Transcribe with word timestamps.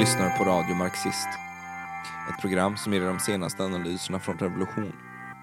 lyssnar 0.00 0.38
på 0.38 0.44
Radio 0.44 0.74
Marxist. 0.74 1.28
Ett 2.30 2.40
program 2.40 2.76
som 2.76 2.92
ger 2.92 3.00
de 3.00 3.18
senaste 3.18 3.64
analyserna 3.64 4.18
från 4.18 4.38
Revolution, 4.38 4.92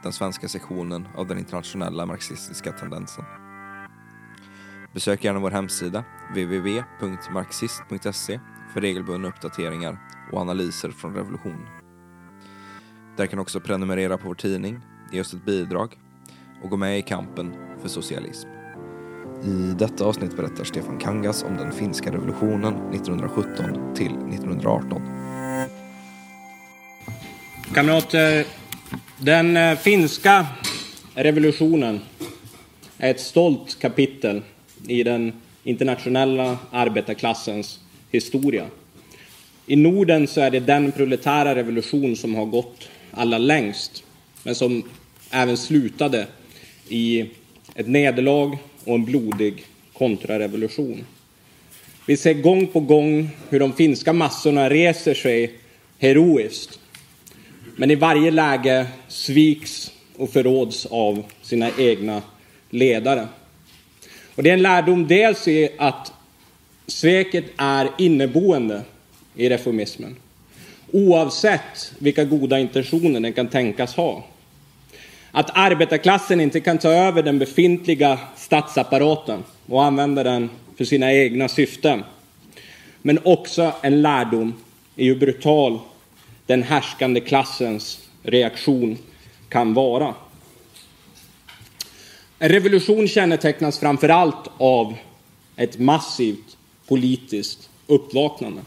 den 0.03 0.13
svenska 0.13 0.47
sektionen 0.47 1.07
av 1.15 1.27
den 1.27 1.39
internationella 1.39 2.05
marxistiska 2.05 2.71
tendensen. 2.71 3.25
Besök 4.93 5.23
gärna 5.23 5.39
vår 5.39 5.51
hemsida, 5.51 6.03
www.marxist.se, 6.29 8.39
för 8.73 8.81
regelbundna 8.81 9.27
uppdateringar 9.27 9.97
och 10.31 10.41
analyser 10.41 10.91
från 10.91 11.15
Revolution. 11.15 11.67
Där 13.17 13.25
kan 13.25 13.37
du 13.37 13.41
också 13.41 13.59
prenumerera 13.59 14.17
på 14.17 14.27
vår 14.27 14.35
tidning, 14.35 14.79
ge 15.11 15.21
oss 15.21 15.33
ett 15.33 15.45
bidrag 15.45 15.99
och 16.63 16.69
gå 16.69 16.77
med 16.77 16.99
i 16.99 17.01
kampen 17.01 17.53
för 17.81 17.89
socialism. 17.89 18.56
I 19.43 19.73
detta 19.79 20.05
avsnitt 20.05 20.37
berättar 20.37 20.63
Stefan 20.63 20.99
Kangas 20.99 21.43
om 21.43 21.57
den 21.57 21.71
finska 21.71 22.11
revolutionen 22.11 22.93
1917 22.93 23.95
till 23.95 24.05
1918. 24.05 25.01
Kamrater, 27.73 28.45
den 29.17 29.57
eh, 29.57 29.77
finska 29.77 30.45
revolutionen 31.15 31.99
är 32.97 33.11
ett 33.11 33.19
stolt 33.19 33.79
kapitel 33.79 34.41
i 34.87 35.03
den 35.03 35.33
internationella 35.63 36.57
arbetarklassens 36.71 37.79
historia. 38.11 38.65
I 39.65 39.75
Norden 39.75 40.27
så 40.27 40.41
är 40.41 40.51
det 40.51 40.59
den 40.59 40.91
proletära 40.91 41.55
revolution 41.55 42.15
som 42.15 42.35
har 42.35 42.45
gått 42.45 42.89
allra 43.11 43.37
längst, 43.37 44.03
men 44.43 44.55
som 44.55 44.83
även 45.31 45.57
slutade 45.57 46.27
i 46.89 47.29
ett 47.75 47.87
nederlag 47.87 48.57
och 48.87 48.95
en 48.95 49.05
blodig 49.05 49.65
kontrarevolution. 49.93 51.05
Vi 52.05 52.17
ser 52.17 52.33
gång 52.33 52.67
på 52.67 52.79
gång 52.79 53.29
hur 53.49 53.59
de 53.59 53.73
finska 53.73 54.13
massorna 54.13 54.69
reser 54.69 55.13
sig 55.13 55.53
heroiskt. 55.99 56.79
Men 57.75 57.91
i 57.91 57.95
varje 57.95 58.31
läge 58.31 58.87
sviks 59.07 59.91
och 60.17 60.29
förråds 60.29 60.85
av 60.85 61.23
sina 61.41 61.69
egna 61.77 62.21
ledare. 62.69 63.27
Och 64.35 64.43
det 64.43 64.49
är 64.49 64.53
en 64.53 64.61
lärdom 64.61 65.07
dels 65.07 65.47
i 65.47 65.69
att 65.77 66.13
sveket 66.87 67.45
är 67.57 67.89
inneboende 67.97 68.81
i 69.35 69.49
reformismen. 69.49 70.15
Oavsett 70.91 71.93
vilka 71.99 72.25
goda 72.25 72.59
intentioner 72.59 73.19
den 73.19 73.33
kan 73.33 73.47
tänkas 73.47 73.95
ha. 73.95 74.23
Att 75.37 75.49
arbetarklassen 75.53 76.41
inte 76.41 76.59
kan 76.59 76.77
ta 76.77 76.89
över 76.89 77.23
den 77.23 77.39
befintliga 77.39 78.19
statsapparaten 78.35 79.43
och 79.65 79.83
använda 79.83 80.23
den 80.23 80.49
för 80.77 80.85
sina 80.85 81.13
egna 81.13 81.47
syften. 81.47 82.03
Men 83.01 83.19
också 83.23 83.73
en 83.81 84.01
lärdom 84.01 84.53
i 84.95 85.07
hur 85.07 85.15
brutal 85.15 85.79
den 86.45 86.63
härskande 86.63 87.19
klassens 87.19 88.09
reaktion 88.23 88.97
kan 89.49 89.73
vara. 89.73 90.15
En 92.39 92.49
revolution 92.49 93.07
kännetecknas 93.07 93.79
framför 93.79 94.09
allt 94.09 94.49
av 94.57 94.93
ett 95.55 95.79
massivt 95.79 96.57
politiskt 96.87 97.69
uppvaknande. 97.87 98.61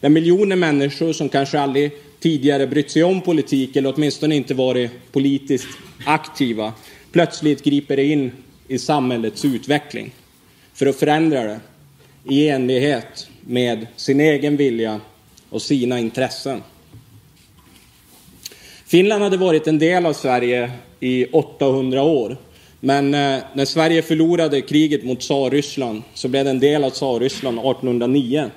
Där 0.00 0.08
miljoner 0.08 0.56
människor 0.56 1.12
som 1.12 1.28
kanske 1.28 1.60
aldrig 1.60 1.92
tidigare 2.20 2.66
brytt 2.66 2.90
sig 2.90 3.04
om 3.04 3.20
politik 3.20 3.76
eller 3.76 3.94
åtminstone 3.96 4.36
inte 4.36 4.54
varit 4.54 4.90
politiskt 5.12 5.68
aktiva 6.06 6.72
plötsligt 7.12 7.64
griper 7.64 7.98
in 7.98 8.32
i 8.68 8.78
samhällets 8.78 9.44
utveckling 9.44 10.10
för 10.74 10.86
att 10.86 10.96
förändra 10.96 11.42
det 11.42 11.60
i 12.28 12.48
enlighet 12.48 13.28
med 13.40 13.86
sin 13.96 14.20
egen 14.20 14.56
vilja 14.56 15.00
och 15.50 15.62
sina 15.62 15.98
intressen. 15.98 16.62
Finland 18.86 19.22
hade 19.22 19.36
varit 19.36 19.66
en 19.66 19.78
del 19.78 20.06
av 20.06 20.12
Sverige 20.12 20.70
i 21.00 21.26
800 21.32 22.02
år. 22.02 22.36
Men 22.80 23.14
eh, 23.14 23.38
när 23.54 23.64
Sverige 23.64 24.02
förlorade 24.02 24.60
kriget 24.60 25.04
mot 25.04 25.20
Tsarryssland 25.20 26.02
så 26.14 26.28
blev 26.28 26.44
det 26.44 26.50
en 26.50 26.60
del 26.60 26.84
av 26.84 26.90
Tsarryssland 26.90 27.58
1809. 27.58 28.50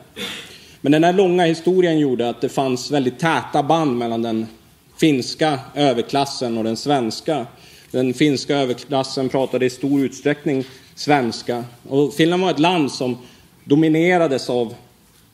Men 0.81 0.91
den 0.91 1.03
här 1.03 1.13
långa 1.13 1.45
historien 1.45 1.99
gjorde 1.99 2.29
att 2.29 2.41
det 2.41 2.49
fanns 2.49 2.91
väldigt 2.91 3.19
täta 3.19 3.63
band 3.63 3.97
mellan 3.97 4.21
den 4.21 4.47
finska 4.97 5.59
överklassen 5.75 6.57
och 6.57 6.63
den 6.63 6.77
svenska. 6.77 7.45
Den 7.91 8.13
finska 8.13 8.55
överklassen 8.57 9.29
pratade 9.29 9.65
i 9.65 9.69
stor 9.69 10.01
utsträckning 10.01 10.63
svenska. 10.95 11.63
Och 11.89 12.13
Finland 12.13 12.43
var 12.43 12.51
ett 12.51 12.59
land 12.59 12.91
som 12.91 13.17
dominerades 13.63 14.49
av 14.49 14.73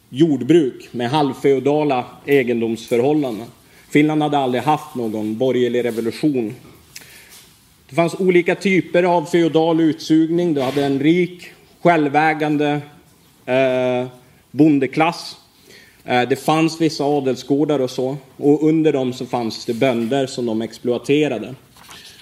jordbruk 0.09 0.89
med 0.91 1.09
halvfeodala 1.09 2.05
egendomsförhållanden. 2.25 3.47
Finland 3.89 4.23
hade 4.23 4.37
aldrig 4.37 4.63
haft 4.63 4.95
någon 4.95 5.37
borgerlig 5.37 5.85
revolution. 5.85 6.55
Det 7.89 7.95
fanns 7.95 8.15
olika 8.19 8.55
typer 8.55 9.03
av 9.03 9.25
feodal 9.25 9.79
utsugning. 9.79 10.53
Du 10.53 10.61
hade 10.61 10.85
en 10.85 10.99
rik, 10.99 11.43
självägande 11.81 12.81
eh, 13.45 14.07
bondeklass. 14.51 15.35
Eh, 16.07 16.29
det 16.29 16.35
fanns 16.35 16.81
vissa 16.81 17.03
adelsgårdar 17.03 17.79
och 17.79 17.89
så. 17.89 18.17
Och 18.37 18.67
under 18.67 18.93
dem 18.93 19.13
så 19.13 19.25
fanns 19.25 19.65
det 19.65 19.73
bönder 19.73 20.27
som 20.27 20.45
de 20.45 20.61
exploaterade. 20.61 21.55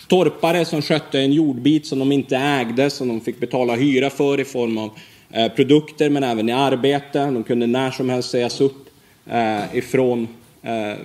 Torpare 0.07 0.65
som 0.65 0.81
skötte 0.81 1.19
en 1.19 1.33
jordbit 1.33 1.85
som 1.85 1.99
de 1.99 2.11
inte 2.11 2.37
ägde, 2.37 2.89
som 2.89 3.07
de 3.07 3.21
fick 3.21 3.39
betala 3.39 3.75
hyra 3.75 4.09
för 4.09 4.39
i 4.39 4.45
form 4.45 4.77
av 4.77 4.89
eh, 5.31 5.51
produkter 5.51 6.09
men 6.09 6.23
även 6.23 6.49
i 6.49 6.51
arbete. 6.51 7.19
De 7.19 7.43
kunde 7.43 7.67
när 7.67 7.91
som 7.91 8.09
helst 8.09 8.29
sägas 8.29 8.61
upp 8.61 8.89
eh, 9.25 9.77
ifrån 9.77 10.27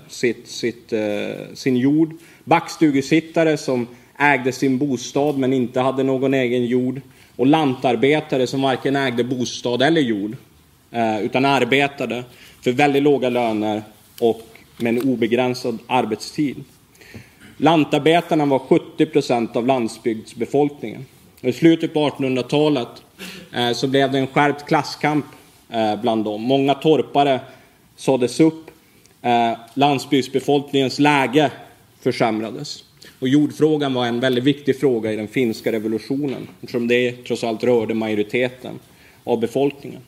sitt, 0.08 0.48
sitt, 0.48 0.92
sin 1.54 1.76
jord. 1.76 2.12
Backstugesittare 2.44 3.56
som 3.56 3.86
ägde 4.18 4.52
sin 4.52 4.78
bostad 4.78 5.38
men 5.38 5.52
inte 5.52 5.80
hade 5.80 6.02
någon 6.02 6.34
egen 6.34 6.66
jord. 6.66 7.00
Och 7.36 7.46
lantarbetare 7.46 8.46
som 8.46 8.62
varken 8.62 8.96
ägde 8.96 9.24
bostad 9.24 9.82
eller 9.82 10.00
jord 10.00 10.36
Eh, 10.92 11.20
utan 11.20 11.44
arbetade 11.44 12.24
för 12.60 12.72
väldigt 12.72 13.02
låga 13.02 13.28
löner 13.28 13.82
och 14.20 14.46
med 14.76 14.96
en 14.98 15.02
obegränsad 15.02 15.78
arbetstid. 15.86 16.64
Lantarbetarna 17.56 18.46
var 18.46 18.58
70 18.58 19.06
procent 19.06 19.56
av 19.56 19.66
landsbygdsbefolkningen. 19.66 21.06
I 21.40 21.52
slutet 21.52 21.94
på 21.94 22.08
1800-talet 22.08 22.88
eh, 23.54 23.72
så 23.72 23.86
blev 23.86 24.12
det 24.12 24.18
en 24.18 24.26
skärpt 24.26 24.66
klasskamp 24.66 25.24
eh, 25.70 26.00
bland 26.00 26.24
dem. 26.24 26.42
Många 26.42 26.74
torpare 26.74 27.40
såddes 27.96 28.40
upp. 28.40 28.66
Landsbygdsbefolkningens 29.74 30.98
läge 30.98 31.50
försämrades. 32.00 32.84
Och 33.18 33.28
jordfrågan 33.28 33.94
var 33.94 34.06
en 34.06 34.20
väldigt 34.20 34.44
viktig 34.44 34.80
fråga 34.80 35.12
i 35.12 35.16
den 35.16 35.28
finska 35.28 35.72
revolutionen 35.72 36.48
eftersom 36.60 36.88
det 36.88 37.12
trots 37.12 37.44
allt 37.44 37.64
rörde 37.64 37.94
majoriteten 37.94 38.78
av 39.24 39.40
befolkningen. 39.40 40.00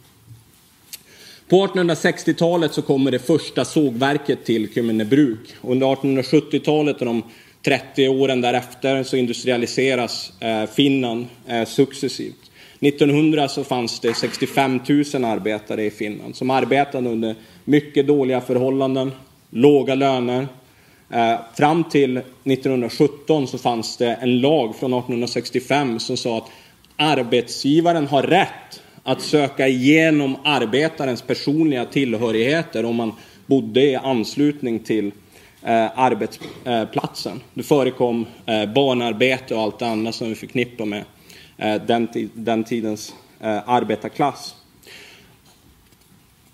På 1.52 1.66
1860-talet 1.66 2.72
så 2.72 2.82
kommer 2.82 3.10
det 3.10 3.18
första 3.18 3.64
sågverket 3.64 4.44
till 4.44 4.74
Kymmenebruk. 4.74 5.54
Under 5.62 5.86
1870-talet 5.86 7.00
och 7.00 7.06
de 7.06 7.22
30 7.64 8.08
åren 8.08 8.40
därefter 8.40 9.02
så 9.02 9.16
industrialiseras 9.16 10.32
eh, 10.40 10.66
Finland 10.66 11.26
eh, 11.46 11.64
successivt. 11.64 12.50
1900 12.80 13.48
så 13.48 13.64
fanns 13.64 14.00
det 14.00 14.14
65 14.14 14.80
000 15.14 15.24
arbetare 15.24 15.84
i 15.84 15.90
Finland 15.90 16.36
som 16.36 16.50
arbetade 16.50 17.08
under 17.08 17.34
mycket 17.64 18.06
dåliga 18.06 18.40
förhållanden, 18.40 19.12
låga 19.50 19.94
löner. 19.94 20.48
Eh, 21.10 21.34
fram 21.56 21.84
till 21.84 22.16
1917 22.16 23.46
så 23.46 23.58
fanns 23.58 23.96
det 23.96 24.14
en 24.14 24.40
lag 24.40 24.76
från 24.76 24.92
1865 24.92 26.00
som 26.00 26.16
sa 26.16 26.38
att 26.38 26.50
arbetsgivaren 26.96 28.06
har 28.06 28.22
rätt 28.22 28.82
att 29.02 29.22
söka 29.22 29.68
igenom 29.68 30.36
arbetarens 30.44 31.22
personliga 31.22 31.84
tillhörigheter 31.84 32.84
om 32.84 32.96
man 32.96 33.12
bodde 33.46 33.82
i 33.82 33.96
anslutning 33.96 34.78
till 34.78 35.06
eh, 35.62 35.98
arbetsplatsen. 35.98 37.32
Eh, 37.32 37.42
det 37.54 37.62
förekom 37.62 38.26
eh, 38.46 38.66
barnarbete 38.66 39.54
och 39.54 39.62
allt 39.62 39.78
det 39.78 39.86
andra 39.86 40.12
som 40.12 40.28
vi 40.28 40.34
förknippar 40.34 40.84
med 40.84 41.04
eh, 41.58 41.74
den, 41.86 42.08
den 42.34 42.64
tidens 42.64 43.14
eh, 43.40 43.68
arbetarklass. 43.68 44.54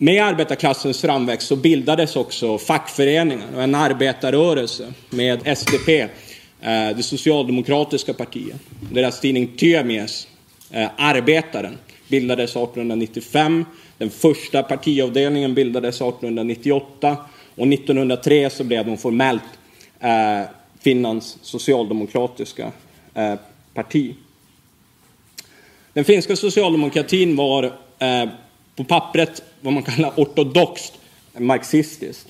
Med 0.01 0.25
arbetarklassens 0.25 1.01
framväxt 1.01 1.49
så 1.49 1.56
bildades 1.56 2.17
också 2.17 2.59
fackföreningar 2.59 3.47
och 3.55 3.62
en 3.62 3.75
arbetarrörelse 3.75 4.93
med 5.11 5.59
SDP, 5.59 6.01
eh, 6.01 6.09
det 6.97 7.03
socialdemokratiska 7.03 8.15
partiet. 8.15 8.61
Deras 8.93 9.21
tidning 9.21 9.56
Työmies, 9.56 10.29
eh, 10.71 10.89
Arbetaren, 10.97 11.79
bildades 12.08 12.50
1895. 12.50 13.64
Den 13.99 14.10
första 14.10 14.62
partiavdelningen 14.62 15.55
bildades 15.55 15.94
1898 15.94 17.16
och 17.55 17.66
1903 17.66 18.50
så 18.50 18.64
blev 18.64 18.87
de 18.87 18.96
formellt 18.96 19.43
eh, 20.00 20.43
Finlands 20.81 21.38
socialdemokratiska 21.43 22.72
eh, 23.14 23.34
parti. 23.75 24.14
Den 25.93 26.05
finska 26.05 26.37
socialdemokratin 26.37 27.37
var 27.37 27.64
eh, 27.99 28.28
på 28.76 28.84
pappret 28.84 29.43
vad 29.60 29.72
man 29.72 29.82
kallar 29.82 30.12
ortodoxt 30.16 30.93
marxistiskt. 31.38 32.28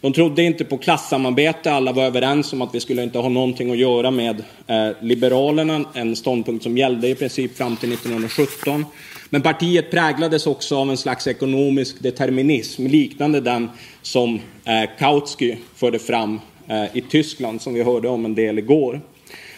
De 0.00 0.12
trodde 0.12 0.42
inte 0.42 0.64
på 0.64 0.78
klassamarbete, 0.78 1.72
alla 1.72 1.92
var 1.92 2.04
överens 2.04 2.52
om 2.52 2.62
att 2.62 2.74
vi 2.74 2.80
skulle 2.80 3.02
inte 3.02 3.18
ha 3.18 3.28
någonting 3.28 3.70
att 3.70 3.78
göra 3.78 4.10
med 4.10 4.44
eh, 4.66 4.90
Liberalerna, 5.00 5.84
en 5.94 6.16
ståndpunkt 6.16 6.62
som 6.62 6.78
gällde 6.78 7.08
i 7.08 7.14
princip 7.14 7.56
fram 7.56 7.76
till 7.76 7.92
1917. 7.92 8.84
Men 9.30 9.42
partiet 9.42 9.90
präglades 9.90 10.46
också 10.46 10.76
av 10.76 10.90
en 10.90 10.96
slags 10.96 11.26
ekonomisk 11.26 12.02
determinism 12.02 12.86
liknande 12.86 13.40
den 13.40 13.68
som 14.02 14.40
eh, 14.64 14.90
Kautsky 14.98 15.56
förde 15.74 15.98
fram 15.98 16.40
eh, 16.68 16.96
i 16.96 17.00
Tyskland, 17.00 17.62
som 17.62 17.74
vi 17.74 17.82
hörde 17.82 18.08
om 18.08 18.24
en 18.24 18.34
del 18.34 18.58
igår. 18.58 19.00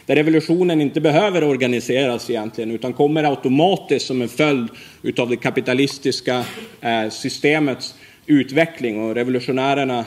Där 0.07 0.17
revolutionen 0.17 0.81
inte 0.81 1.01
behöver 1.01 1.45
organiseras 1.45 2.31
egentligen, 2.31 2.71
utan 2.71 2.93
kommer 2.93 3.25
automatiskt 3.25 4.07
som 4.07 4.23
en 4.23 4.29
följd 4.29 4.69
utav 5.03 5.29
det 5.29 5.37
kapitalistiska 5.37 6.45
eh, 6.81 7.11
systemets 7.11 7.95
utveckling 8.27 9.05
och 9.05 9.15
revolutionärerna 9.15 10.05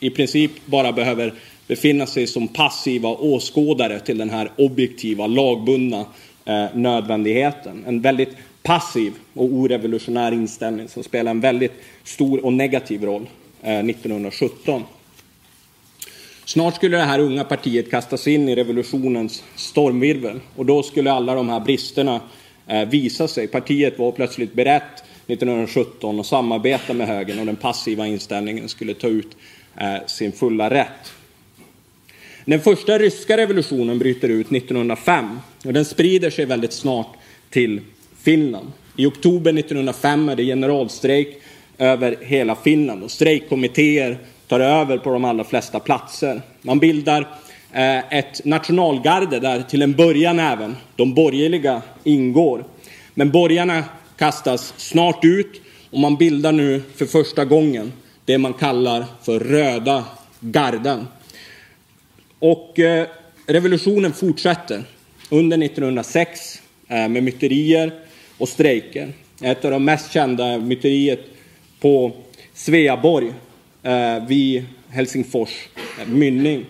i 0.00 0.10
princip 0.10 0.50
bara 0.64 0.92
behöver 0.92 1.34
befinna 1.66 2.06
sig 2.06 2.26
som 2.26 2.48
passiva 2.48 3.08
åskådare 3.08 4.00
till 4.00 4.18
den 4.18 4.30
här 4.30 4.50
objektiva, 4.58 5.26
lagbundna 5.26 6.06
eh, 6.44 6.64
nödvändigheten. 6.74 7.84
En 7.86 8.00
väldigt 8.00 8.36
passiv 8.62 9.12
och 9.34 9.44
orevolutionär 9.44 10.32
inställning 10.32 10.88
som 10.88 11.02
spelar 11.02 11.30
en 11.30 11.40
väldigt 11.40 11.72
stor 12.04 12.44
och 12.44 12.52
negativ 12.52 13.04
roll 13.04 13.28
eh, 13.62 13.78
1917. 13.78 14.82
Snart 16.44 16.76
skulle 16.76 16.96
det 16.96 17.04
här 17.04 17.18
unga 17.18 17.44
partiet 17.44 17.90
kastas 17.90 18.26
in 18.26 18.48
i 18.48 18.54
revolutionens 18.54 19.44
stormvirvel 19.56 20.40
och 20.56 20.66
då 20.66 20.82
skulle 20.82 21.12
alla 21.12 21.34
de 21.34 21.48
här 21.48 21.60
bristerna 21.60 22.20
eh, 22.66 22.88
visa 22.88 23.28
sig. 23.28 23.46
Partiet 23.46 23.98
var 23.98 24.12
plötsligt 24.12 24.54
berett 24.54 25.04
1917 25.26 26.20
att 26.20 26.26
samarbeta 26.26 26.94
med 26.94 27.06
högern 27.06 27.38
och 27.38 27.46
den 27.46 27.56
passiva 27.56 28.06
inställningen 28.06 28.68
skulle 28.68 28.94
ta 28.94 29.06
ut 29.06 29.36
eh, 29.76 30.06
sin 30.06 30.32
fulla 30.32 30.70
rätt. 30.70 31.12
Den 32.44 32.60
första 32.60 32.98
ryska 32.98 33.36
revolutionen 33.36 33.98
bryter 33.98 34.28
ut 34.28 34.52
1905 34.52 35.40
och 35.64 35.72
den 35.72 35.84
sprider 35.84 36.30
sig 36.30 36.44
väldigt 36.44 36.72
snart 36.72 37.14
till 37.50 37.80
Finland. 38.22 38.72
I 38.96 39.06
oktober 39.06 39.58
1905 39.58 40.28
är 40.28 40.36
det 40.36 40.44
generalstrejk 40.44 41.42
över 41.78 42.16
hela 42.20 42.54
Finland 42.54 43.02
och 43.02 43.10
strejkkommittéer 43.10 44.18
tar 44.48 44.60
över 44.60 44.98
på 44.98 45.10
de 45.12 45.24
allra 45.24 45.44
flesta 45.44 45.80
platser. 45.80 46.42
Man 46.62 46.78
bildar 46.78 47.20
eh, 47.72 48.18
ett 48.18 48.44
nationalgarde 48.44 49.40
där 49.40 49.62
till 49.62 49.82
en 49.82 49.92
början 49.92 50.38
även 50.38 50.76
de 50.96 51.14
borgerliga 51.14 51.82
ingår. 52.04 52.64
Men 53.14 53.30
borgarna 53.30 53.84
kastas 54.16 54.74
snart 54.76 55.24
ut 55.24 55.60
och 55.90 55.98
man 55.98 56.16
bildar 56.16 56.52
nu 56.52 56.82
för 56.96 57.06
första 57.06 57.44
gången 57.44 57.92
det 58.24 58.38
man 58.38 58.52
kallar 58.52 59.04
för 59.22 59.40
röda 59.40 60.04
garden. 60.40 61.06
Och 62.38 62.78
eh, 62.78 63.06
revolutionen 63.46 64.12
fortsätter 64.12 64.82
under 65.30 65.62
1906 65.62 66.62
eh, 66.88 67.08
med 67.08 67.22
myterier 67.22 67.92
och 68.38 68.48
strejker. 68.48 69.12
Ett 69.40 69.64
av 69.64 69.70
de 69.70 69.84
mest 69.84 70.12
kända 70.12 70.58
myteriet 70.58 71.20
på 71.80 72.12
Sveaborg 72.54 73.32
eh, 73.82 74.26
vid 74.26 74.64
Helsingfors 74.88 75.68
eh, 76.00 76.08
mynning 76.08 76.66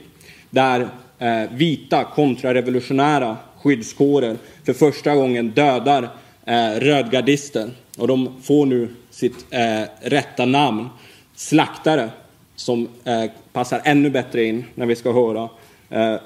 där 0.50 0.88
eh, 1.19 1.43
vita 1.50 2.05
kontrarevolutionära 2.05 3.37
skyddskårer 3.62 4.37
för 4.64 4.73
första 4.73 5.14
gången 5.14 5.50
dödar 5.50 6.09
eh, 6.44 6.81
rödgardister 6.81 7.70
och 7.99 8.09
de 8.09 8.43
får 8.43 8.67
nu 8.67 8.88
sitt 9.11 9.47
eh, 9.50 9.82
rätta 10.00 10.44
namn, 10.44 10.88
slaktare, 11.35 12.11
som 12.56 12.88
eh, 13.05 13.25
passar 13.53 13.81
ännu 13.85 14.11
bättre 14.11 14.44
in 14.44 14.64
när 14.75 14.87
vi 14.87 14.97
ska 14.97 15.12
höra 15.12 15.49
eh, 15.91 16.20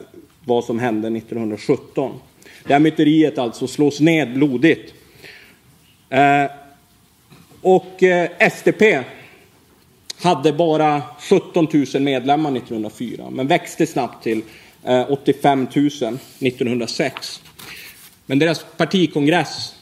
vad 0.44 0.64
som 0.64 0.78
hände 0.78 1.08
1917. 1.08 2.12
Det 2.66 2.72
här 2.72 2.80
myteriet 2.80 3.38
alltså 3.38 3.66
slås 3.66 4.00
ned 4.00 4.34
blodigt. 4.34 4.94
Eh, 6.10 6.50
och 7.62 8.02
eh, 8.02 8.30
SDP 8.40 9.04
hade 10.22 10.52
bara 10.52 11.02
17 11.20 11.68
000 11.94 12.02
medlemmar 12.02 12.56
1904, 12.56 13.30
men 13.30 13.46
växte 13.46 13.86
snabbt 13.86 14.22
till 14.22 14.42
85 15.08 15.66
000 15.74 15.86
1906. 16.40 17.42
Men 18.26 18.38
deras 18.38 18.66
partikongress 18.76 19.74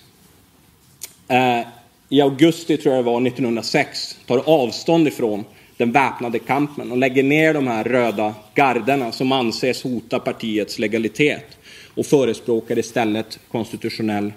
eh, 1.28 1.60
i 2.08 2.20
augusti, 2.20 2.76
tror 2.76 2.94
jag 2.94 3.04
det 3.04 3.10
var, 3.10 3.26
1906 3.26 4.18
tar 4.26 4.38
avstånd 4.38 5.08
ifrån 5.08 5.44
den 5.76 5.92
väpnade 5.92 6.38
kampen 6.38 6.92
och 6.92 6.98
lägger 6.98 7.22
ner 7.22 7.54
de 7.54 7.66
här 7.66 7.84
röda 7.84 8.34
garderna 8.54 9.12
som 9.12 9.32
anses 9.32 9.82
hota 9.82 10.18
partiets 10.18 10.78
legalitet 10.78 11.58
och 11.94 12.06
förespråkar 12.06 12.78
istället 12.78 13.38
konstitutionell 13.50 14.32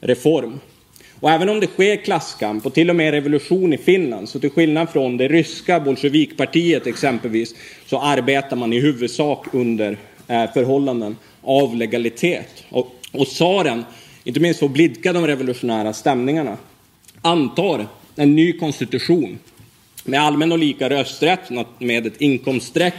reform. 0.00 0.60
Och 1.24 1.30
även 1.30 1.48
om 1.48 1.60
det 1.60 1.66
sker 1.66 1.96
klasskamp 1.96 2.66
och 2.66 2.74
till 2.74 2.90
och 2.90 2.96
med 2.96 3.10
revolution 3.10 3.72
i 3.72 3.78
Finland, 3.78 4.28
så 4.28 4.40
till 4.40 4.50
skillnad 4.50 4.90
från 4.90 5.16
det 5.16 5.28
ryska 5.28 5.80
bolsjevikpartiet 5.80 6.86
exempelvis, 6.86 7.54
så 7.86 8.00
arbetar 8.00 8.56
man 8.56 8.72
i 8.72 8.80
huvudsak 8.80 9.46
under 9.52 9.98
eh, 10.28 10.52
förhållanden 10.52 11.16
av 11.42 11.76
legalitet. 11.76 12.64
Och, 12.68 12.94
och 13.12 13.26
tsaren, 13.26 13.84
inte 14.24 14.40
minst 14.40 14.60
för 14.60 14.66
att 14.66 14.72
blidka 14.72 15.12
de 15.12 15.26
revolutionära 15.26 15.92
stämningarna, 15.92 16.56
antar 17.22 17.86
en 18.16 18.36
ny 18.36 18.52
konstitution 18.52 19.38
med 20.04 20.20
allmän 20.20 20.52
och 20.52 20.58
lika 20.58 20.90
rösträtt 20.90 21.50
med 21.78 22.06
ett 22.06 22.20
inkomststreck, 22.20 22.94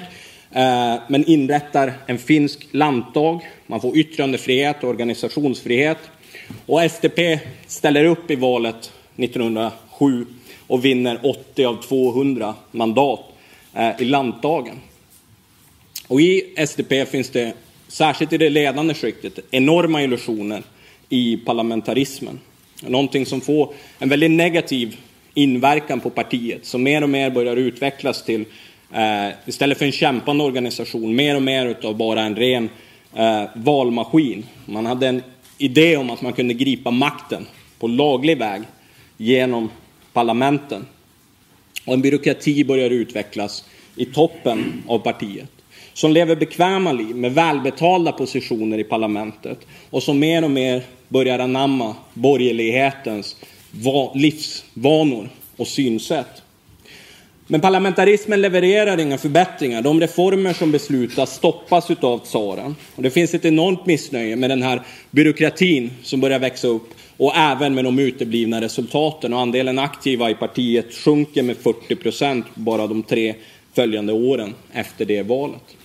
eh, 0.51 0.95
men 1.07 1.25
inrättar 1.25 1.93
en 2.05 2.17
finsk 2.17 2.67
landdag. 2.71 3.41
Man 3.67 3.81
får 3.81 3.97
yttrandefrihet 3.97 4.83
och 4.83 4.89
organisationsfrihet. 4.89 5.99
Och 6.65 6.83
SDP 6.83 7.39
ställer 7.67 8.05
upp 8.05 8.31
i 8.31 8.35
valet 8.35 8.91
1907 9.17 10.25
och 10.67 10.85
vinner 10.85 11.19
80 11.23 11.65
av 11.65 11.81
200 11.81 12.55
mandat 12.71 13.19
eh, 13.73 14.01
i 14.01 14.05
landdagen. 14.05 14.75
Och 16.07 16.21
i 16.21 16.53
SDP 16.57 17.05
finns 17.05 17.29
det, 17.29 17.53
särskilt 17.87 18.33
i 18.33 18.37
det 18.37 18.49
ledande 18.49 18.93
skiktet, 18.93 19.39
enorma 19.51 20.03
illusioner 20.03 20.63
i 21.09 21.37
parlamentarismen. 21.37 22.39
Någonting 22.81 23.25
som 23.25 23.41
får 23.41 23.73
en 23.99 24.09
väldigt 24.09 24.31
negativ 24.31 24.97
inverkan 25.33 25.99
på 25.99 26.09
partiet, 26.09 26.65
som 26.65 26.83
mer 26.83 27.01
och 27.01 27.09
mer 27.09 27.29
börjar 27.29 27.55
utvecklas 27.55 28.23
till, 28.23 28.45
eh, 28.93 29.29
istället 29.45 29.77
för 29.77 29.85
en 29.85 29.91
kämpande 29.91 30.43
organisation, 30.43 31.15
mer 31.15 31.35
och 31.35 31.41
mer 31.41 31.65
utav 31.65 31.95
bara 31.95 32.21
en 32.21 32.35
ren 32.35 32.69
eh, 33.15 33.43
valmaskin. 33.55 34.45
Man 34.65 34.85
hade 34.85 35.07
en 35.07 35.23
idé 35.57 35.97
om 35.97 36.09
att 36.09 36.21
man 36.21 36.33
kunde 36.33 36.53
gripa 36.53 36.91
makten 36.91 37.47
på 37.79 37.87
laglig 37.87 38.37
väg 38.37 38.61
genom 39.17 39.69
parlamenten. 40.13 40.85
Och 41.85 41.93
en 41.93 42.01
byråkrati 42.01 42.63
börjar 42.63 42.89
utvecklas 42.89 43.65
i 43.95 44.05
toppen 44.05 44.83
av 44.87 44.99
partiet 44.99 45.49
som 45.95 46.11
lever 46.11 46.35
bekväma 46.35 46.91
liv 46.91 47.15
med 47.15 47.33
välbetalda 47.33 48.11
positioner 48.11 48.77
i 48.77 48.83
parlamentet 48.83 49.59
och 49.89 50.03
som 50.03 50.19
mer 50.19 50.43
och 50.43 50.51
mer 50.51 50.83
börjar 51.07 51.39
anamma 51.39 51.95
borgerlighetens 52.13 53.35
livsvanor 54.13 55.29
och 55.57 55.67
synsätt. 55.67 56.41
Men 57.47 57.61
parlamentarismen 57.61 58.41
levererar 58.41 58.99
inga 58.99 59.17
förbättringar. 59.17 59.81
De 59.81 59.99
reformer 59.99 60.53
som 60.53 60.71
beslutas 60.71 61.35
stoppas 61.35 61.91
av 61.91 62.19
tsaren. 62.19 62.75
Och 62.95 63.03
det 63.03 63.09
finns 63.09 63.33
ett 63.33 63.45
enormt 63.45 63.85
missnöje 63.85 64.35
med 64.35 64.49
den 64.49 64.61
här 64.61 64.81
byråkratin 65.11 65.91
som 66.03 66.21
börjar 66.21 66.39
växa 66.39 66.67
upp 66.67 66.89
och 67.17 67.35
även 67.35 67.75
med 67.75 67.83
de 67.83 67.99
uteblivna 67.99 68.61
resultaten. 68.61 69.33
Och 69.33 69.39
andelen 69.39 69.79
aktiva 69.79 70.29
i 70.29 70.35
partiet 70.35 70.93
sjunker 70.93 71.43
med 71.43 71.57
40 71.57 71.95
procent 71.95 72.45
bara 72.53 72.87
de 72.87 73.03
tre 73.03 73.35
följande 73.73 74.13
åren 74.13 74.53
efter 74.73 75.05
det 75.05 75.21
valet. 75.21 75.75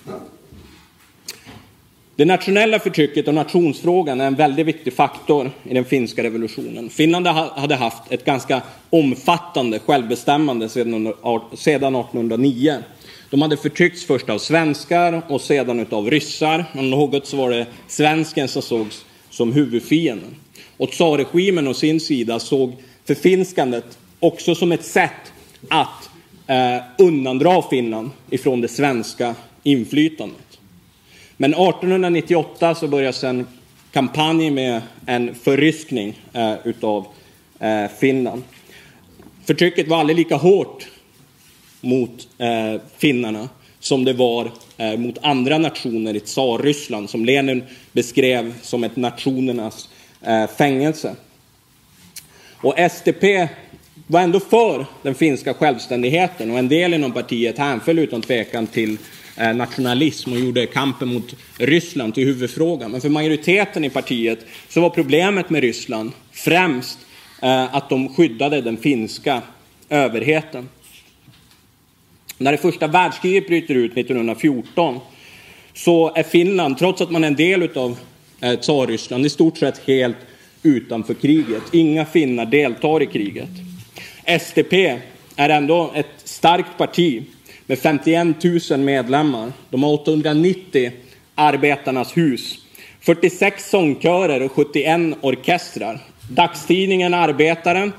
Det 2.20 2.26
nationella 2.26 2.78
förtrycket 2.78 3.28
och 3.28 3.34
nationsfrågan 3.34 4.20
är 4.20 4.26
en 4.26 4.34
väldigt 4.34 4.66
viktig 4.66 4.92
faktor 4.92 5.50
i 5.64 5.74
den 5.74 5.84
finska 5.84 6.22
revolutionen. 6.22 6.90
Finland 6.90 7.26
hade 7.26 7.74
haft 7.74 8.12
ett 8.12 8.24
ganska 8.24 8.62
omfattande 8.90 9.78
självbestämmande 9.78 10.68
sedan 10.68 11.06
1809. 11.06 12.78
De 13.30 13.42
hade 13.42 13.56
förtryckts 13.56 14.04
först 14.04 14.30
av 14.30 14.38
svenskar 14.38 15.22
och 15.28 15.40
sedan 15.40 15.86
av 15.90 16.10
ryssar. 16.10 16.64
Men 16.72 16.90
något 16.90 17.26
så 17.26 17.36
var 17.36 17.50
det 17.50 17.66
svensken 17.88 18.48
som 18.48 18.62
sågs 18.62 19.04
som 19.30 19.52
huvudfienden. 19.52 20.36
Och 20.76 20.90
tsarregimen 20.90 21.68
å 21.68 21.74
sin 21.74 22.00
sida 22.00 22.38
såg 22.38 22.76
förfinskandet 23.04 23.98
också 24.18 24.54
som 24.54 24.72
ett 24.72 24.84
sätt 24.84 25.32
att 25.68 26.10
eh, 26.46 26.82
undandra 26.98 27.62
Finland 27.70 28.10
ifrån 28.30 28.60
det 28.60 28.68
svenska 28.68 29.34
inflytandet. 29.62 30.49
Men 31.40 31.54
1898 31.54 32.74
så 32.74 32.88
börjar 32.88 33.24
en 33.24 33.46
kampanj 33.92 34.50
med 34.50 34.82
en 35.06 35.34
förryskning 35.34 36.18
eh, 36.32 36.54
utav 36.64 37.06
eh, 37.58 37.86
Finland. 37.98 38.42
Förtrycket 39.44 39.88
var 39.88 39.98
aldrig 39.98 40.16
lika 40.16 40.36
hårt 40.36 40.88
mot 41.80 42.28
eh, 42.38 42.80
finnarna 42.98 43.48
som 43.78 44.04
det 44.04 44.12
var 44.12 44.50
eh, 44.76 44.96
mot 44.96 45.18
andra 45.22 45.58
nationer 45.58 46.16
i 46.16 46.20
Tsarryssland 46.20 47.10
som 47.10 47.24
Lenin 47.24 47.64
beskrev 47.92 48.54
som 48.62 48.84
ett 48.84 48.96
nationernas 48.96 49.88
eh, 50.22 50.46
fängelse. 50.58 51.16
Och 52.56 52.74
SDP 52.90 53.48
var 54.06 54.20
ändå 54.20 54.40
för 54.40 54.86
den 55.02 55.14
finska 55.14 55.54
självständigheten 55.54 56.50
och 56.50 56.58
en 56.58 56.68
del 56.68 56.94
inom 56.94 57.12
partiet 57.12 57.58
hänföll 57.58 57.98
utan 57.98 58.22
tvekan 58.22 58.66
till 58.66 58.92
eh, 58.92 58.98
Eh, 59.40 59.54
nationalism 59.54 60.32
och 60.32 60.38
gjorde 60.38 60.66
kampen 60.66 61.14
mot 61.14 61.36
Ryssland 61.58 62.14
till 62.14 62.24
huvudfrågan. 62.24 62.90
Men 62.90 63.00
för 63.00 63.08
majoriteten 63.08 63.84
i 63.84 63.90
partiet 63.90 64.46
så 64.68 64.80
var 64.80 64.90
problemet 64.90 65.50
med 65.50 65.62
Ryssland 65.62 66.12
främst 66.32 66.98
eh, 67.42 67.74
att 67.74 67.88
de 67.88 68.14
skyddade 68.14 68.60
den 68.60 68.76
finska 68.76 69.42
överheten. 69.88 70.68
När 72.38 72.52
det 72.52 72.58
första 72.58 72.86
världskriget 72.86 73.46
bryter 73.46 73.74
ut 73.74 73.92
1914 73.92 75.00
så 75.74 76.14
är 76.14 76.22
Finland, 76.22 76.78
trots 76.78 77.00
att 77.00 77.10
man 77.10 77.24
är 77.24 77.28
en 77.28 77.36
del 77.36 77.78
av 77.78 77.98
eh, 78.40 78.58
Tsarryssland, 78.58 79.26
i 79.26 79.30
stort 79.30 79.58
sett 79.58 79.86
helt 79.86 80.16
utanför 80.62 81.14
kriget. 81.14 81.62
Inga 81.72 82.04
finnar 82.04 82.46
deltar 82.46 83.02
i 83.02 83.06
kriget. 83.06 83.50
SDP 84.40 85.00
är 85.36 85.48
ändå 85.48 85.92
ett 85.94 86.06
starkt 86.24 86.78
parti 86.78 87.22
med 87.70 87.78
51 87.78 88.44
000 88.70 88.80
medlemmar. 88.80 89.52
De 89.70 89.82
har 89.82 89.92
890 89.92 90.92
Arbetarnas 91.34 92.16
hus, 92.16 92.58
46 93.00 93.70
sångkörer 93.70 94.42
och 94.42 94.52
71 94.52 95.00
orkestrar. 95.20 96.00
Dagstidningen 96.30 97.14
Arbetaren, 97.14 97.92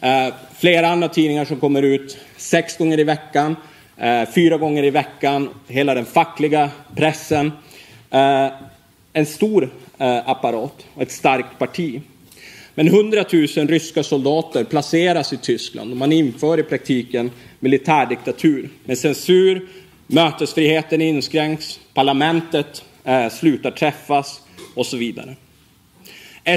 eh, 0.00 0.34
flera 0.58 0.88
andra 0.88 1.08
tidningar 1.08 1.44
som 1.44 1.60
kommer 1.60 1.82
ut 1.82 2.18
sex 2.36 2.78
gånger 2.78 3.00
i 3.00 3.04
veckan, 3.04 3.56
eh, 3.96 4.28
fyra 4.34 4.56
gånger 4.56 4.84
i 4.84 4.90
veckan, 4.90 5.48
hela 5.68 5.94
den 5.94 6.04
fackliga 6.04 6.70
pressen. 6.96 7.52
Eh, 8.10 8.48
en 9.12 9.26
stor 9.26 9.70
apparat 10.24 10.86
och 10.94 11.02
ett 11.02 11.12
starkt 11.12 11.58
parti. 11.58 12.00
Men 12.78 12.88
100 12.88 13.24
000 13.32 13.46
ryska 13.46 14.02
soldater 14.02 14.64
placeras 14.64 15.32
i 15.32 15.36
Tyskland 15.36 15.90
och 15.90 15.96
man 15.96 16.12
inför 16.12 16.60
i 16.60 16.62
praktiken 16.62 17.30
militärdiktatur 17.60 18.68
med 18.84 18.98
censur, 18.98 19.68
mötesfriheten 20.06 21.00
inskränks, 21.00 21.80
parlamentet 21.94 22.84
eh, 23.04 23.28
slutar 23.28 23.70
träffas 23.70 24.40
och 24.74 24.86
så 24.86 24.96
vidare. 24.96 25.36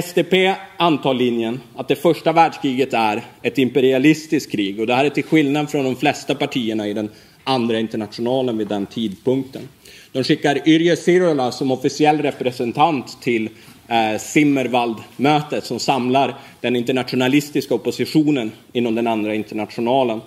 SDP 0.02 0.54
antar 0.76 1.14
linjen 1.14 1.60
att 1.76 1.88
det 1.88 1.96
första 1.96 2.32
världskriget 2.32 2.94
är 2.94 3.22
ett 3.42 3.58
imperialistiskt 3.58 4.52
krig 4.52 4.80
och 4.80 4.86
det 4.86 4.94
här 4.94 5.04
är 5.04 5.10
till 5.10 5.24
skillnad 5.24 5.70
från 5.70 5.84
de 5.84 5.96
flesta 5.96 6.34
partierna 6.34 6.88
i 6.88 6.92
den 6.92 7.08
andra 7.44 7.78
internationalen 7.78 8.58
vid 8.58 8.68
den 8.68 8.86
tidpunkten. 8.86 9.68
De 10.12 10.24
skickar 10.24 10.68
Yrje 10.68 10.96
Sirula 10.96 11.52
som 11.52 11.70
officiell 11.70 12.18
representant 12.18 13.22
till 13.22 13.48
Eh, 13.90 14.18
Zimmerwald-mötet 14.18 15.64
som 15.64 15.80
samlar 15.80 16.34
den 16.60 16.76
internationalistiska 16.76 17.74
oppositionen 17.74 18.52
inom 18.72 18.94
den 18.94 19.06
andra 19.06 19.34
internationalen. 19.34 20.20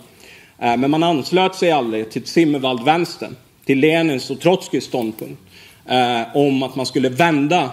Eh, 0.59 0.77
men 0.77 0.91
man 0.91 1.03
anslöt 1.03 1.55
sig 1.55 1.71
aldrig 1.71 2.11
till 2.11 2.25
Zimmerwald-vänstern, 2.25 3.35
till 3.65 3.79
Lenins 3.79 4.29
och 4.29 4.39
Trotskijs 4.39 4.83
ståndpunkt 4.83 5.41
eh, 5.85 6.37
om 6.37 6.63
att 6.63 6.75
man 6.75 6.85
skulle 6.85 7.09
vända 7.09 7.71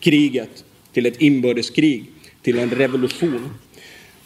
kriget 0.00 0.64
till 0.92 1.06
ett 1.06 1.20
inbördeskrig, 1.20 2.04
till 2.42 2.58
en 2.58 2.70
revolution. 2.70 3.50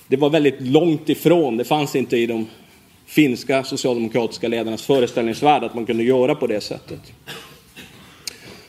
Det 0.07 0.17
var 0.17 0.31
väldigt 0.31 0.61
långt 0.61 1.09
ifrån, 1.09 1.57
det 1.57 1.64
fanns 1.64 1.97
inte 1.97 2.17
i 2.17 2.26
de 2.26 2.47
finska 3.07 3.64
socialdemokratiska 3.64 4.49
ledarnas 4.49 4.83
föreställningsvärld 4.83 5.64
att 5.64 5.75
man 5.75 5.87
kunde 5.87 6.05
göra 6.05 6.35
på 6.35 6.47
det 6.47 6.61
sättet. 6.61 7.12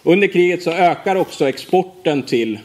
Under 0.09 0.27
kriget 0.27 0.63
så 0.63 0.71
ökar 0.71 1.15
också 1.15 1.49
exporten 1.49 2.23
till 2.23 2.59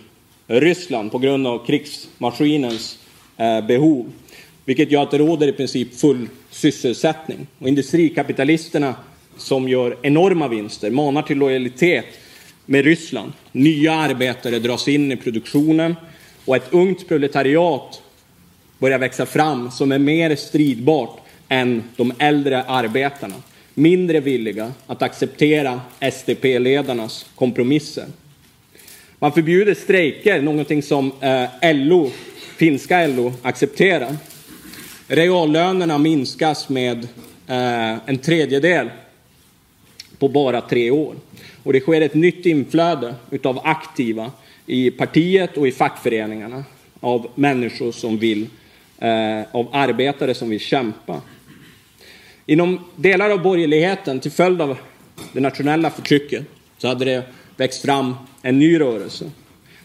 Ryssland 0.47 1.13
på 1.13 1.19
grund 1.19 1.47
av 1.47 1.67
krigsmaskinens 1.67 2.99
eh, 3.37 3.67
behov, 3.67 4.13
vilket 4.65 4.91
gör 4.91 5.03
att 5.03 5.11
det 5.11 5.19
råder 5.19 5.49
i 5.49 5.53
princip 5.53 6.01
full 6.01 6.29
sysselsättning. 6.51 7.47
Och 7.59 7.69
industrikapitalisterna 7.69 8.95
som 9.37 9.69
gör 9.69 9.97
enorma 10.03 10.49
vinster 10.49 10.91
manar 10.91 11.23
till 11.23 11.39
lojalitet 11.39 12.07
med 12.67 12.85
Ryssland. 12.85 13.33
Nya 13.53 13.95
arbetare 13.95 14.59
dras 14.59 14.89
in 14.89 15.13
i 15.13 15.17
produktionen 15.17 15.97
och 16.45 16.57
ett 16.57 16.73
ungt 16.73 17.09
proletariat 17.09 18.03
börjar 18.79 18.99
växa 18.99 19.27
fram 19.27 19.71
som 19.71 19.93
är 19.93 19.99
mer 19.99 20.37
stridbart 20.37 21.21
än 21.49 21.83
de 21.97 22.13
äldre 22.19 22.63
arbetarna. 22.63 23.35
Mindre 23.75 24.21
villiga 24.21 24.73
att 24.87 25.03
acceptera 25.03 25.81
SDP-ledarnas 26.01 27.27
kompromisser. 27.35 28.07
Man 29.19 29.33
förbjuder 29.33 29.75
strejker, 29.75 30.43
någonting 30.43 30.83
som 30.83 31.13
eh, 31.21 31.75
LO, 31.75 32.11
finska 32.57 33.07
LO 33.07 33.33
accepterar. 33.43 34.17
Reallönerna 35.09 35.99
minskas 35.99 36.69
med 36.69 37.09
eh, 37.47 38.09
en 38.09 38.19
tredjedel 38.19 38.91
på 40.19 40.29
bara 40.29 40.61
tre 40.61 40.91
år. 40.91 41.15
Och 41.63 41.73
det 41.73 41.81
sker 41.81 42.01
ett 42.01 42.15
nytt 42.15 42.47
inflöde 42.47 43.15
av 43.43 43.61
aktiva 43.65 44.33
i 44.67 44.91
partiet 44.91 45.57
och 45.57 45.69
i 45.69 45.73
fackföreningarna 45.73 46.65
av 47.01 47.31
människor 47.35 47.93
som 47.93 48.19
vill, 48.19 48.47
eh, 48.99 49.41
av 49.53 49.69
arbetare 49.73 50.35
som 50.35 50.51
vill 50.51 50.61
kämpa. 50.61 51.21
Inom 52.47 52.81
delar 52.97 53.31
av 53.31 53.43
borgerligheten, 53.43 54.21
till 54.21 54.31
följd 54.31 54.61
av 54.61 54.77
det 55.33 55.41
nationella 55.41 55.91
förtrycket, 55.91 56.45
så 56.79 56.89
hade 56.89 57.05
det 57.05 57.23
växt 57.57 57.83
fram 57.83 58.15
en 58.43 58.59
ny 58.59 58.81
rörelse. 58.81 59.31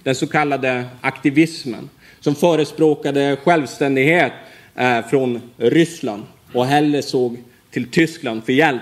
Den 0.04 0.16
så 0.16 0.28
kallade 0.28 0.86
aktivismen, 1.02 1.90
som 2.20 2.36
förespråkade 2.36 3.38
självständighet 3.44 4.34
eh, 4.76 5.02
från 5.10 5.42
Ryssland 5.58 6.24
och 6.54 6.66
hellre 6.66 7.02
såg 7.02 7.38
till 7.72 7.92
Tyskland 7.92 8.44
för 8.44 8.54
hjälp. 8.54 8.82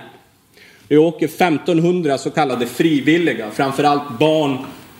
Nu 0.87 0.97
åker 0.97 1.25
1500 1.25 2.17
så 2.17 2.29
kallade 2.29 2.65
frivilliga, 2.65 3.51
framförallt 3.51 4.19
barn 4.19 4.57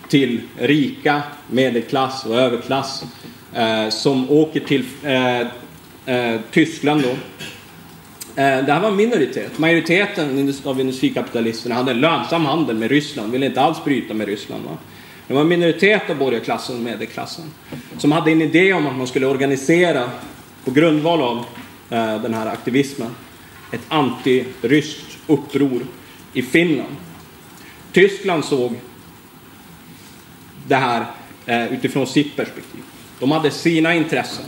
till 0.10 0.41
rika, 0.60 1.22
medelklass 1.51 2.25
och 2.25 2.36
överklass, 2.36 3.03
eh, 3.53 3.89
som 3.89 4.31
åker 4.31 4.60
till 4.60 4.86
eh, 6.05 6.39
Tyskland 6.51 7.03
då 7.03 7.15
Eh, 8.38 8.65
det 8.65 8.74
här 8.74 8.79
var 8.79 8.88
en 8.89 8.96
minoritet. 8.96 9.60
Majoriteten 9.60 10.53
av 10.63 10.79
industrikapitalisterna 10.79 11.75
hade 11.75 11.91
en 11.91 12.01
lönsam 12.01 12.46
handel 12.46 12.75
med 12.75 12.91
Ryssland, 12.91 13.32
ville 13.32 13.46
inte 13.46 13.62
alls 13.62 13.84
bryta 13.84 14.13
med 14.13 14.27
Ryssland. 14.27 14.65
Va? 14.65 14.77
Det 15.27 15.34
var 15.34 15.41
en 15.41 15.48
minoritet 15.48 16.10
av 16.10 16.17
borgarklassen 16.17 16.75
och 16.75 16.82
medelklassen 16.82 17.46
som 17.98 18.12
hade 18.12 18.32
en 18.32 18.41
idé 18.41 18.74
om 18.74 18.88
att 18.88 18.98
man 18.98 19.08
skulle 19.08 19.25
organisera, 19.25 20.10
på 20.65 20.72
grundval 20.72 21.22
av 21.22 21.38
eh, 21.89 22.22
den 22.22 22.34
här 22.34 22.46
aktivismen, 22.46 23.15
ett 23.72 23.89
anti-ryskt 23.89 25.17
uppror 25.27 25.82
i 26.34 26.41
Finland. 26.41 26.96
Tyskland 27.91 28.46
såg 28.46 28.74
det 30.67 30.75
här 30.75 31.06
eh, 31.46 31.74
utifrån 31.74 32.08
sitt 32.08 32.36
perspektiv. 32.36 32.82
De 33.20 33.32
hade 33.32 33.51
sina 33.51 33.96
intressen. 33.96 34.46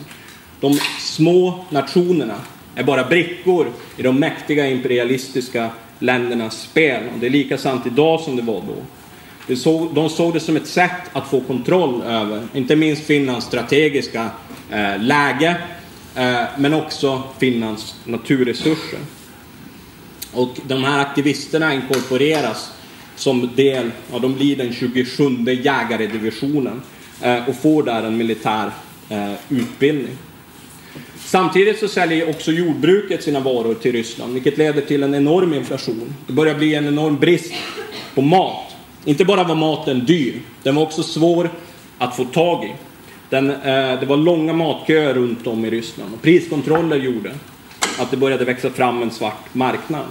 De 0.60 0.80
små 1.00 1.66
nationerna 1.70 2.36
är 2.80 2.84
bara 2.84 3.04
brickor 3.04 3.72
i 3.98 4.04
de 4.04 4.20
mäktiga 4.20 4.68
imperialistiska 4.68 5.70
ländernas 6.00 6.62
spel. 6.62 7.04
Och 7.14 7.20
det 7.20 7.26
är 7.26 7.30
lika 7.30 7.58
sant 7.58 7.86
idag 7.86 8.20
som 8.20 8.36
det 8.36 8.42
var 8.42 8.62
då. 8.68 8.76
De 9.48 9.56
såg, 9.56 9.94
de 9.96 10.10
såg 10.10 10.34
det 10.34 10.40
som 10.40 10.56
ett 10.56 10.68
sätt 10.68 11.02
att 11.14 11.28
få 11.28 11.42
kontroll 11.42 12.02
över, 12.02 12.48
inte 12.54 12.76
minst 12.76 13.06
Finlands 13.06 13.46
strategiska 13.46 14.30
eh, 14.72 15.02
läge, 15.02 15.58
eh, 16.16 16.44
men 16.58 16.74
också 16.74 17.24
Finlands 17.40 17.96
naturresurser. 18.04 19.00
Och 20.34 20.58
de 20.68 20.84
här 20.84 21.00
aktivisterna 21.00 21.74
inkorporeras 21.74 22.72
som 23.16 23.50
del, 23.56 23.92
ja, 24.12 24.20
de 24.20 24.34
blir 24.34 24.56
den 24.56 24.74
27 24.74 25.24
jägaredivisionen 25.64 26.82
eh, 27.22 27.50
och 27.50 27.56
får 27.56 27.84
där 27.84 28.04
en 28.04 28.18
militär 28.18 28.72
eh, 29.10 29.34
utbildning. 29.50 30.18
Samtidigt 31.26 31.80
så 31.80 31.88
säljer 31.88 32.30
också 32.30 32.52
jordbruket 32.52 33.24
sina 33.24 33.40
varor 33.40 33.74
till 33.74 33.92
Ryssland, 33.92 34.34
vilket 34.34 34.58
leder 34.58 34.82
till 34.82 35.04
en 35.04 35.16
enorm 35.16 35.54
inflation. 35.54 36.16
Det 36.28 36.34
börjar 36.34 36.56
bli 36.56 36.76
en 36.76 36.88
enorm 36.88 37.20
brist 37.20 37.54
på 38.16 38.22
mat. 38.22 38.76
Inte 39.06 39.26
bara 39.26 39.44
var 39.44 39.56
maten 39.56 40.06
dyr, 40.06 40.42
den 40.64 40.76
var 40.76 40.84
också 40.84 41.04
svår 41.04 41.50
att 41.98 42.16
få 42.16 42.26
tag 42.26 42.66
i. 42.66 42.72
Den, 43.30 43.50
eh, 43.50 44.00
det 44.00 44.06
var 44.06 44.18
långa 44.18 44.54
matköer 44.54 45.14
runt 45.14 45.48
om 45.48 45.66
i 45.66 45.70
Ryssland 45.70 46.14
och 46.14 46.22
priskontroller 46.22 46.98
gjorde 46.98 47.32
att 48.00 48.12
det 48.12 48.18
började 48.18 48.46
växa 48.46 48.70
fram 48.70 49.02
en 49.02 49.12
svart 49.12 49.54
marknad. 49.54 50.06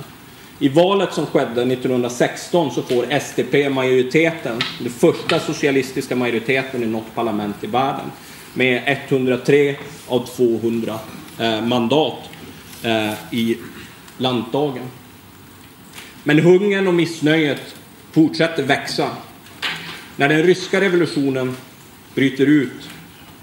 I 0.59 0.69
valet 0.69 1.13
som 1.13 1.27
skedde 1.27 1.65
1916 1.65 2.71
så 2.71 2.83
får 2.83 3.07
SDP 3.11 3.69
majoriteten, 3.71 4.61
den 4.79 4.91
första 4.91 5.41
socialistiska 5.41 6.17
majoriteten 6.17 6.83
i 6.83 6.87
något 6.87 7.15
parlament 7.15 7.57
i 7.61 7.67
världen 7.67 8.11
med 8.55 8.83
103 9.09 9.77
av 10.09 10.27
200 10.27 10.99
eh, 11.39 11.63
mandat. 11.63 12.19
eh, 12.83 13.35
i 13.35 13.57
landdagen. 14.19 14.85
Men 16.25 16.39
hungern 16.39 16.89
och 16.89 16.95
missnöjet 16.95 17.75
fortsätter 18.13 18.63
växa. 18.63 19.11
När 20.17 20.29
den 20.29 20.43
ryska 20.43 20.81
revolutionen 20.81 21.57
bryter 22.15 22.47
ut 22.47 22.89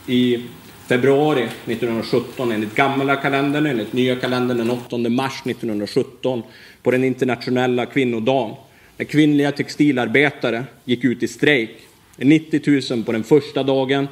i 0.08 0.44
februari 0.88 1.44
1917 1.66 2.52
enligt 2.52 2.76
gamla 2.76 3.16
kalendern, 3.16 3.66
enligt 3.66 3.94
nya 3.94 4.16
kalendern 4.16 4.58
den 4.58 4.70
8 4.70 4.98
mars 4.98 5.42
1917 5.46 6.44
på 6.84 6.92
den 6.92 7.04
internationella 7.04 7.86
kvinnodagen. 7.86 8.56
När 8.98 9.06
kvinnliga 9.06 9.52
textilarbetare 9.52 10.64
gick 10.86 11.04
ut 11.04 11.24
i 11.24 11.28
strejk. 11.28 11.78
90 12.18 12.92
000 12.92 13.04
på 13.04 13.12
den 13.12 13.24
första 13.24 13.64
dagen 13.64 14.08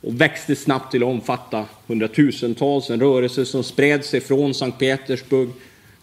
och 0.00 0.20
växte 0.20 0.56
snabbt 0.56 0.90
till 0.90 1.02
att 1.02 1.08
omfatta 1.08 1.66
hundratusentals. 1.86 2.90
En 2.90 3.00
rörelse 3.00 3.46
som 3.46 3.64
spred 3.64 4.04
sig 4.04 4.20
från 4.20 4.54
Sankt 4.54 4.78
Petersburg 4.78 5.48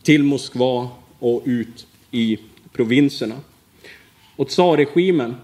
till 0.03 0.23
Moskva 0.23 0.89
och 1.19 1.41
ut 1.45 1.87
i 2.11 2.37
provinserna. 2.73 3.35
Och 4.35 4.47
tsarregimen, 4.47 5.35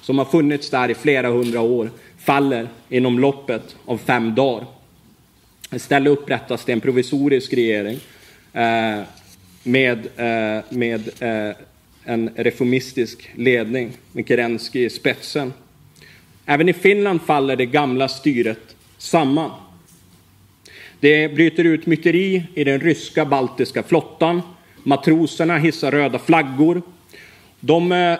som 0.00 0.18
har 0.18 0.24
funnits 0.24 0.70
där 0.70 0.90
i 0.90 0.94
flera 0.94 1.28
hundra 1.28 1.60
år, 1.60 1.90
faller 2.18 2.68
inom 2.88 3.18
loppet 3.18 3.76
av 3.86 3.98
fem 3.98 4.34
dagar. 4.34 4.66
Istället 5.72 6.10
upprättas 6.10 6.64
det 6.64 6.72
en 6.72 6.80
provisorisk 6.80 7.52
regering 7.52 7.98
eh, 8.52 9.02
med, 9.62 9.98
eh, 10.16 10.64
med 10.68 11.10
eh, 11.20 11.56
en 12.04 12.30
reformistisk 12.36 13.30
ledning 13.34 13.92
med 14.12 14.28
Kerensky 14.28 14.84
i 14.84 14.90
spetsen. 14.90 15.52
Även 16.50 16.68
i 16.68 16.72
Finland 16.72 17.22
faller 17.22 17.56
det 17.56 17.66
gamla 17.66 18.08
styret 18.08 18.76
samman. 18.98 19.50
Det 21.00 21.34
bryter 21.34 21.64
ut 21.64 21.86
myteri 21.86 22.42
i 22.54 22.64
den 22.64 22.80
ryska 22.80 23.24
baltiska 23.24 23.82
flottan. 23.82 24.42
Matroserna 24.82 25.58
hissar 25.58 25.90
röda 25.90 26.18
flaggor. 26.18 26.82
De 27.60 27.92
eh, 27.92 28.18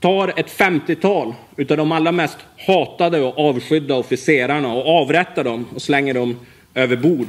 tar 0.00 0.28
ett 0.36 0.58
50-tal 0.58 1.34
utav 1.56 1.76
de 1.76 1.92
allra 1.92 2.12
mest 2.12 2.38
hatade 2.66 3.20
och 3.20 3.38
avskydda 3.38 3.94
officerarna 3.94 4.72
och 4.72 5.00
avrättar 5.00 5.44
dem 5.44 5.66
och 5.74 5.82
slänger 5.82 6.14
dem 6.14 6.36
över 6.74 6.96
bord. 6.96 7.28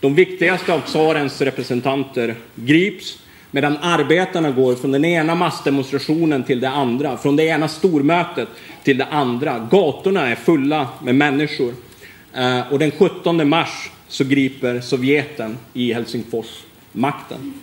De 0.00 0.14
viktigaste 0.14 0.72
av 0.72 0.80
tsarens 0.80 1.40
representanter 1.40 2.34
grips 2.54 3.18
medan 3.50 3.76
arbetarna 3.76 4.50
går 4.50 4.74
från 4.74 4.92
den 4.92 5.04
ena 5.04 5.34
massdemonstrationen 5.34 6.44
till 6.44 6.60
det 6.60 6.68
andra, 6.68 7.16
från 7.16 7.36
det 7.36 7.44
ena 7.44 7.68
stormötet 7.68 8.48
till 8.82 8.98
det 8.98 9.06
andra. 9.06 9.68
Gatorna 9.70 10.28
är 10.28 10.34
fulla 10.34 10.88
med 11.02 11.14
människor. 11.14 11.74
Eh, 12.34 12.72
och 12.72 12.78
den 12.78 12.90
17 12.90 13.48
mars 13.48 13.90
så 14.08 14.24
griper 14.24 14.80
Sovjeten 14.80 15.58
i 15.72 15.92
Helsingfors 15.92 16.64
makten. 16.92 17.54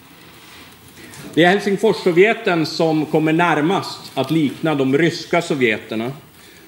Det 1.34 1.44
är 1.44 1.50
Helsingfors-Sovjeten 1.50 2.66
som 2.66 3.06
kommer 3.06 3.34
närmast 3.34 4.12
att 4.14 4.32
likna 4.32 4.76
de 4.76 4.98
ryska 4.98 5.42
sovjeterna 5.42 6.12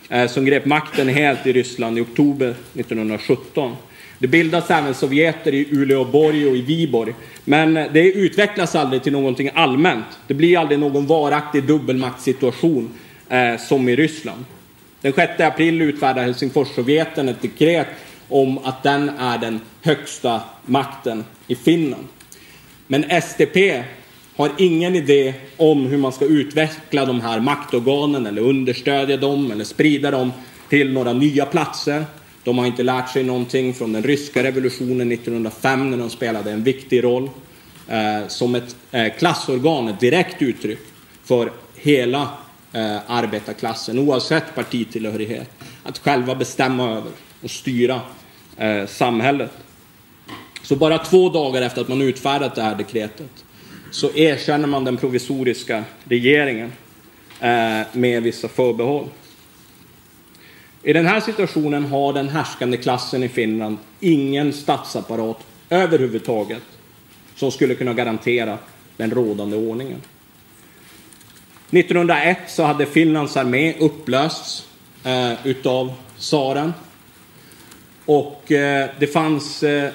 eh, 0.09 0.27
som 0.27 0.45
grep 0.45 0.65
makten 0.65 1.09
helt 1.09 1.47
i 1.47 1.53
Ryssland 1.53 1.97
i 1.97 2.01
oktober 2.01 2.55
1917. 2.73 3.75
Det 4.19 4.27
bildas 4.27 4.71
även 4.71 4.93
sovjeter 4.93 5.53
i 5.53 5.67
Uleåborg 5.71 6.47
och 6.47 6.55
i 6.55 6.61
Viborg. 6.61 7.13
Men 7.45 7.73
det 7.73 8.11
utvecklas 8.11 8.75
aldrig 8.75 9.03
till 9.03 9.13
någonting 9.13 9.49
allmänt. 9.53 10.05
Det 10.27 10.33
blir 10.33 10.57
aldrig 10.57 10.79
någon 10.79 11.07
varaktig 11.07 11.63
dubbelmaktssituation 11.63 12.89
eh, 13.29 13.57
som 13.57 13.89
i 13.89 13.95
Ryssland. 13.95 14.45
Den 15.01 15.13
6 15.13 15.39
april 15.39 15.81
utfärdar 15.81 16.23
Helsingforssovjeten 16.23 17.29
ett 17.29 17.41
dekret 17.41 17.87
om 18.29 18.57
att 18.57 18.83
den 18.83 19.09
är 19.09 19.37
den 19.37 19.61
högsta 19.81 20.41
makten 20.65 21.23
i 21.47 21.55
Finland. 21.55 22.07
Men 22.87 23.21
SDP 23.21 23.83
har 24.35 24.51
ingen 24.57 24.95
idé 24.95 25.33
om 25.57 25.85
hur 25.85 25.97
man 25.97 26.11
ska 26.11 26.25
utveckla 26.25 27.05
de 27.05 27.21
här 27.21 27.39
maktorganen 27.39 28.25
eller 28.25 28.41
understödja 28.41 29.17
dem 29.17 29.51
eller 29.51 29.63
sprida 29.63 30.11
dem 30.11 30.31
till 30.69 30.93
några 30.93 31.13
nya 31.13 31.45
platser. 31.45 32.05
De 32.45 32.57
har 32.57 32.65
inte 32.65 32.83
lärt 32.83 33.09
sig 33.09 33.23
någonting 33.23 33.73
från 33.73 33.93
den 33.93 34.03
ryska 34.03 34.43
revolutionen 34.43 35.11
1905 35.11 35.91
när 35.91 35.97
de 35.97 36.09
spelade 36.09 36.51
en 36.51 36.63
viktig 36.63 37.03
roll 37.03 37.29
eh, 37.87 38.27
som 38.27 38.55
ett 38.55 38.75
eh, 38.91 39.13
klassorgan, 39.17 39.87
ett 39.87 39.99
direkt 39.99 40.41
uttryck 40.41 40.79
för 41.23 41.51
hela 41.75 42.21
eh, 42.71 42.97
arbetarklassen 43.07 43.99
oavsett 43.99 44.55
partitillhörighet. 44.55 45.49
Att 45.83 45.97
själva 45.97 46.35
bestämma 46.35 46.91
över 46.91 47.11
och 47.43 47.51
styra 47.51 48.01
eh, 48.57 48.85
samhället. 48.85 49.51
Så 50.63 50.75
bara 50.75 50.97
två 50.97 51.29
dagar 51.29 51.61
efter 51.61 51.81
att 51.81 51.87
man 51.87 52.01
utfärdat 52.01 52.55
det 52.55 52.61
här 52.61 52.75
dekretet 52.75 53.45
så 53.91 54.13
erkänner 54.15 54.67
man 54.67 54.83
den 54.83 54.97
provisoriska 54.97 55.83
regeringen 56.03 56.71
eh, 57.39 57.81
med 57.93 58.23
vissa 58.23 58.47
förbehåll. 58.47 59.07
I 60.87 60.93
den 60.93 61.05
här 61.05 61.19
situationen 61.19 61.85
har 61.85 62.13
den 62.13 62.29
härskande 62.29 62.77
klassen 62.77 63.23
i 63.23 63.29
Finland 63.29 63.77
ingen 63.99 64.53
statsapparat 64.53 65.37
överhuvudtaget 65.69 66.63
som 67.35 67.51
skulle 67.51 67.75
kunna 67.75 67.93
garantera 67.93 68.57
den 68.97 69.11
rådande 69.11 69.57
ordningen. 69.57 70.01
1901 71.71 72.37
så 72.47 72.63
hade 72.63 72.85
Finlands 72.85 73.37
armé 73.37 73.73
upplösts 73.79 74.67
eh, 75.03 75.47
utav 75.47 75.93
tsaren. 76.17 76.73
Och 78.05 78.51
eh, 78.51 78.89
det 78.99 79.07
fanns 79.07 79.63
eh, 79.63 79.91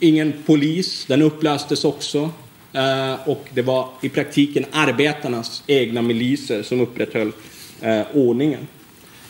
ingen 0.00 0.32
polis, 0.46 1.06
den 1.06 1.22
upplöstes 1.22 1.84
också. 1.84 2.30
Eh, 2.72 3.28
och 3.28 3.48
det 3.54 3.62
var 3.62 3.88
i 4.02 4.08
praktiken 4.08 4.64
arbetarnas 4.72 5.62
egna 5.66 6.02
miliser 6.02 6.62
som 6.62 6.80
upprätthöll 6.80 7.32
eh, 7.80 8.02
ordningen. 8.14 8.66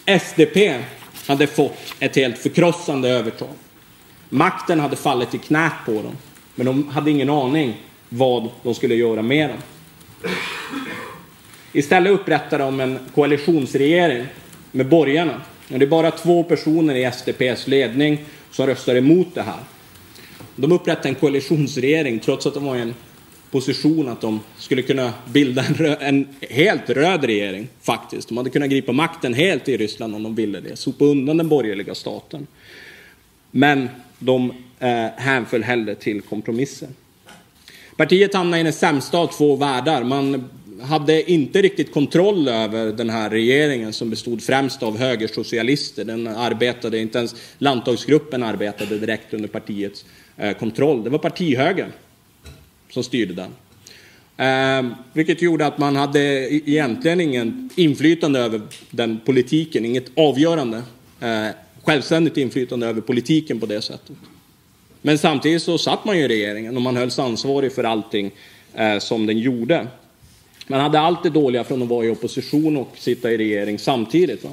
SDP 0.07 0.81
hade 1.27 1.47
fått 1.47 1.95
ett 2.01 2.17
helt 2.17 2.39
förkrossande 2.39 3.09
övertag. 3.09 3.49
Makten 4.29 4.81
hade 4.81 4.97
fallit 4.97 5.35
i 5.35 5.39
knät 5.39 5.73
på 5.87 5.93
dem, 5.93 6.17
men 6.55 6.67
de 6.67 6.89
hade 6.89 7.11
ingen 7.11 7.31
aning 7.31 7.77
vad 8.09 8.49
de 8.63 8.75
skulle 8.75 8.95
göra 8.95 9.23
med 9.23 9.51
den. 9.51 9.59
Istället 11.73 12.13
upprättade 12.13 12.65
de 12.65 12.81
en 12.81 12.99
koalitionsregering 13.15 14.27
med 14.73 14.89
borgarna. 14.89 15.41
Och 15.73 15.79
det 15.79 15.85
är 15.85 15.89
bara 15.89 16.11
två 16.11 16.45
personer 16.45 16.95
i 16.95 17.13
SDPs 17.13 17.67
ledning 17.67 18.25
som 18.51 18.67
röstar 18.67 18.97
emot 18.97 19.35
det 19.35 19.43
här. 19.43 19.61
De 20.57 20.73
upprättade 20.73 21.09
en 21.09 21.15
koalitionsregering 21.15 22.21
trots 22.21 22.47
att 22.47 22.55
de 22.55 22.65
var 22.65 22.77
i 22.77 22.81
en 22.81 22.95
position 23.55 24.09
att 24.09 24.21
de 24.21 24.41
skulle 24.59 24.83
kunna 24.83 25.13
bilda 25.33 25.65
en, 25.65 25.75
rö- 25.75 25.97
en 26.01 26.29
helt 26.41 26.91
röd 26.91 27.25
regering 27.25 27.69
faktiskt. 27.81 28.29
De 28.29 28.37
hade 28.37 28.51
kunnat 28.51 28.71
gripa 28.71 28.93
makten 28.93 29.35
helt 29.35 29.69
i 29.69 29.77
Ryssland 29.77 30.15
om 30.15 30.23
de 30.23 30.35
ville 30.35 30.61
det, 30.61 30.77
sopa 30.77 31.05
undan 31.05 31.37
den 31.37 31.49
borgerliga 31.49 31.95
staten. 31.95 32.47
Men 33.51 33.89
de 34.19 34.53
eh, 34.79 35.07
hänföll 35.17 35.63
hellre 35.63 35.95
till 35.95 36.21
kompromissen. 36.21 36.89
Partiet 37.97 38.35
hamnade 38.35 38.61
i 38.61 38.63
den 38.63 38.73
sämsta 38.73 39.19
av 39.19 39.27
två 39.27 39.57
världar. 39.57 40.05
Man 40.05 40.51
hade 40.83 41.31
inte 41.31 41.63
riktigt 41.63 41.93
kontroll 41.93 42.49
över 42.49 42.93
den 42.93 43.11
här 43.11 43.31
regeringen 43.31 43.93
som 43.93 44.11
bestod 44.11 44.43
främst 44.43 44.83
av 44.83 44.99
högersocialister. 44.99 46.05
Den 46.05 46.27
arbetade, 46.27 46.99
inte 46.99 47.19
ens 47.19 47.35
landtagsgruppen 47.59 48.43
arbetade 48.43 48.99
direkt 48.99 49.35
under 49.35 49.49
partiets 49.49 50.05
eh, 50.37 50.57
kontroll. 50.57 51.05
Det 51.05 51.11
var 51.11 51.19
partihögern 51.19 51.93
som 52.95 53.03
styrde 53.05 53.35
den. 53.35 53.51
Eh, 54.37 54.97
vilket 55.13 55.43
gjorde 55.43 55.67
att 55.67 55.79
man 55.79 55.97
hade 55.97 56.21
e- 56.21 56.61
egentligen 56.67 57.21
ingen 57.21 57.71
inflytande 57.75 58.41
över 58.41 58.61
den 58.91 59.21
politiken, 59.25 59.85
inget 59.85 60.19
avgörande 60.19 60.83
eh, 61.21 61.47
självständigt 61.83 62.37
inflytande 62.37 62.87
över 62.87 63.01
politiken 63.01 63.61
på 63.61 63.67
det 63.67 63.83
sättet. 63.83 64.17
Men 65.03 65.19
samtidigt 65.19 65.63
så 65.63 65.79
satt 65.79 66.05
man 66.05 66.19
ju 66.19 66.25
i 66.25 66.29
regeringen 66.29 66.77
och 66.77 66.83
man 66.83 66.97
hölls 66.97 67.19
ansvarig 67.19 67.73
för 67.73 67.85
allting 67.85 68.31
eh, 68.75 68.99
som 68.99 69.27
den 69.27 69.39
gjorde. 69.39 69.87
Man 70.67 70.81
hade 70.81 71.01
allt 71.01 71.23
det 71.23 71.31
dåliga 71.31 71.65
från 71.65 71.83
att 71.83 71.89
vara 71.89 72.07
i 72.07 72.11
opposition 72.11 72.77
och 72.77 72.91
sitta 72.99 73.33
i 73.33 73.39
regering 73.39 73.79
samtidigt. 73.79 74.45
Va? 74.45 74.51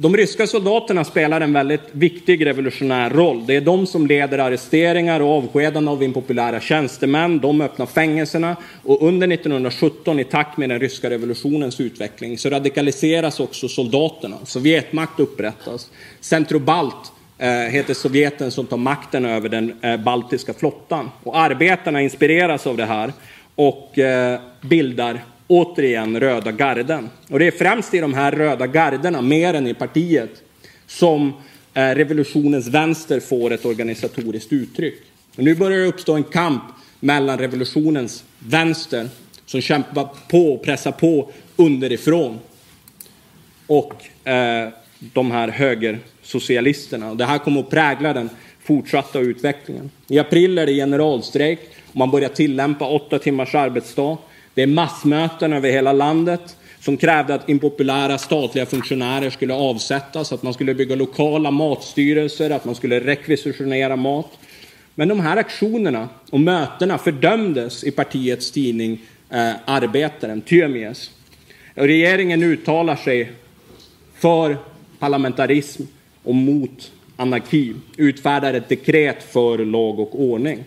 De 0.00 0.16
ryska 0.16 0.46
soldaterna 0.46 1.04
spelar 1.04 1.40
en 1.40 1.52
väldigt 1.52 1.88
viktig 1.92 2.46
revolutionär 2.46 3.10
roll. 3.10 3.46
Det 3.46 3.56
är 3.56 3.60
de 3.60 3.86
som 3.86 4.06
leder 4.06 4.38
arresteringar 4.38 5.20
och 5.20 5.36
avskedanden 5.36 5.88
av 5.88 6.02
impopulära 6.02 6.60
tjänstemän. 6.60 7.38
De 7.38 7.60
öppnar 7.60 7.86
fängelserna 7.86 8.56
och 8.84 9.08
under 9.08 9.32
1917 9.32 10.20
i 10.20 10.24
takt 10.24 10.58
med 10.58 10.68
den 10.68 10.80
ryska 10.80 11.10
revolutionens 11.10 11.80
utveckling 11.80 12.38
så 12.38 12.50
radikaliseras 12.50 13.40
också 13.40 13.68
soldaterna. 13.68 14.36
Sovjetmakt 14.44 15.20
upprättas. 15.20 15.90
Centrobalt 16.20 17.12
eh, 17.38 17.48
heter 17.50 17.94
Sovjeten 17.94 18.50
som 18.50 18.66
tar 18.66 18.76
makten 18.76 19.24
över 19.24 19.48
den 19.48 19.74
eh, 19.82 19.96
baltiska 19.96 20.54
flottan. 20.54 21.10
Och 21.22 21.38
arbetarna 21.38 22.02
inspireras 22.02 22.66
av 22.66 22.76
det 22.76 22.86
här 22.86 23.12
och 23.54 23.98
eh, 23.98 24.40
bildar 24.60 25.20
återigen 25.48 26.20
röda 26.20 26.52
garden. 26.52 27.10
Och 27.28 27.38
det 27.38 27.46
är 27.46 27.50
främst 27.50 27.94
i 27.94 27.98
de 27.98 28.14
här 28.14 28.32
röda 28.32 28.66
garderna, 28.66 29.20
mer 29.20 29.54
än 29.54 29.66
i 29.66 29.74
partiet, 29.74 30.42
som 30.86 31.32
eh, 31.74 31.80
revolutionens 31.82 32.68
vänster 32.68 33.20
får 33.20 33.52
ett 33.52 33.64
organisatoriskt 33.64 34.52
uttryck. 34.52 35.02
Och 35.36 35.44
nu 35.44 35.54
börjar 35.54 35.78
det 35.78 35.86
uppstå 35.86 36.14
en 36.14 36.24
kamp 36.24 36.62
mellan 37.00 37.38
revolutionens 37.38 38.24
vänster 38.38 39.08
som 39.46 39.60
kämpar 39.60 40.08
på 40.28 40.54
och 40.54 40.62
pressar 40.62 40.92
på 40.92 41.30
underifrån 41.56 42.38
och 43.66 44.28
eh, 44.28 44.68
de 44.98 45.30
här 45.30 45.48
högersocialisterna. 45.48 47.10
Och 47.10 47.16
det 47.16 47.24
här 47.24 47.38
kommer 47.38 47.60
att 47.60 47.70
prägla 47.70 48.12
den 48.12 48.30
fortsatta 48.62 49.18
utvecklingen. 49.18 49.90
I 50.08 50.18
april 50.18 50.58
är 50.58 50.66
det 50.66 50.72
generalstrejk 50.74 51.60
och 51.86 51.96
man 51.96 52.10
börjar 52.10 52.28
tillämpa 52.28 52.88
åtta 52.88 53.18
timmars 53.18 53.54
arbetsdag. 53.54 54.18
Det 54.54 54.62
är 54.62 54.66
massmöten 54.66 55.52
över 55.52 55.70
hela 55.70 55.92
landet 55.92 56.56
som 56.80 56.96
krävde 56.96 57.34
att 57.34 57.48
impopulära 57.48 58.18
statliga 58.18 58.66
funktionärer 58.66 59.30
skulle 59.30 59.54
avsättas, 59.54 60.32
att 60.32 60.42
man 60.42 60.54
skulle 60.54 60.74
bygga 60.74 60.94
lokala 60.94 61.50
matstyrelser, 61.50 62.50
att 62.50 62.64
man 62.64 62.74
skulle 62.74 63.00
rekvisitionera 63.00 63.96
mat. 63.96 64.38
Men 64.94 65.08
de 65.08 65.20
här 65.20 65.36
aktionerna 65.36 66.08
och 66.30 66.40
mötena 66.40 66.98
fördömdes 66.98 67.84
i 67.84 67.90
partiets 67.90 68.50
tidning 68.50 69.00
eh, 69.30 69.52
Arbetaren, 69.64 70.40
Työmies. 70.40 71.10
Regeringen 71.74 72.42
uttalar 72.42 72.96
sig 72.96 73.32
för 74.14 74.56
parlamentarism 74.98 75.82
och 76.22 76.34
mot 76.34 76.92
anarki, 77.16 77.74
utfärdar 77.96 78.54
ett 78.54 78.68
dekret 78.68 79.22
för 79.22 79.58
lag 79.58 80.00
och 80.00 80.20
ordning. 80.20 80.64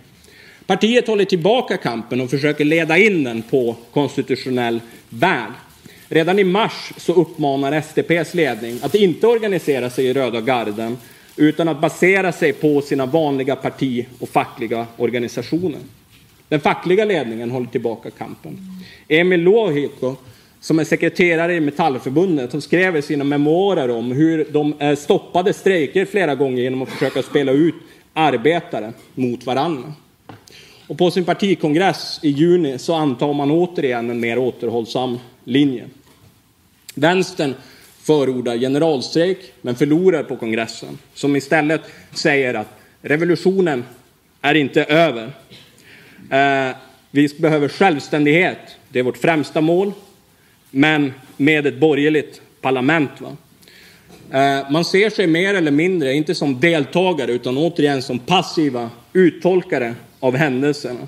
Partiet 0.72 1.08
håller 1.08 1.26
tillbaka 1.26 1.78
kampen 1.78 2.22
och 2.22 2.30
försöker 2.30 2.66
leda 2.66 2.98
in 2.98 3.24
den 3.24 3.42
på 3.42 3.76
konstitutionell 3.94 4.82
väg. 5.10 5.52
Redan 6.10 6.40
i 6.40 6.44
mars 6.44 6.94
så 6.98 7.14
uppmanar 7.14 7.82
STPs 7.82 8.34
ledning 8.34 8.80
att 8.82 8.96
inte 8.96 9.28
organisera 9.28 9.90
sig 9.90 10.06
i 10.06 10.14
Röda 10.14 10.42
garden 10.42 10.98
utan 11.36 11.68
att 11.68 11.82
basera 11.82 12.32
sig 12.32 12.54
på 12.54 12.82
sina 12.82 13.06
vanliga 13.06 13.56
parti 13.56 14.06
och 14.20 14.30
fackliga 14.30 14.88
organisationer. 14.98 15.80
Den 16.48 16.60
fackliga 16.60 17.06
ledningen 17.06 17.52
håller 17.52 17.68
tillbaka 17.68 18.10
kampen. 18.10 18.58
Emil 19.08 19.42
Lohiko, 19.42 20.16
som 20.60 20.80
är 20.80 20.84
sekreterare 20.84 21.56
i 21.56 21.60
Metallförbundet, 21.60 22.52
som 22.52 22.62
skrev 22.62 22.98
i 22.98 23.02
sina 23.02 23.24
memoarer 23.24 23.90
om 23.90 24.12
hur 24.12 24.48
de 24.52 24.74
eh, 24.80 24.96
stoppade 24.96 25.54
strejker 25.54 26.06
flera 26.06 26.36
gånger 26.36 26.64
genom 26.64 26.82
att 26.82 26.90
försöka 26.90 27.24
spela 27.24 27.52
ut 27.52 27.76
arbetare 28.14 28.94
mot 29.16 29.46
varandra. 29.46 29.94
Och 30.92 30.98
på 30.98 31.12
sin 31.12 31.26
partikongress 31.26 32.20
i 32.22 32.30
juni 32.30 32.78
så 32.78 32.94
antar 32.94 33.34
man 33.34 33.52
återigen 33.52 34.10
en 34.10 34.20
mer 34.20 34.38
återhållsam 34.38 35.20
linje. 35.44 35.86
Vänstern 36.96 37.54
förordar 38.02 38.58
generalstrejk 38.58 39.38
men 39.62 39.76
förlorar 39.76 40.24
på 40.24 40.36
kongressen 40.38 40.98
som 41.14 41.36
istället 41.36 41.82
säger 42.14 42.54
att 42.54 42.68
revolutionen 43.02 43.84
är 44.42 44.56
inte 44.56 44.84
över. 44.84 45.32
Eh, 46.30 46.76
vi 47.12 47.30
behöver 47.40 47.68
självständighet, 47.68 48.60
det 48.90 49.00
är 49.00 49.04
vårt 49.04 49.18
främsta 49.18 49.62
mål, 49.62 49.92
men 50.72 51.14
med 51.38 51.68
ett 51.68 51.80
borgerligt 51.80 52.42
parlament. 52.62 53.12
Va? 53.20 53.38
Eh, 54.40 54.72
man 54.72 54.86
ser 54.86 55.10
sig 55.10 55.28
mer 55.28 55.54
eller 55.54 55.72
mindre, 55.72 56.14
inte 56.14 56.36
som 56.36 56.60
deltagare 56.60 57.32
utan 57.32 57.58
återigen 57.58 58.02
som 58.02 58.20
passiva 58.20 58.90
uttolkare 59.14 59.96
av 60.22 60.36
händelserna. 60.36 61.08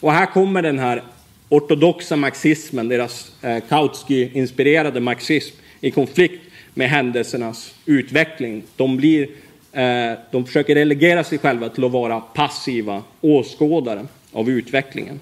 Och 0.00 0.12
här 0.12 0.26
kommer 0.26 0.62
den 0.62 0.78
här 0.78 1.02
ortodoxa 1.48 2.16
marxismen, 2.16 2.88
deras 2.88 3.32
eh, 3.42 3.62
Kautsky-inspirerade 3.68 5.00
marxism, 5.00 5.56
i 5.80 5.90
konflikt 5.90 6.42
med 6.74 6.90
händelsernas 6.90 7.74
utveckling. 7.86 8.62
De, 8.76 8.96
blir, 8.96 9.28
eh, 9.72 10.12
de 10.30 10.46
försöker 10.46 10.74
relegera 10.74 11.24
sig 11.24 11.38
själva 11.38 11.68
till 11.68 11.84
att 11.84 11.92
vara 11.92 12.20
passiva 12.20 13.02
åskådare 13.20 14.06
av 14.32 14.50
utvecklingen. 14.50 15.20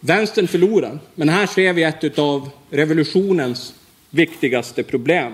Vänstern 0.00 0.48
förlorar, 0.48 0.98
men 1.14 1.28
här 1.28 1.46
ser 1.46 1.72
vi 1.72 1.82
ett 1.82 2.18
av 2.18 2.50
revolutionens 2.70 3.74
viktigaste 4.10 4.82
problem. 4.82 5.32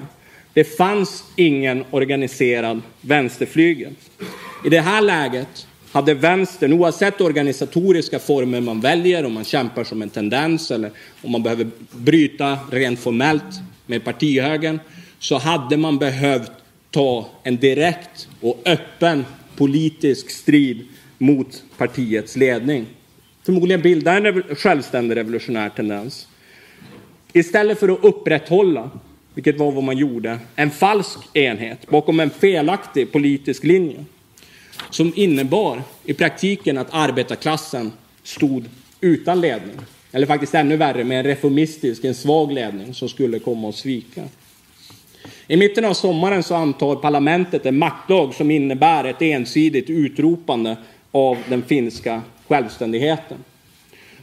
Det 0.53 0.65
fanns 0.65 1.25
ingen 1.37 1.85
organiserad 1.91 2.83
vänsterflygel. 3.01 3.93
I 4.65 4.69
det 4.69 4.81
här 4.81 5.03
läget 5.03 5.67
hade 5.93 6.15
vänstern, 6.15 6.73
oavsett 6.73 7.21
organisatoriska 7.21 8.19
former 8.19 8.61
man 8.61 8.81
väljer, 8.81 9.25
om 9.25 9.33
man 9.33 9.45
kämpar 9.45 9.85
som 9.85 10.03
en 10.03 10.11
tendens 10.11 10.71
eller 10.71 10.91
om 11.23 11.33
man 11.33 11.43
behöver 11.43 11.67
bryta 11.91 12.59
rent 12.71 13.01
formellt 13.01 13.61
med 13.87 14.05
partihögern, 14.05 14.81
så 15.19 15.39
hade 15.39 15.77
man 15.77 15.99
behövt 15.99 16.53
ta 16.91 17.29
en 17.43 17.57
direkt 17.57 18.29
och 18.41 18.63
öppen 18.65 19.25
politisk 19.57 20.31
strid 20.31 20.87
mot 21.19 21.63
partiets 21.77 22.37
ledning. 22.37 22.87
Förmodligen 23.43 23.83
bilda 23.83 24.17
en 24.17 24.43
självständig 24.57 25.17
revolutionär 25.17 25.69
tendens. 25.69 26.29
Istället 27.33 27.81
för 27.81 27.89
att 27.89 28.05
upprätthålla, 28.05 28.91
vilket 29.35 29.59
var 29.59 29.73
vad 29.73 29.85
man 29.85 29.99
gjorde, 29.99 30.39
en 30.57 30.71
falsk 30.71 31.19
enhet 31.33 31.91
bakom 31.91 32.21
en 32.21 32.31
felaktig 32.31 33.13
politisk 33.13 33.65
linje 33.65 34.05
som 34.91 35.13
innebar 35.17 35.83
i 36.05 36.15
praktiken 36.15 36.79
att 36.79 36.89
arbetarklassen 36.91 37.93
stod 38.23 38.65
utan 39.01 39.41
ledning. 39.41 39.77
Eller 40.13 40.27
faktiskt 40.27 40.55
ännu 40.55 40.77
värre, 40.77 41.05
med 41.05 41.19
en 41.19 41.25
reformistisk, 41.25 42.05
en 42.05 42.15
svag 42.15 42.53
ledning 42.53 42.95
som 42.95 43.09
skulle 43.09 43.39
komma 43.39 43.69
att 43.69 43.75
svika. 43.75 44.23
I 45.47 45.57
mitten 45.57 45.85
av 45.85 45.95
sommaren 45.95 46.43
så 46.43 46.55
antar 46.55 46.97
parlamentet 46.97 47.67
en 47.67 47.79
maktlag 47.79 48.35
som 48.35 48.51
innebär 48.51 49.05
ett 49.05 49.23
ensidigt 49.23 49.91
utropande 49.91 50.77
av 51.13 51.39
den 51.49 51.63
finska 51.63 52.23
självständigheten. 52.49 53.39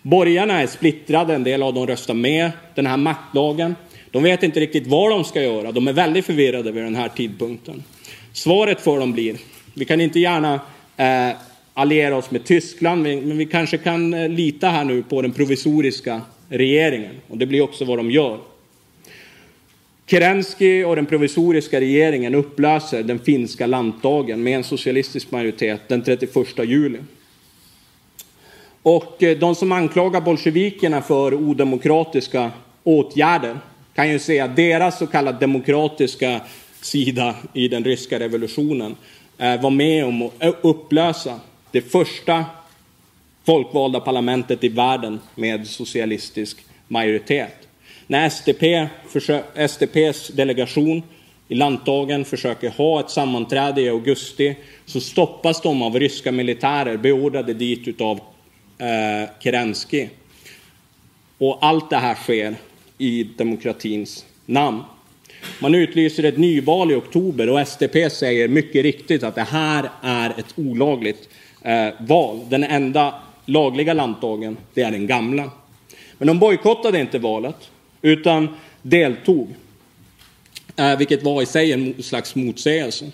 Borgarna 0.01 0.61
är 0.61 0.67
splittrade, 0.67 1.35
en 1.35 1.43
del 1.43 1.63
av 1.63 1.73
dem 1.73 1.87
röstar 1.87 2.13
med 2.13 2.51
den 2.75 2.85
här 2.85 2.97
maktlagen. 2.97 3.75
De 4.11 4.23
vet 4.23 4.43
inte 4.43 4.59
riktigt 4.59 4.87
vad 4.87 5.11
de 5.11 5.23
ska 5.23 5.43
göra, 5.43 5.71
de 5.71 5.87
är 5.87 5.93
väldigt 5.93 6.25
förvirrade 6.25 6.71
vid 6.71 6.83
den 6.83 6.95
här 6.95 7.09
tidpunkten. 7.09 7.83
Svaret 8.33 8.81
för 8.81 8.99
dem 8.99 9.13
blir 9.13 9.37
vi 9.77 9.85
kan 9.85 10.01
inte 10.01 10.19
gärna 10.19 10.59
eh, 10.97 11.37
alliera 11.73 12.15
oss 12.15 12.31
med 12.31 12.43
Tyskland, 12.43 13.01
men 13.01 13.37
vi 13.37 13.45
kanske 13.45 13.77
kan 13.77 14.13
eh, 14.13 14.29
lita 14.29 14.69
här 14.69 14.83
nu 14.83 15.03
på 15.03 15.21
den 15.21 15.31
provisoriska 15.31 16.21
regeringen. 16.49 17.15
Och 17.27 17.37
det 17.37 17.45
blir 17.45 17.61
också 17.61 17.85
vad 17.85 17.97
de 17.99 18.11
gör. 18.11 18.39
Kerensky 20.05 20.83
och 20.83 20.95
den 20.95 21.05
provisoriska 21.05 21.79
regeringen 21.79 22.35
upplöser 22.35 23.03
den 23.03 23.19
finska 23.19 23.67
landdagen 23.67 24.43
med 24.43 24.55
en 24.55 24.63
socialistisk 24.63 25.31
majoritet 25.31 25.81
den 25.87 26.01
31 26.01 26.35
juli. 26.63 26.99
Och 28.81 29.23
eh, 29.23 29.37
de 29.37 29.55
som 29.55 29.71
anklagar 29.71 30.21
bolsjevikerna 30.21 31.01
för 31.01 31.33
odemokratiska 31.33 32.51
åtgärder 32.83 33.57
kan 33.95 34.09
ju 34.09 34.19
se 34.19 34.39
att 34.39 34.55
deras 34.55 34.99
så 34.99 35.07
kallade 35.07 35.39
demokratiska 35.39 36.41
sida 36.81 37.35
i 37.53 37.67
den 37.67 37.83
ryska 37.83 38.19
revolutionen 38.19 38.95
Eh, 38.95 39.16
Eh, 39.37 39.61
var 39.61 39.69
med 39.69 40.05
om 40.05 40.21
att 40.21 40.43
eh, 40.43 40.53
upplösa 40.61 41.39
det 41.71 41.81
första 41.81 42.45
folkvalda 43.45 43.99
parlamentet 43.99 44.63
i 44.63 44.69
världen 44.69 45.19
med 45.35 45.67
socialistisk 45.67 46.57
majoritet. 46.87 47.67
När 48.07 48.29
SDP, 48.29 48.87
SDPs 49.67 50.27
delegation 50.27 51.03
i 51.47 51.55
landtagen 51.55 52.25
försöker 52.25 52.69
ha 52.69 52.99
ett 52.99 53.09
sammanträde 53.09 53.81
i 53.81 53.89
augusti 53.89 54.55
så 54.85 55.01
stoppas 55.01 55.61
de 55.61 55.81
av 55.81 55.99
ryska 55.99 56.31
militärer 56.31 56.97
beordrade 56.97 57.53
dit 57.53 58.01
av 58.01 58.19
eh, 58.77 59.29
Kerensky. 59.39 60.07
Och 61.37 61.57
allt 61.61 61.89
det 61.89 61.97
här 61.97 62.15
sker 62.15 62.55
i 62.97 63.23
demokratins 63.23 64.25
namn. 64.45 64.83
Man 65.59 65.75
utlyser 65.75 66.23
ett 66.23 66.37
nyval 66.37 66.91
i 66.91 66.95
oktober 66.95 67.49
och 67.49 67.59
SDP 67.67 68.09
säger 68.09 68.47
mycket 68.47 68.83
riktigt 68.83 69.23
att 69.23 69.35
det 69.35 69.41
här 69.41 69.89
är 70.01 70.29
ett 70.29 70.53
olagligt 70.55 71.29
eh, 71.61 71.89
val. 71.99 72.39
Den 72.49 72.63
enda 72.63 73.15
lagliga 73.45 73.93
lantdagen 73.93 74.57
det 74.73 74.81
är 74.81 74.91
den 74.91 75.07
gamla. 75.07 75.51
Men 76.17 76.27
de 76.27 76.39
bojkottade 76.39 76.99
inte 76.99 77.19
valet, 77.19 77.69
utan 78.01 78.47
deltog. 78.81 79.55
Eh, 80.75 80.97
vilket 80.97 81.23
var 81.23 81.41
i 81.41 81.45
sig 81.45 81.71
en 81.71 82.03
slags 82.03 82.35
motsägelse. 82.35 83.11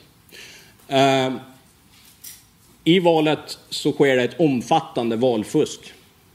Eh, 0.87 1.33
I 2.83 2.99
valet 2.99 3.57
så 3.69 3.91
sker 3.91 4.15
det 4.15 4.23
ett 4.23 4.39
omfattande 4.39 5.15
valfusk, 5.15 5.79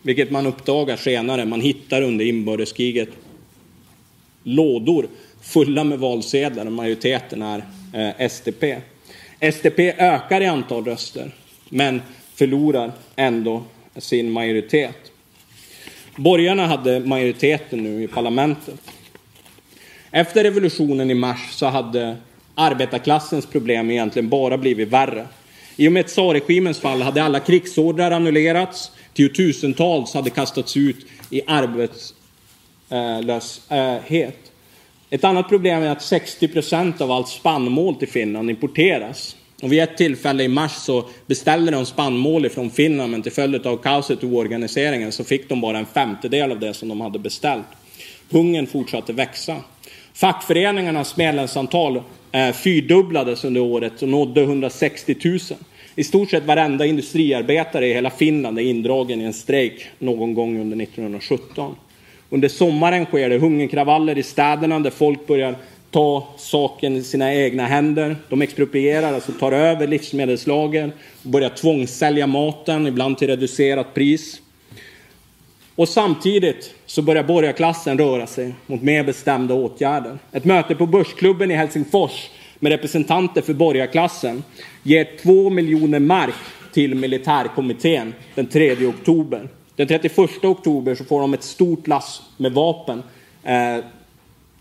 vilket 0.02 0.30
man 0.30 0.46
uppdagar 0.46 0.96
senare. 0.96 1.44
Man 1.44 1.60
hittar 1.60 2.02
under 2.02 2.24
inbördeskriget 2.24 3.08
lådor 4.42 5.08
fulla 5.48 5.84
med 5.84 5.98
valsedlar 5.98 6.66
och 6.66 6.72
majoriteten 6.72 7.42
är 7.42 7.64
eh, 7.92 8.28
SDP. 8.28 8.80
SDP 9.52 9.78
ökar 9.98 10.40
i 10.40 10.46
antal 10.46 10.84
röster 10.84 11.34
men 11.68 12.02
förlorar 12.34 12.92
ändå 13.16 13.62
sin 13.96 14.30
majoritet. 14.30 14.96
Borgarna 16.16 16.66
hade 16.66 17.00
majoriteten 17.00 17.78
nu 17.78 18.02
i 18.02 18.08
parlamentet. 18.08 18.80
Efter 20.10 20.44
revolutionen 20.44 21.10
i 21.10 21.14
mars 21.14 21.50
så 21.50 21.66
hade 21.66 22.16
arbetarklassens 22.54 23.46
problem 23.46 23.90
egentligen 23.90 24.28
bara 24.28 24.58
blivit 24.58 24.88
värre. 24.88 25.26
I 25.76 25.88
och 25.88 25.92
med 25.92 26.06
tsarregimens 26.06 26.80
fall 26.80 27.02
hade 27.02 27.22
alla 27.22 27.40
krigsordrar 27.40 28.10
annullerats, 28.10 28.90
tiotusentals 29.14 30.14
hade 30.14 30.30
kastats 30.30 30.76
ut 30.76 31.06
i 31.30 31.42
arbetslöshet. 31.46 32.14
Eh, 33.70 33.78
eh, 33.78 34.47
ett 35.10 35.24
annat 35.24 35.48
problem 35.48 35.82
är 35.82 35.88
att 35.88 36.02
60 36.02 36.48
procent 36.48 37.00
av 37.00 37.10
allt 37.10 37.28
spannmål 37.28 37.94
till 37.94 38.08
Finland 38.08 38.50
importeras. 38.50 39.36
Och 39.62 39.72
vid 39.72 39.82
ett 39.82 39.96
tillfälle 39.96 40.44
i 40.44 40.48
mars 40.48 40.72
så 40.72 41.04
beställde 41.26 41.72
de 41.72 41.86
spannmål 41.86 42.48
från 42.48 42.70
Finland 42.70 43.10
men 43.10 43.22
till 43.22 43.32
följd 43.32 43.66
av 43.66 43.76
kaoset 43.76 44.22
och 44.22 44.28
oorganiseringen 44.28 45.12
så 45.12 45.24
fick 45.24 45.48
de 45.48 45.60
bara 45.60 45.78
en 45.78 45.86
femtedel 45.86 46.52
av 46.52 46.60
det 46.60 46.74
som 46.74 46.88
de 46.88 47.00
hade 47.00 47.18
beställt. 47.18 47.66
Hungern 48.30 48.66
fortsatte 48.66 49.12
växa. 49.12 49.56
Fackföreningarnas 50.14 51.16
medlemsantal 51.16 52.02
eh, 52.32 52.52
fyrdubblades 52.52 53.44
under 53.44 53.60
året 53.60 54.02
och 54.02 54.08
nådde 54.08 54.42
160 54.42 55.16
000. 55.24 55.38
I 55.94 56.04
stort 56.04 56.30
sett 56.30 56.44
varenda 56.44 56.86
industriarbetare 56.86 57.86
i 57.86 57.94
hela 57.94 58.10
Finland 58.10 58.58
är 58.58 58.62
indragen 58.62 59.20
i 59.20 59.24
en 59.24 59.32
strejk 59.32 59.86
någon 59.98 60.34
gång 60.34 60.60
under 60.60 60.82
1917. 60.82 61.74
Under 62.30 62.48
sommaren 62.48 63.04
sker 63.04 63.30
det 63.30 63.38
hungerkravaller 63.38 64.18
i 64.18 64.22
städerna 64.22 64.80
där 64.80 64.90
folk 64.90 65.26
börjar 65.26 65.54
ta 65.90 66.28
saken 66.36 66.96
i 66.96 67.02
sina 67.02 67.34
egna 67.34 67.66
händer. 67.66 68.16
De 68.28 68.42
exproprierar, 68.42 69.12
alltså 69.12 69.32
tar 69.32 69.52
över 69.52 69.86
livsmedelslagen 69.86 70.92
och 71.22 71.30
börjar 71.30 71.48
tvångssälja 71.48 72.26
maten, 72.26 72.86
ibland 72.86 73.18
till 73.18 73.28
reducerat 73.28 73.94
pris. 73.94 74.40
Och 75.74 75.88
samtidigt 75.88 76.74
så 76.86 77.02
börjar 77.02 77.22
borgarklassen 77.22 77.98
röra 77.98 78.26
sig 78.26 78.54
mot 78.66 78.82
mer 78.82 79.04
bestämda 79.04 79.54
åtgärder. 79.54 80.18
Ett 80.32 80.44
möte 80.44 80.74
på 80.74 80.86
Börsklubben 80.86 81.50
i 81.50 81.54
Helsingfors 81.54 82.30
med 82.58 82.72
representanter 82.72 83.42
för 83.42 83.54
borgarklassen 83.54 84.42
ger 84.82 85.08
två 85.22 85.50
miljoner 85.50 85.98
mark 85.98 86.34
till 86.72 86.94
militärkommittén 86.94 88.14
den 88.34 88.46
3 88.46 88.86
oktober. 88.86 89.48
Den 89.78 89.88
31 89.88 90.44
oktober 90.44 90.94
så 90.94 91.04
får 91.04 91.20
de 91.20 91.34
ett 91.34 91.42
stort 91.42 91.86
lass 91.86 92.22
med 92.36 92.52
vapen 92.52 93.02
eh, 93.42 93.84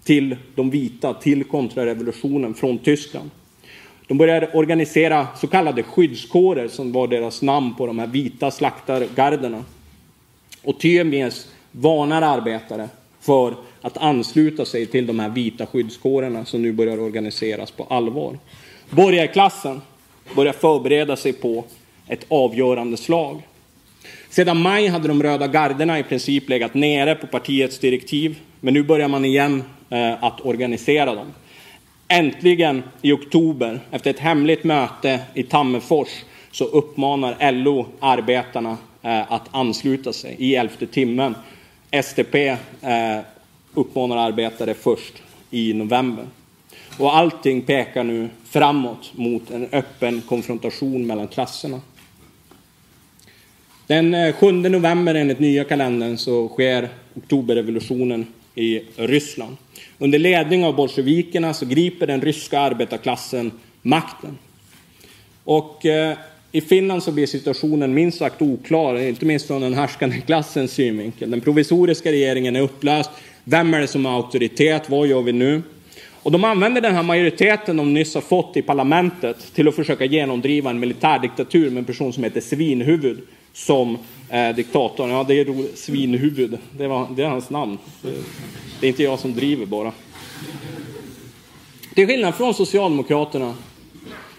till 0.04 0.36
de 0.56 0.70
vita, 0.70 1.14
till 1.14 1.44
kontrarevolutionen 1.44 2.54
från 2.54 2.78
Tyskland. 2.78 3.30
De 4.08 4.18
började 4.18 4.52
organisera 4.54 5.28
så 5.38 5.48
kallade 5.48 5.84
skyddskårer 5.84 6.68
som 6.68 6.92
var 6.92 7.08
deras 7.08 7.42
namn 7.42 7.76
på 7.76 7.88
de 7.88 8.00
här 8.00 8.08
vita 8.08 8.52
slaktargarderna. 8.52 9.64
Och 10.64 10.80
Tyemies 10.80 11.48
varnar 11.72 12.22
arbetare 12.22 12.90
för 13.20 13.54
att 13.82 13.98
ansluta 13.98 14.66
sig 14.66 14.86
till 14.86 15.08
de 15.08 15.20
här 15.20 15.30
vita 15.30 15.66
skyddskårerna 15.66 16.46
som 16.46 16.62
nu 16.62 16.72
börjar 16.72 17.00
organiseras 17.00 17.72
på 17.72 17.84
allvar. 17.84 18.38
Borgarklassen 18.90 19.82
börjar 20.36 20.54
förbereda 20.54 21.16
sig 21.16 21.34
på 21.34 21.64
ett 22.08 22.26
avgörande 22.28 22.98
slag. 22.98 23.42
Sedan 24.38 24.62
maj 24.62 24.88
hade 24.88 25.08
de 25.08 25.24
röda 25.24 25.48
garderna 25.48 26.00
i 26.00 26.04
princip 26.04 26.50
legat 26.50 26.74
nere 26.74 27.16
på 27.16 27.28
partiets 27.28 27.80
direktiv, 27.80 28.40
men 28.60 28.74
nu 28.74 28.84
börjar 28.84 29.08
man 29.08 29.26
igen 29.26 29.64
eh, 29.90 30.24
att 30.24 30.46
organisera 30.46 31.16
dem. 31.16 31.28
Äntligen 32.08 32.84
i 33.02 33.12
oktober, 33.12 33.80
efter 33.92 34.10
ett 34.10 34.20
hemligt 34.20 34.64
möte 34.64 35.20
i 35.34 35.44
Tammerfors, 35.44 36.08
så 36.52 36.66
uppmanar 36.66 37.52
LO 37.52 37.86
arbetarna 38.00 38.78
eh, 39.02 39.32
att 39.32 39.48
ansluta 39.52 40.14
sig 40.14 40.36
i 40.40 40.56
elfte 40.56 40.88
timmen. 40.88 41.36
STP 42.04 42.36
eh, 42.36 42.58
uppmanar 43.74 44.18
arbetare 44.18 44.74
först 44.74 45.14
i 45.52 45.74
november. 45.74 46.26
Och 46.98 47.18
allting 47.18 47.62
pekar 47.62 48.04
nu 48.04 48.30
framåt 48.50 49.12
mot 49.16 49.52
en 49.52 49.70
öppen 49.72 50.22
konfrontation 50.22 51.08
mellan 51.08 51.28
klasserna. 51.28 51.82
Den 53.88 54.14
eh, 54.14 54.36
7 54.36 54.52
november 54.52 55.16
enligt 55.16 55.40
nya 55.40 55.64
kalendern 55.64 56.18
så 56.18 56.48
sker 56.48 56.90
oktoberrevolutionen 57.16 58.26
i 58.56 58.82
Ryssland. 58.96 59.58
Under 59.98 60.20
ledning 60.20 60.66
av 60.66 60.76
bolsjevikerna 60.76 61.54
så 61.54 61.66
griper 61.66 62.08
den 62.08 62.22
ryska 62.22 62.60
arbetarklassen 62.60 63.52
makten. 63.82 64.38
Och 65.44 65.86
eh, 65.86 66.18
i 66.52 66.62
Finland 66.62 67.04
så 67.04 67.12
blir 67.12 67.26
situationen 67.26 67.94
minst 67.94 68.18
sagt 68.18 68.42
oklar, 68.42 69.00
inte 69.00 69.26
minst 69.26 69.48
från 69.48 69.62
den 69.62 69.74
härskande 69.74 70.22
klassens 70.22 70.72
synvinkel. 70.72 71.32
Den 71.32 71.42
provisoriska 71.42 72.12
regeringen 72.12 72.56
är 72.56 72.62
upplöst. 72.62 73.10
Vem 73.44 73.74
är 73.74 73.80
det 73.80 73.88
som 73.88 74.06
har 74.06 74.14
auktoritet? 74.14 74.90
Vad 74.90 75.08
gör 75.08 75.22
vi 75.22 75.32
nu? 75.32 75.62
Och 76.24 76.32
de 76.32 76.44
använder 76.44 76.82
den 76.82 76.96
här 76.96 77.04
majoriteten 77.04 77.78
de 77.78 77.94
nyss 77.94 78.16
har 78.16 78.22
fått 78.22 78.58
i 78.58 78.62
parlamentet 78.62 79.54
till 79.54 79.68
att 79.68 79.76
försöka 79.76 80.06
genomdriva 80.06 80.70
en 80.70 80.80
militärdiktatur 80.80 81.70
med 81.70 81.78
en 81.78 81.86
person 81.86 82.14
som 82.14 82.24
heter 82.24 82.42
Svinhuvud 82.42 83.22
som 83.58 83.98
eh, 84.30 84.56
diktatorn. 84.56 85.10
Ja, 85.10 85.26
det 85.28 85.40
är 85.40 85.76
Svinhuvud. 85.76 86.58
Det, 86.78 86.88
var, 86.88 87.08
det 87.16 87.24
är 87.24 87.28
hans 87.28 87.50
namn. 87.50 87.78
Det 88.80 88.88
är 88.88 88.90
inte 88.90 89.04
jag 89.04 89.20
som 89.20 89.34
driver 89.34 89.66
bara. 89.66 89.92
Till 91.94 92.08
skillnad 92.08 92.36
från 92.36 92.54
Socialdemokraterna 92.54 93.56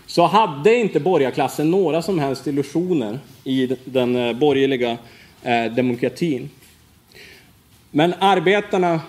så 0.07 0.27
hade 0.27 0.75
inte 0.75 1.01
borgarklassen 1.01 1.71
några 1.71 2.03
som 2.03 2.19
helst 2.19 2.47
illusioner 2.47 3.19
i 3.45 3.77
den 3.85 4.17
eh, 4.17 4.33
borgerliga 4.33 4.99
eh, 5.43 5.65
demokratin. 5.65 6.51
Men 7.91 8.15
arbetarna 8.19 9.01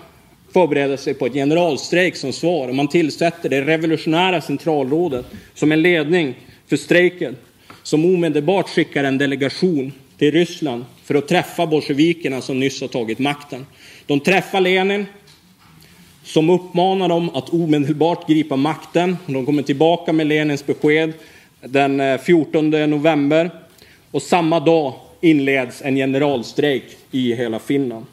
förbereder 0.52 0.96
sig 0.96 1.14
på 1.14 1.26
ett 1.26 1.32
generalstrejk 1.32 2.16
som 2.16 2.32
svar 2.32 2.68
och 2.68 2.74
man 2.74 2.88
tillsätter 2.88 3.48
det 3.48 3.62
revolutionära 3.62 4.40
centralrådet 4.40 5.26
som 5.54 5.72
en 5.72 5.82
ledning 5.82 6.34
för 6.66 6.76
strejken 6.76 7.36
som 7.82 8.04
omedelbart 8.04 8.68
skickar 8.68 9.04
en 9.04 9.18
delegation 9.18 9.92
till 10.18 10.32
Ryssland 10.32 10.84
för 11.04 11.14
att 11.14 11.28
träffa 11.28 11.66
bolsjevikerna 11.66 12.40
som 12.40 12.60
nyss 12.60 12.80
har 12.80 12.88
tagit 12.88 13.18
makten. 13.18 13.66
De 14.06 14.20
träffar 14.20 14.60
Lenin 14.60 15.06
som 16.24 16.50
uppmanar 16.50 17.08
dem 17.08 17.30
att 17.34 17.48
omedelbart 17.48 18.28
gripa 18.28 18.56
makten. 18.56 19.16
De 19.26 19.46
kommer 19.46 19.62
tillbaka 19.62 20.12
med 20.12 20.26
Lenins 20.26 20.66
besked 20.66 21.12
den 21.60 22.00
eh, 22.00 22.20
14 22.20 22.70
november 22.70 23.50
och 24.10 24.22
samma 24.22 24.60
dag 24.60 24.94
inleds 25.20 25.82
en 25.82 25.96
generalstrejk 25.96 26.84
i 27.10 27.34
hela 27.34 27.58
Finland. 27.58 28.06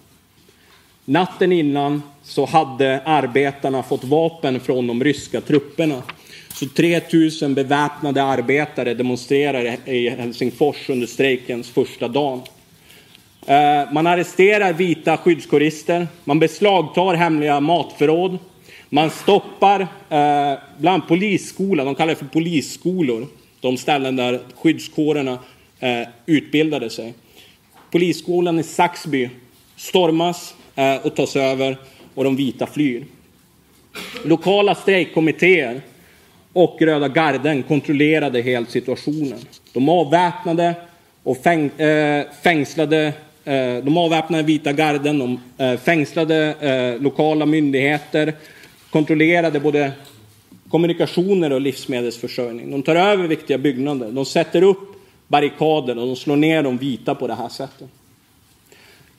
Natten 1.06 1.52
innan 1.52 2.02
så 2.24 2.46
hade 2.46 3.02
arbetarna 3.06 3.84
fått 3.84 4.04
vapen 4.04 4.60
från 4.60 4.88
de 4.88 5.04
ryska 5.04 5.42
trupperna. 5.42 6.04
Så 6.54 6.66
3000 6.66 7.54
beväpnade 7.54 8.24
arbetare 8.24 8.94
demonstrerar 8.94 9.78
i 9.86 10.10
Helsingfors 10.10 10.90
under 10.90 11.08
strejkens 11.08 11.70
första 11.70 12.08
dag. 12.08 12.42
Eh, 13.48 13.92
man 13.92 14.08
arresterar 14.08 14.74
vita 14.74 15.18
skyddskårister, 15.18 16.08
man 16.24 16.40
beslagtar 16.40 17.14
hemliga 17.14 17.60
matförråd, 17.60 18.38
man 18.90 19.10
stoppar 19.10 19.82
eh, 20.10 20.60
bland 20.78 21.08
polisskolan, 21.08 21.86
de 21.86 21.96
kallar 21.96 22.10
det 22.10 22.20
för 22.20 22.26
polisskolor, 22.26 23.28
de 23.60 23.78
ställen 23.78 24.16
där 24.16 24.40
skyddskårerna 24.56 25.40
eh, 25.80 26.08
utbildade 26.26 26.90
sig. 26.90 27.14
Polisskolan 27.92 28.60
i 28.60 28.64
Saxby 28.64 29.30
stormas 29.76 30.54
och 31.04 31.16
tas 31.16 31.36
över 31.36 31.78
och 32.16 32.24
de 32.24 32.36
vita 32.36 32.68
flyr. 32.68 33.06
Lokala 34.24 34.76
strejkkommittéer 34.76 35.82
och 36.58 36.82
Röda 36.82 37.08
garden 37.08 37.64
kontrollerade 37.64 38.42
helt 38.42 38.72
situationen. 38.72 39.40
De 39.74 39.90
avväpnade 39.90 40.76
och 41.24 41.38
fäng, 41.38 41.70
eh, 41.80 42.26
fängslade 42.44 43.14
eh, 43.46 43.78
de 43.84 43.98
avväpnade 43.98 44.44
vita 44.44 44.74
garden, 44.74 45.20
de 45.20 45.40
eh, 45.58 45.80
fängslade 45.80 46.56
eh, 46.60 47.02
lokala 47.02 47.46
myndigheter, 47.46 48.34
kontrollerade 48.90 49.60
både 49.60 49.92
kommunikationer 50.70 51.54
och 51.54 51.62
livsmedelsförsörjning. 51.62 52.72
De 52.72 52.84
tar 52.84 52.96
över 52.96 53.28
viktiga 53.28 53.58
byggnader, 53.58 54.12
de 54.12 54.26
sätter 54.26 54.62
upp 54.62 54.96
barrikader 55.28 55.98
och 55.98 56.08
de 56.08 56.16
slår 56.16 56.36
ner 56.36 56.64
de 56.64 56.78
vita 56.78 57.16
på 57.16 57.28
det 57.28 57.36
här 57.36 57.50
sättet. 57.50 57.88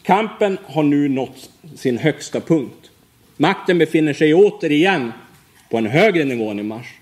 Kampen 0.03 0.59
har 0.66 0.83
nu 0.83 1.09
nått 1.09 1.51
sin 1.77 1.98
högsta 1.98 2.40
punkt. 2.40 2.90
Makten 3.37 3.79
befinner 3.79 4.12
sig 4.12 4.35
återigen 4.35 5.12
på 5.70 5.77
en 5.77 5.87
högre 5.87 6.24
nivå 6.24 6.51
än 6.51 6.59
i 6.59 6.62
mars 6.62 6.98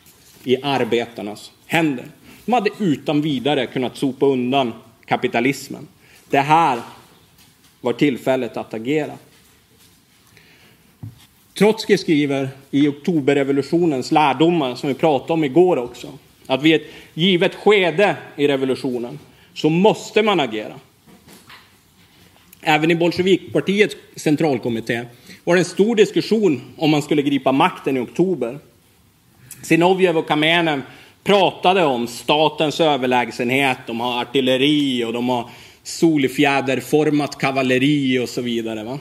i 0.46 0.56
arbetarnas 0.62 1.52
händer. 1.66 2.04
De 2.44 2.52
hade 2.52 2.70
utan 2.78 3.22
vidare 3.22 3.66
kunnat 3.66 3.96
sopa 3.96 4.26
undan 4.26 4.72
kapitalismen. 5.06 5.88
Det 6.30 6.38
här 6.38 6.80
var 7.80 7.92
tillfället 7.92 8.56
att 8.56 8.74
agera. 8.74 9.12
Trotskij 11.54 11.98
skriver 11.98 12.48
i 12.70 12.88
oktoberrevolutionens 12.88 14.12
lärdomar, 14.12 14.74
som 14.74 14.88
vi 14.88 14.94
pratade 14.94 15.32
om 15.32 15.44
igår 15.44 15.76
också, 15.76 16.08
att 16.46 16.62
vid 16.62 16.74
ett 16.74 16.86
givet 17.14 17.54
skede 17.54 18.16
i 18.36 18.48
revolutionen 18.48 19.18
så 19.54 19.70
måste 19.70 20.22
man 20.22 20.40
agera. 20.40 20.74
Även 22.60 22.90
i 22.90 22.94
Bolsjevikpartiets 22.94 23.96
centralkommitté 24.16 25.04
var 25.44 25.54
det 25.54 25.60
en 25.60 25.64
stor 25.64 25.96
diskussion 25.96 26.62
om 26.76 26.90
man 26.90 27.02
skulle 27.02 27.22
gripa 27.22 27.52
makten 27.52 27.96
i 27.96 28.00
oktober. 28.00 28.58
Zinovjev 29.66 30.18
och 30.18 30.28
Kamenev 30.28 30.82
pratade 31.24 31.84
om 31.84 32.06
statens 32.06 32.80
överlägsenhet. 32.80 33.78
De 33.86 34.00
har 34.00 34.20
artilleri 34.20 35.04
och 35.04 35.12
de 35.12 35.28
har 35.28 35.50
solfjäderformat 35.82 37.38
kavalleri 37.38 38.18
och 38.18 38.28
så 38.28 38.42
vidare. 38.42 38.84
Va? 38.84 38.98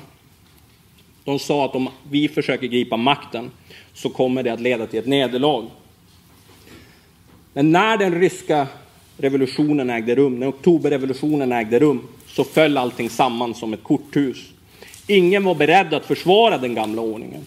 De 1.24 1.40
sa 1.40 1.66
att 1.66 1.76
om 1.76 1.90
vi 2.10 2.28
försöker 2.28 2.68
gripa 2.68 2.98
makten 2.98 3.52
så 3.94 4.10
kommer 4.10 4.44
det 4.44 4.54
att 4.54 4.62
leda 4.62 4.88
till 4.88 5.00
ett 5.00 5.06
nederlag. 5.06 5.66
Men 7.54 7.72
när 7.72 7.98
den 7.98 8.20
ryska 8.20 8.68
revolutionen 9.18 9.90
ägde 9.90 10.16
rum, 10.16 10.40
när 10.40 10.50
oktoberrevolutionen 10.50 11.52
ägde 11.52 11.80
rum, 11.80 12.08
så 12.28 12.44
föll 12.44 12.78
allting 12.78 13.10
samman 13.10 13.54
som 13.54 13.74
ett 13.74 13.84
korthus. 13.84 14.38
Ingen 15.08 15.44
var 15.44 15.56
beredd 15.56 15.94
att 15.94 16.06
försvara 16.06 16.58
den 16.58 16.76
gamla 16.76 17.02
ordningen. 17.02 17.46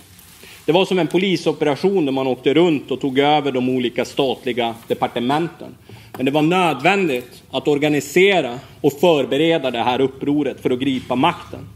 Det 0.69 0.73
var 0.73 0.85
som 0.85 0.99
en 0.99 1.07
polisoperation 1.07 2.05
där 2.05 2.13
man 2.13 2.27
åkte 2.27 2.55
runt 2.55 2.91
och 2.91 3.01
tog 3.01 3.19
över 3.19 3.53
de 3.53 3.69
olika 3.69 4.05
statliga 4.05 4.75
departementen. 4.89 5.75
Men 6.17 6.27
det 6.27 6.31
var 6.31 6.43
nödvändigt 6.43 7.43
att 7.51 7.69
organisera 7.69 8.61
och 8.81 8.93
förbereda 8.93 9.71
det 9.71 9.83
här 9.83 10.01
upproret 10.01 10.61
för 10.61 10.71
att 10.71 10.79
gripa 10.79 11.15
makten. 11.15 11.69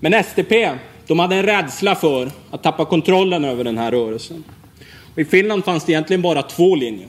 Men 0.00 0.14
SDP, 0.14 0.70
de 1.06 1.18
hade 1.18 1.36
en 1.36 1.42
rädsla 1.42 1.94
för 1.94 2.30
att 2.50 2.62
tappa 2.62 2.84
kontrollen 2.84 3.44
över 3.44 3.64
den 3.64 3.78
här 3.78 3.90
rörelsen. 3.90 4.44
Och 5.14 5.18
I 5.18 5.24
Finland 5.24 5.64
fanns 5.64 5.84
det 5.84 5.92
egentligen 5.92 6.22
bara 6.22 6.42
två 6.42 6.74
linjer. 6.74 7.08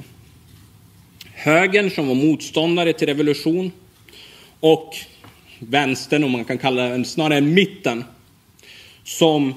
Högern 1.33 1.89
som 1.89 2.07
var 2.07 2.15
motståndare 2.15 2.93
till 2.93 3.07
revolution 3.07 3.71
och 4.59 4.95
vänstern, 5.59 6.23
om 6.23 6.31
man 6.31 6.45
kan 6.45 6.57
kalla 6.57 6.83
den 6.83 7.05
snarare 7.05 7.41
mitten, 7.41 8.03
som 9.03 9.53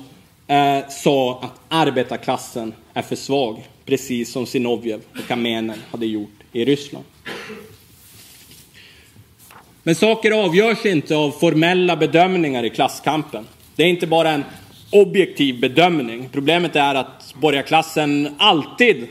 eh, 0.52 0.88
sa 0.88 1.40
att 1.42 1.60
arbetarklassen 1.68 2.74
är 2.94 3.02
för 3.02 3.16
svag, 3.16 3.68
precis 3.84 4.32
som 4.32 4.46
Zinovjev 4.46 5.00
och 5.18 5.28
Kamenev 5.28 5.76
hade 5.90 6.06
gjort 6.06 6.30
i 6.52 6.64
Ryssland. 6.64 7.04
Men 9.82 9.94
saker 9.94 10.30
avgörs 10.30 10.86
inte 10.86 11.16
av 11.16 11.30
formella 11.30 11.96
bedömningar 11.96 12.64
i 12.64 12.70
klasskampen. 12.70 13.46
Det 13.76 13.82
är 13.82 13.86
inte 13.86 14.06
bara 14.06 14.30
en 14.30 14.44
objektiv 14.90 15.60
bedömning. 15.60 16.28
Problemet 16.32 16.76
är 16.76 16.94
att 16.94 17.34
borgarklassen 17.40 18.34
alltid 18.38 19.06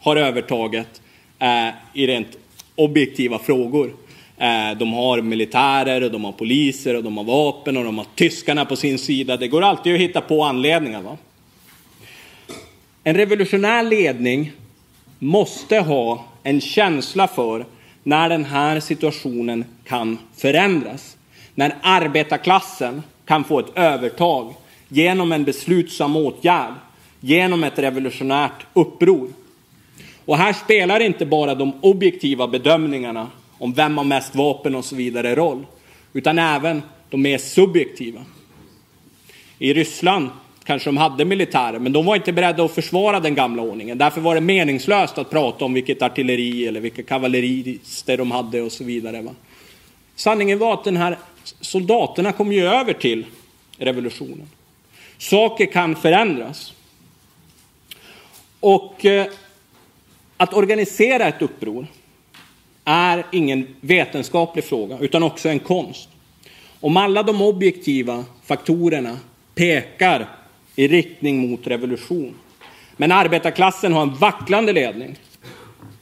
har 0.00 0.16
övertaget 0.16 1.02
eh, 1.38 1.68
i 1.94 2.06
rent 2.06 2.36
objektiva 2.74 3.38
frågor. 3.38 3.94
Eh, 4.40 4.78
de 4.78 4.92
har 4.92 5.22
militärer, 5.22 6.00
och 6.00 6.10
de 6.10 6.24
har 6.24 6.32
poliser, 6.32 6.96
och 6.96 7.04
de 7.04 7.16
har 7.16 7.24
vapen 7.24 7.76
och 7.76 7.84
de 7.84 7.98
har 7.98 8.06
tyskarna 8.14 8.64
på 8.64 8.76
sin 8.76 8.98
sida. 8.98 9.36
Det 9.36 9.48
går 9.48 9.62
alltid 9.62 9.94
att 9.94 10.00
hitta 10.00 10.20
på 10.20 10.44
anledningar. 10.44 11.02
Va? 11.02 11.16
En 13.04 13.16
revolutionär 13.16 13.82
ledning 13.82 14.52
måste 15.18 15.78
ha 15.78 16.24
en 16.42 16.60
känsla 16.60 17.28
för 17.28 17.66
när 18.02 18.28
den 18.28 18.44
här 18.44 18.80
situationen 18.80 19.64
kan 19.84 20.18
förändras. 20.36 21.16
När 21.54 21.74
arbetarklassen 21.82 23.02
kan 23.24 23.44
få 23.44 23.58
ett 23.58 23.72
övertag 23.74 24.54
genom 24.88 25.32
en 25.32 25.44
beslutsam 25.44 26.16
åtgärd, 26.16 26.74
genom 27.20 27.64
ett 27.64 27.78
revolutionärt 27.78 28.66
uppror. 28.72 29.28
Och 30.24 30.36
här 30.36 30.52
spelar 30.52 31.00
inte 31.00 31.26
bara 31.26 31.54
de 31.54 31.72
objektiva 31.80 32.48
bedömningarna 32.48 33.26
om 33.60 33.72
vem 33.72 33.98
har 33.98 34.04
mest 34.04 34.34
vapen 34.34 34.74
och 34.74 34.84
så 34.84 34.96
vidare 34.96 35.34
roll, 35.34 35.66
utan 36.12 36.38
även 36.38 36.82
de 37.10 37.22
mer 37.22 37.38
subjektiva. 37.38 38.20
I 39.58 39.74
Ryssland 39.74 40.30
kanske 40.64 40.88
de 40.88 40.96
hade 40.96 41.24
militärer, 41.24 41.78
men 41.78 41.92
de 41.92 42.06
var 42.06 42.16
inte 42.16 42.32
beredda 42.32 42.64
att 42.64 42.74
försvara 42.74 43.20
den 43.20 43.34
gamla 43.34 43.62
ordningen. 43.62 43.98
Därför 43.98 44.20
var 44.20 44.34
det 44.34 44.40
meningslöst 44.40 45.18
att 45.18 45.30
prata 45.30 45.64
om 45.64 45.74
vilket 45.74 46.02
artilleri 46.02 46.66
eller 46.66 46.80
vilka 46.80 47.02
kavallerister 47.02 48.16
de 48.16 48.30
hade 48.30 48.62
och 48.62 48.72
så 48.72 48.84
vidare. 48.84 49.22
Va? 49.22 49.34
Sanningen 50.16 50.58
var 50.58 50.74
att 50.74 50.84
den 50.84 50.96
här 50.96 51.18
soldaterna 51.60 52.32
kom 52.32 52.52
ju 52.52 52.66
över 52.66 52.92
till 52.92 53.26
revolutionen. 53.78 54.48
Saker 55.18 55.66
kan 55.66 55.96
förändras. 55.96 56.72
Och 58.60 59.04
eh, 59.04 59.26
att 60.36 60.54
organisera 60.54 61.28
ett 61.28 61.42
uppror 61.42 61.86
är 62.90 63.26
ingen 63.32 63.66
vetenskaplig 63.80 64.64
fråga, 64.64 64.98
utan 65.00 65.22
också 65.22 65.48
en 65.48 65.58
konst. 65.58 66.08
Om 66.80 66.96
alla 66.96 67.22
de 67.22 67.42
objektiva 67.42 68.24
faktorerna 68.44 69.18
pekar 69.54 70.28
i 70.76 70.88
riktning 70.88 71.50
mot 71.50 71.66
revolution, 71.66 72.34
men 72.96 73.12
arbetarklassen 73.12 73.92
har 73.92 74.02
en 74.02 74.14
vacklande 74.14 74.72
ledning, 74.72 75.16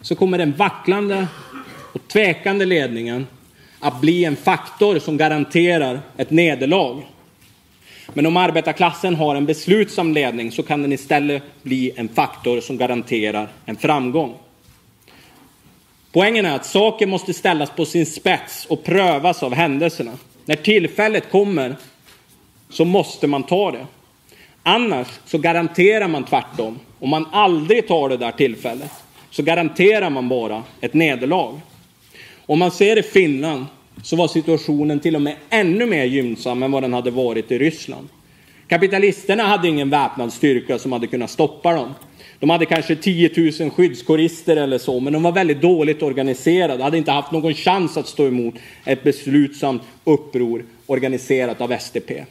så 0.01 0.14
kommer 0.14 0.38
den 0.38 0.53
vacklande 0.53 1.27
och 1.92 2.09
tvekande 2.09 2.64
ledningen 2.64 3.27
att 3.81 4.01
bli 4.01 4.24
en 4.24 4.37
faktor 4.37 4.98
som 4.98 5.16
garanterar 5.16 6.01
ett 6.16 6.31
nederlag. 6.31 7.03
Men 8.14 8.27
om 8.27 8.37
arbetarklassen 8.37 9.14
har 9.14 9.37
en 9.37 9.46
beslutsam 9.46 10.12
ledning 10.12 10.53
så 10.53 10.62
kan 10.62 10.83
den 10.83 10.92
istället 10.92 11.42
bli 11.62 11.92
en 11.96 12.09
faktor 12.09 12.61
som 12.61 12.77
garanterar 12.77 13.48
en 13.64 13.77
framgång. 13.77 14.35
Poängen 16.12 16.47
är 16.47 16.57
att 16.57 16.66
saker 16.66 17.07
måste 17.07 17.35
ställas 17.35 17.71
på 17.71 17.85
sin 17.85 18.07
spets 18.07 18.66
och 18.66 18.85
prövas 18.85 19.42
av 19.42 19.55
händelserna. 19.55 20.12
När 20.44 20.57
tillfället 20.57 21.31
kommer 21.31 21.77
så 22.71 22.85
måste 22.85 23.27
man 23.27 23.42
ta 23.42 23.71
det. 23.71 23.87
Annars 24.62 25.07
så 25.25 25.38
garanterar 25.38 26.09
man 26.09 26.25
tvärtom. 26.25 26.79
Om 26.99 27.11
man 27.11 27.27
aldrig 27.33 27.88
tar 27.88 28.09
det 28.09 28.16
där 28.16 28.33
tillfället 28.33 28.90
så 29.31 29.42
garanterar 29.42 30.11
man 30.11 30.29
bara 30.29 30.62
ett 30.81 30.94
nederlag. 30.94 31.61
Om 32.47 32.59
man 32.59 32.71
ser 32.71 32.99
i 32.99 33.03
Finland 33.03 33.66
så 34.03 34.16
var 34.16 34.29
situationen 34.29 35.01
till 35.01 35.16
och 35.16 35.23
med 35.23 35.37
ännu 35.51 35.87
mer 35.87 36.05
gynnsam 36.05 36.62
än 36.62 36.73
vad 36.73 36.83
den 36.83 36.92
hade 36.92 37.11
varit 37.11 37.51
i 37.51 37.59
Ryssland. 37.59 38.09
Kapitalisterna 38.68 39.42
hade 39.42 39.68
ingen 39.68 39.90
väpnad 39.90 40.33
styrka 40.33 40.79
som 40.79 40.92
hade 40.92 41.07
kunnat 41.07 41.31
stoppa 41.31 41.73
dem. 41.73 41.94
De 42.40 42.51
hade 42.51 42.66
kanske 42.66 42.96
10 42.96 43.31
000 43.61 43.70
skyddskorister 43.70 44.57
eller 44.57 44.79
så, 44.79 45.01
men 45.01 45.12
de 45.12 45.22
var 45.22 45.33
väldigt 45.33 45.62
dåligt 45.62 46.03
organiserade, 46.03 46.83
hade 46.83 46.98
inte 46.98 47.12
haft 47.12 47.33
någon 47.33 47.55
chans 47.55 47.96
att 47.96 48.09
stå 48.09 48.27
emot 48.27 48.55
ett 48.85 49.03
beslutsamt 49.03 49.83
uppror 50.05 50.64
organiserat 50.87 51.61
av 51.61 51.79
SDP. 51.79 52.24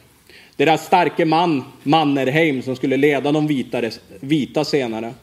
Deras 0.56 0.86
starke 0.86 1.24
man, 1.24 1.64
Mannerheim, 1.82 2.62
som 2.62 2.76
skulle 2.76 2.96
leda 2.96 3.32
de 3.32 3.46
vita, 3.46 3.82
vita 4.20 4.64
senare, 4.64 5.14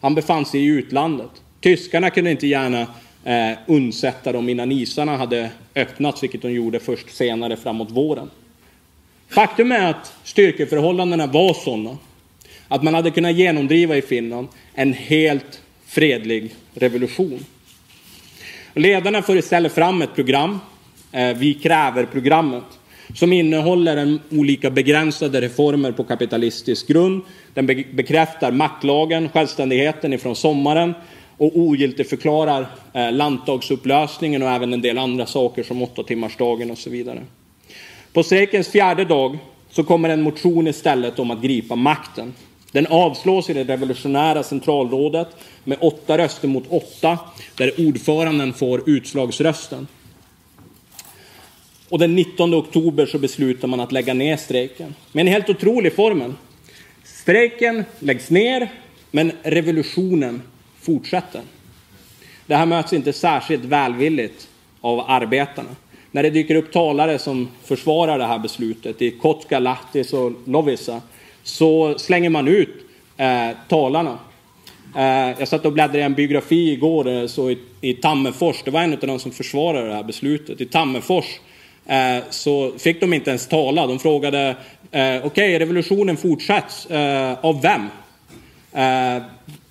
han 0.00 0.14
befann 0.14 0.44
sig 0.44 0.60
i 0.60 0.66
utlandet. 0.66 1.30
Tyskarna 1.60 2.10
kunde 2.10 2.30
inte 2.30 2.46
gärna 2.46 2.80
eh, 3.24 3.58
undsätta 3.66 4.32
dem 4.32 4.48
innan 4.48 4.72
isarna 4.72 5.16
hade 5.16 5.50
öppnats, 5.74 6.22
vilket 6.22 6.42
de 6.42 6.52
gjorde 6.52 6.80
först 6.80 7.16
senare 7.16 7.56
framåt 7.56 7.90
våren. 7.90 8.30
Faktum 9.28 9.72
är 9.72 9.90
att 9.90 10.14
styrkeförhållandena 10.24 11.26
var 11.26 11.54
sådana 11.54 11.96
att 12.70 12.82
man 12.82 12.94
hade 12.94 13.10
kunnat 13.10 13.36
genomdriva 13.36 13.96
i 13.96 14.02
Finland 14.02 14.48
en 14.74 14.92
helt 14.92 15.60
fredlig 15.86 16.54
revolution. 16.74 17.44
Ledarna 18.74 19.22
för 19.22 19.36
istället 19.36 19.72
fram 19.72 20.02
ett 20.02 20.14
program, 20.14 20.60
eh, 21.12 21.36
Vi 21.36 21.54
kräver-programmet, 21.54 22.64
som 23.14 23.32
innehåller 23.32 23.96
en 23.96 24.20
olika 24.30 24.70
begränsade 24.70 25.40
reformer 25.40 25.92
på 25.92 26.04
kapitalistisk 26.04 26.88
grund. 26.88 27.22
Den 27.54 27.66
bekräftar 27.66 28.52
maktlagen, 28.52 29.28
självständigheten 29.28 30.12
ifrån 30.12 30.36
sommaren 30.36 30.94
och 31.36 31.58
ogiltigförklarar 31.58 32.66
eh, 32.92 33.12
landtagsupplösningen 33.12 34.42
och 34.42 34.50
även 34.50 34.72
en 34.72 34.82
del 34.82 34.98
andra 34.98 35.26
saker 35.26 35.62
som 35.62 35.82
åttatimmarsdagen 35.82 36.70
och 36.70 36.78
så 36.78 36.90
vidare. 36.90 37.22
På 38.12 38.22
strejkens 38.22 38.68
fjärde 38.68 39.04
dag 39.04 39.38
så 39.70 39.84
kommer 39.84 40.08
en 40.08 40.22
motion 40.22 40.66
istället 40.66 41.18
om 41.18 41.30
att 41.30 41.42
gripa 41.42 41.76
makten. 41.76 42.32
Den 42.72 42.86
avslås 42.86 43.50
i 43.50 43.52
det 43.52 43.64
revolutionära 43.64 44.42
centralrådet 44.42 45.28
med 45.64 45.78
åtta 45.80 46.18
röster 46.18 46.48
mot 46.48 46.64
åtta, 46.68 47.18
där 47.56 47.88
ordföranden 47.88 48.52
får 48.52 48.90
utslagsrösten. 48.90 49.86
Och 51.88 51.98
den 51.98 52.16
19 52.16 52.54
oktober 52.54 53.06
så 53.06 53.18
beslutar 53.18 53.68
man 53.68 53.80
att 53.80 53.92
lägga 53.92 54.14
ner 54.14 54.36
strejken. 54.36 54.94
Med 55.12 55.22
en 55.22 55.32
helt 55.32 55.50
otrolig 55.50 55.94
formel. 55.94 56.32
Strejken 57.04 57.84
läggs 57.98 58.30
ner, 58.30 58.72
men 59.10 59.32
revolutionen 59.42 60.42
fortsätter. 60.80 61.42
Det 62.46 62.56
här 62.56 62.66
möts 62.66 62.92
inte 62.92 63.12
särskilt 63.12 63.64
välvilligt 63.64 64.48
av 64.80 65.04
arbetarna. 65.10 65.76
När 66.10 66.22
det 66.22 66.30
dyker 66.30 66.54
upp 66.54 66.72
talare 66.72 67.18
som 67.18 67.48
försvarar 67.64 68.18
det 68.18 68.26
här 68.26 68.38
beslutet 68.38 69.02
i 69.02 69.10
Kotka, 69.10 69.58
Lahtis 69.58 70.12
och 70.12 70.32
Lovisa 70.46 71.00
så 71.42 71.98
slänger 71.98 72.30
man 72.30 72.48
ut 72.48 72.74
eh, 73.16 73.48
talarna. 73.68 74.18
Eh, 74.96 75.38
jag 75.38 75.48
satt 75.48 75.64
och 75.64 75.72
bläddrade 75.72 75.98
i 75.98 76.02
en 76.02 76.14
biografi 76.14 76.72
igår 76.72 77.08
eh, 77.08 77.26
så 77.26 77.50
i, 77.50 77.58
i 77.80 77.94
Tammerfors. 77.94 78.62
Det 78.64 78.70
var 78.70 78.82
en 78.82 78.92
av 78.92 78.98
de 78.98 79.18
som 79.18 79.32
försvarade 79.32 79.88
det 79.88 79.94
här 79.94 80.02
beslutet. 80.02 80.60
I 80.60 80.66
Tammerfors 80.66 81.40
eh, 81.86 82.24
så 82.30 82.72
fick 82.78 83.00
de 83.00 83.12
inte 83.12 83.30
ens 83.30 83.48
tala. 83.48 83.86
De 83.86 83.98
frågade 83.98 84.48
eh, 84.48 84.54
okej, 84.90 85.20
okay, 85.24 85.58
revolutionen 85.58 86.16
fortsätts. 86.16 86.86
Eh, 86.86 87.38
av 87.44 87.62
vem? 87.62 87.88
Eh, 88.72 89.22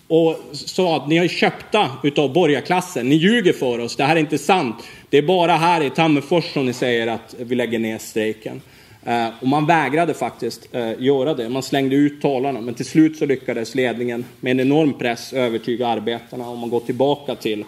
och 0.08 0.40
sa 0.54 0.98
att 0.98 1.08
ni 1.08 1.18
är 1.18 1.28
köpta 1.28 1.92
utav 2.04 2.34
borgarklassen. 2.34 3.10
Ni 3.10 3.16
ljuger 3.16 3.54
för 3.54 3.80
oss. 3.80 3.96
Det 3.96 4.04
här 4.04 4.16
är 4.16 4.20
inte 4.20 4.38
sant. 4.38 4.76
Det 5.10 5.18
är 5.18 5.22
bara 5.22 5.56
här 5.56 5.82
i 5.82 5.90
Tammerfors 5.90 6.54
som 6.54 6.66
ni 6.66 6.74
säger 6.74 7.08
att 7.08 7.36
vi 7.40 7.56
lägger 7.56 7.80
ner 7.80 7.98
strejken. 7.98 8.62
Eh, 9.06 9.28
och 9.40 9.48
man 9.48 9.66
vägrade 9.66 10.14
faktiskt 10.14 10.68
eh, 10.72 10.92
göra 11.00 11.34
det. 11.34 11.50
Man 11.50 11.64
slängde 11.64 11.96
ut 11.96 12.22
talarna. 12.22 12.62
Men 12.62 12.74
till 12.74 12.86
slut 12.86 13.18
så 13.18 13.26
lyckades 13.26 13.76
ledningen 13.76 14.26
med 14.40 14.52
en 14.52 14.60
enorm 14.60 14.94
press 14.94 15.34
övertyga 15.34 15.88
arbetarna 15.88 16.50
om 16.50 16.64
att 16.64 16.70
gå 16.70 16.80
tillbaka 16.80 17.36
till, 17.36 17.66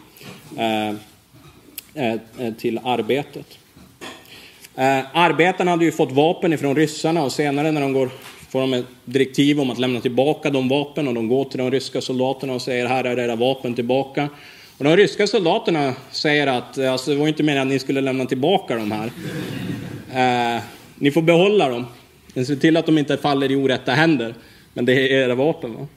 eh, 0.57 0.89
eh, 1.93 2.13
eh, 2.39 2.53
till 2.57 2.79
arbetet. 2.83 3.57
Eh, 4.75 4.99
arbetarna 5.13 5.71
hade 5.71 5.85
ju 5.85 5.91
fått 5.91 6.11
vapen 6.11 6.53
ifrån 6.53 6.75
ryssarna 6.75 7.23
och 7.23 7.31
senare 7.31 7.71
när 7.71 7.81
de 7.81 7.93
går 7.93 8.09
får 8.49 8.61
de 8.61 8.73
ett 8.73 8.85
direktiv 9.05 9.59
om 9.59 9.69
att 9.69 9.79
lämna 9.79 10.01
tillbaka 10.01 10.49
de 10.49 10.69
vapen 10.69 11.07
och 11.07 11.13
de 11.13 11.27
går 11.27 11.45
till 11.45 11.57
de 11.57 11.71
ryska 11.71 12.01
soldaterna 12.01 12.53
och 12.53 12.61
säger 12.61 12.85
här 12.85 13.03
är 13.03 13.19
era 13.19 13.35
vapen 13.35 13.73
tillbaka. 13.73 14.29
Och 14.77 14.83
de 14.83 14.97
ryska 14.97 15.27
soldaterna 15.27 15.93
säger 16.11 16.47
att 16.47 16.77
eh, 16.77 16.91
alltså, 16.91 17.11
det 17.11 17.17
var 17.17 17.27
inte 17.27 17.43
meningen 17.43 17.67
att 17.67 17.73
ni 17.73 17.79
skulle 17.79 18.01
lämna 18.01 18.25
tillbaka 18.25 18.75
de 18.75 18.91
här. 18.91 19.11
Eh, 20.55 20.61
ni 21.01 21.11
får 21.11 21.21
behålla 21.21 21.69
dem. 21.69 21.85
Se 22.45 22.55
till 22.55 22.77
att 22.77 22.85
de 22.85 22.97
inte 22.97 23.17
faller 23.17 23.51
i 23.51 23.55
orätta 23.55 23.91
händer. 23.91 24.33
Men 24.73 24.85
det 24.85 24.93
är 24.93 25.25
era 25.25 25.35
vapen. 25.35 25.73
Va? 25.73 25.87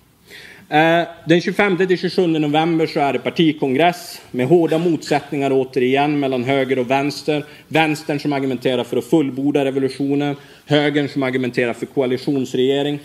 Eh, 0.79 1.09
den 1.25 1.41
25-27 1.41 2.39
november 2.39 2.87
så 2.87 3.01
är 3.01 3.13
det 3.13 3.19
partikongress 3.19 4.21
med 4.31 4.47
hårda 4.47 4.79
motsättningar 4.79 5.51
återigen 5.53 6.21
mellan 6.21 6.45
höger 6.45 6.79
och 6.79 6.91
vänster. 6.91 7.45
Vänstern 7.69 8.21
som 8.21 8.33
argumenterar 8.33 8.85
för 8.85 8.97
att 8.97 9.05
fullborda 9.05 9.65
revolutionen, 9.65 10.37
högern 10.67 11.09
som 11.09 11.23
argumenterar 11.23 11.73
för 11.73 11.87
koalitionsregering. 11.87 12.99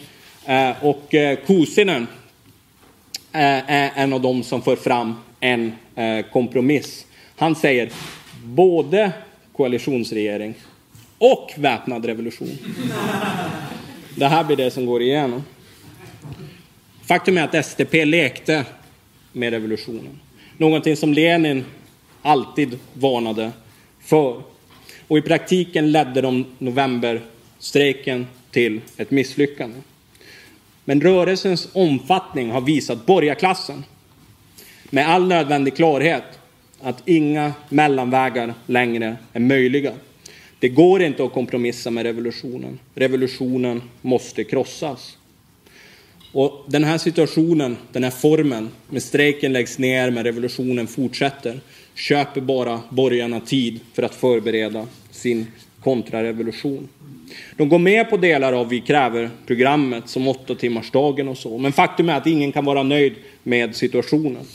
Eh, 0.45 0.85
och 0.85 1.13
eh, 1.13 1.37
Kosinen 1.47 2.07
är 3.31 3.91
en 3.95 4.13
av 4.13 4.21
dem 4.21 4.43
som 4.43 4.61
för 4.61 4.75
fram 4.75 5.15
en 5.39 5.73
kompromiss. 6.31 7.05
Han 7.35 7.55
säger 7.55 7.89
både 8.43 9.11
koalitionsregering 9.53 10.55
och 11.19 11.51
väpnad 11.55 12.05
revolution. 12.05 12.57
Det 14.15 14.27
här 14.27 14.43
blir 14.43 14.57
det 14.57 14.71
som 14.71 14.85
går 14.85 15.01
igenom. 15.01 15.43
Faktum 17.05 17.37
är 17.37 17.43
att 17.43 17.65
SDP 17.65 18.05
lekte 18.05 18.65
med 19.33 19.53
revolutionen. 19.53 20.19
Någonting 20.57 20.95
som 20.95 21.13
Lenin 21.13 21.65
alltid 22.21 22.79
varnade 22.93 23.51
för. 24.01 24.41
Och 25.07 25.17
i 25.17 25.21
praktiken 25.21 25.91
ledde 25.91 26.21
de 26.21 26.45
novemberstrejken 26.57 28.27
till 28.51 28.81
ett 28.97 29.11
misslyckande. 29.11 29.77
Men 30.85 31.01
rörelsens 31.01 31.67
omfattning 31.73 32.51
har 32.51 32.61
visat 32.61 33.05
borgarklassen 33.05 33.83
med 34.89 35.09
all 35.09 35.27
nödvändig 35.27 35.75
klarhet 35.75 36.23
att 36.81 37.01
inga 37.05 37.53
mellanvägar 37.69 38.53
längre 38.65 39.17
är 39.33 39.39
möjliga. 39.39 39.93
Det 40.59 40.69
går 40.69 41.01
inte 41.01 41.23
att 41.23 41.33
kompromissa 41.33 41.91
med 41.91 42.03
revolutionen. 42.03 42.79
Revolutionen 42.95 43.81
måste 44.01 44.43
krossas. 44.43 45.17
Och 46.31 46.65
den 46.67 46.83
här 46.83 46.97
situationen, 46.97 47.77
den 47.91 48.03
här 48.03 48.11
formen, 48.11 48.69
med 48.89 49.03
strejken 49.03 49.53
läggs 49.53 49.79
ner, 49.79 50.11
men 50.11 50.23
revolutionen 50.23 50.87
fortsätter, 50.87 51.59
köper 51.95 52.41
bara 52.41 52.79
borgarna 52.89 53.39
tid 53.39 53.79
för 53.93 54.03
att 54.03 54.15
förbereda 54.15 54.87
sin 55.11 55.47
kontrarevolution. 55.83 56.87
De 57.57 57.69
går 57.69 57.79
med 57.79 58.09
på 58.09 58.17
delar 58.17 58.53
av 58.53 58.69
Vi 58.69 58.81
kräver-programmet, 58.81 60.09
som 60.09 60.27
åtta 60.27 60.55
timmars 60.55 60.91
dagen 60.91 61.27
och 61.27 61.37
så, 61.37 61.57
men 61.57 61.71
faktum 61.71 62.09
är 62.09 62.17
att 62.17 62.27
ingen 62.27 62.51
kan 62.51 62.65
vara 62.65 62.83
nöjd 62.83 63.13
med 63.43 63.75
situationen. 63.75 64.45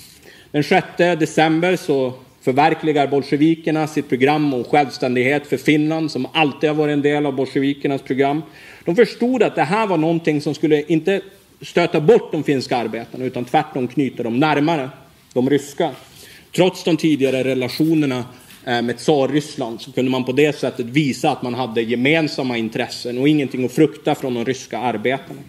Den 0.50 0.64
6 0.64 0.86
december 0.96 1.76
så 1.76 2.12
förverkligar 2.44 3.06
bolsjevikerna 3.06 3.86
sitt 3.86 4.08
program 4.08 4.54
om 4.54 4.64
självständighet 4.64 5.46
för 5.46 5.56
Finland, 5.56 6.10
som 6.10 6.26
alltid 6.32 6.70
har 6.70 6.74
varit 6.74 6.92
en 6.92 7.02
del 7.02 7.26
av 7.26 7.34
bolsjevikernas 7.34 8.02
program. 8.02 8.42
De 8.84 8.96
förstod 8.96 9.42
att 9.42 9.54
det 9.54 9.62
här 9.62 9.86
var 9.86 9.98
någonting 9.98 10.40
som 10.40 10.54
skulle 10.54 10.82
inte 10.82 11.20
stöta 11.60 12.00
bort 12.00 12.32
de 12.32 12.44
finska 12.44 12.76
arbetarna 12.76 13.24
utan 13.24 13.44
tvärtom 13.44 13.88
knyta 13.88 14.22
dem 14.22 14.38
närmare 14.38 14.90
de 15.32 15.50
ryska. 15.50 15.90
Trots 16.56 16.84
de 16.84 16.96
tidigare 16.96 17.44
relationerna 17.44 18.24
eh, 18.64 18.82
med 18.82 18.96
Tsarryssland 18.98 19.80
så 19.80 19.92
kunde 19.92 20.10
man 20.10 20.24
på 20.24 20.32
det 20.32 20.58
sättet 20.58 20.86
visa 20.86 21.30
att 21.30 21.42
man 21.42 21.54
hade 21.54 21.82
gemensamma 21.82 22.56
intressen 22.56 23.18
och 23.18 23.28
ingenting 23.28 23.64
att 23.64 23.72
frukta 23.72 24.14
från 24.14 24.34
de 24.34 24.44
ryska 24.44 24.78
arbetarna. 24.78 25.40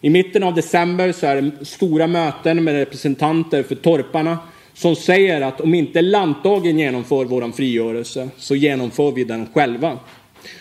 I 0.00 0.10
mitten 0.10 0.42
av 0.42 0.54
december 0.54 1.12
så 1.12 1.26
är 1.26 1.42
det 1.42 1.66
stora 1.66 2.06
möten 2.06 2.64
med 2.64 2.74
representanter 2.74 3.62
för 3.62 3.74
torparna 3.74 4.38
som 4.78 4.96
säger 4.96 5.40
att 5.40 5.60
om 5.60 5.74
inte 5.74 6.02
lantdagen 6.02 6.78
genomför 6.78 7.24
vår 7.24 7.52
frigörelse 7.52 8.28
så 8.36 8.54
genomför 8.54 9.12
vi 9.12 9.24
den 9.24 9.46
själva. 9.54 9.98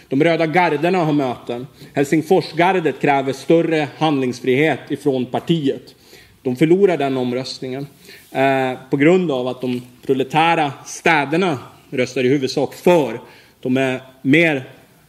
De 0.07 0.23
röda 0.23 0.45
garderna 0.45 0.97
har 0.97 1.13
möten. 1.13 1.67
Helsingforsgardet 1.93 2.99
kräver 3.01 3.33
större 3.33 3.87
handlingsfrihet 3.97 4.79
ifrån 4.89 5.25
partiet. 5.25 5.95
De 6.41 6.55
förlorar 6.55 6.97
den 6.97 7.17
omröstningen 7.17 7.87
eh, 8.31 8.73
på 8.89 8.97
grund 8.97 9.31
av 9.31 9.47
att 9.47 9.61
de 9.61 9.81
proletära 10.05 10.71
städerna 10.85 11.59
röstar 11.89 12.23
i 12.23 12.29
huvudsak 12.29 12.73
för. 12.73 13.21
De 13.61 13.77
är 13.77 14.01
mer 14.21 14.63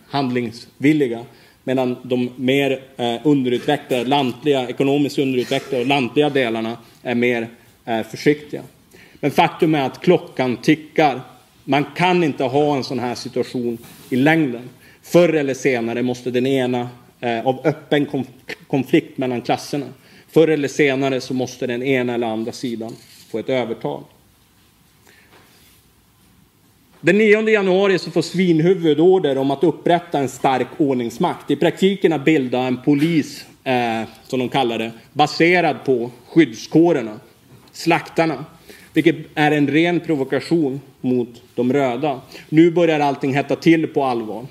handlingsvilliga 0.08 1.24
medan 1.64 1.96
de 2.02 2.30
mer 2.36 2.82
eh, 2.96 3.16
underutvecklade, 3.24 4.04
lantliga, 4.04 4.68
ekonomiskt 4.68 5.18
underutvecklade 5.18 5.82
och 5.82 5.88
lantliga 5.88 6.30
delarna 6.30 6.76
är 7.02 7.14
mer 7.14 7.48
eh, 7.84 8.02
försiktiga. 8.02 8.62
Men 9.20 9.30
faktum 9.30 9.74
är 9.74 9.82
att 9.82 10.00
klockan 10.00 10.56
tickar. 10.56 11.20
Man 11.64 11.84
kan 11.96 12.24
inte 12.24 12.44
ha 12.44 12.76
en 12.76 12.84
sån 12.84 12.98
här 12.98 13.14
situation 13.14 13.78
i 14.10 14.16
längden. 14.16 14.68
Förr 15.02 15.34
eller 15.34 15.54
senare 15.54 16.02
måste 16.02 16.30
den 16.30 16.46
ena, 16.46 16.88
eh, 17.20 17.46
av 17.46 17.60
öppen 17.64 18.06
konflikt 18.66 19.18
mellan 19.18 19.40
klasserna, 19.40 19.86
förr 20.28 20.48
eller 20.48 20.68
senare 20.68 21.20
så 21.20 21.34
måste 21.34 21.66
den 21.66 21.82
ena 21.82 22.14
eller 22.14 22.26
andra 22.26 22.52
sidan 22.52 22.96
få 23.30 23.38
ett 23.38 23.48
övertag. 23.48 24.02
Den 27.00 27.18
9 27.18 27.48
januari 27.48 27.98
så 27.98 28.10
får 28.10 28.22
Svinhuvud 28.22 29.00
order 29.00 29.38
om 29.38 29.50
att 29.50 29.64
upprätta 29.64 30.18
en 30.18 30.28
stark 30.28 30.66
ordningsmakt. 30.78 31.50
I 31.50 31.56
praktiken 31.56 32.12
att 32.12 32.24
bilda 32.24 32.58
en 32.58 32.82
polis, 32.82 33.44
eh, 33.64 34.02
som 34.26 34.38
de 34.38 34.48
kallar 34.48 34.78
det, 34.78 34.92
baserad 35.12 35.76
på 35.84 36.10
skyddskårerna, 36.28 37.20
slaktarna. 37.72 38.44
Vilket 38.92 39.16
är 39.34 39.50
en 39.50 39.68
ren 39.68 40.00
provokation 40.00 40.80
mot 41.00 41.42
de 41.54 41.72
röda. 41.72 42.20
Nu 42.48 42.70
börjar 42.70 43.00
allting 43.00 43.34
hetta 43.34 43.56
till 43.56 43.86
på 43.86 44.04
allvar. 44.04 44.46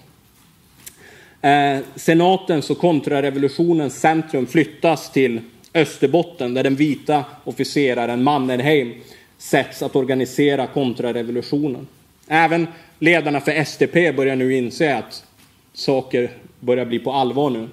Eh, 1.42 1.80
senatens 1.96 2.70
och 2.70 2.78
kontrarevolutionens 2.78 4.00
centrum 4.00 4.48
flyttas 4.48 5.12
till 5.12 5.42
Österbotten 5.74 6.54
där 6.54 6.64
den 6.64 6.76
vita 6.76 7.26
officeraren 7.44 8.24
Mannerheim 8.24 8.94
sätts 9.38 9.82
att 9.82 9.96
organisera 9.96 10.68
kontrarevolutionen. 10.68 11.88
Även 12.28 12.68
ledarna 13.00 13.42
för 13.42 13.52
SDP 13.52 14.12
börjar 14.12 14.36
nu 14.36 14.58
inse 14.58 14.96
att 14.96 15.24
saker 15.74 16.30
börjar 16.60 16.86
bli 16.86 17.00
på 17.00 17.12
allvar 17.12 17.50
nu. 17.50 17.68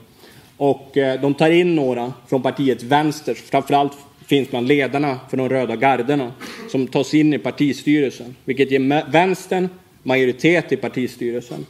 Och 0.56 0.96
eh, 0.96 1.20
de 1.20 1.34
tar 1.34 1.50
in 1.50 1.74
några 1.74 2.12
från 2.28 2.42
partiet 2.42 2.82
vänster, 2.82 3.34
framförallt 3.34 3.92
finns 4.26 4.50
bland 4.50 4.68
ledarna 4.68 5.20
för 5.30 5.36
de 5.36 5.48
röda 5.48 5.76
garderna, 5.76 6.32
som 6.70 6.86
tas 6.86 7.14
in 7.14 7.34
i 7.34 7.38
partistyrelsen, 7.38 8.36
vilket 8.44 8.70
ger 8.70 9.10
vänstern 9.10 9.68
majoritet 10.02 10.72
i 10.72 10.76
partistyrelsen 10.76 11.66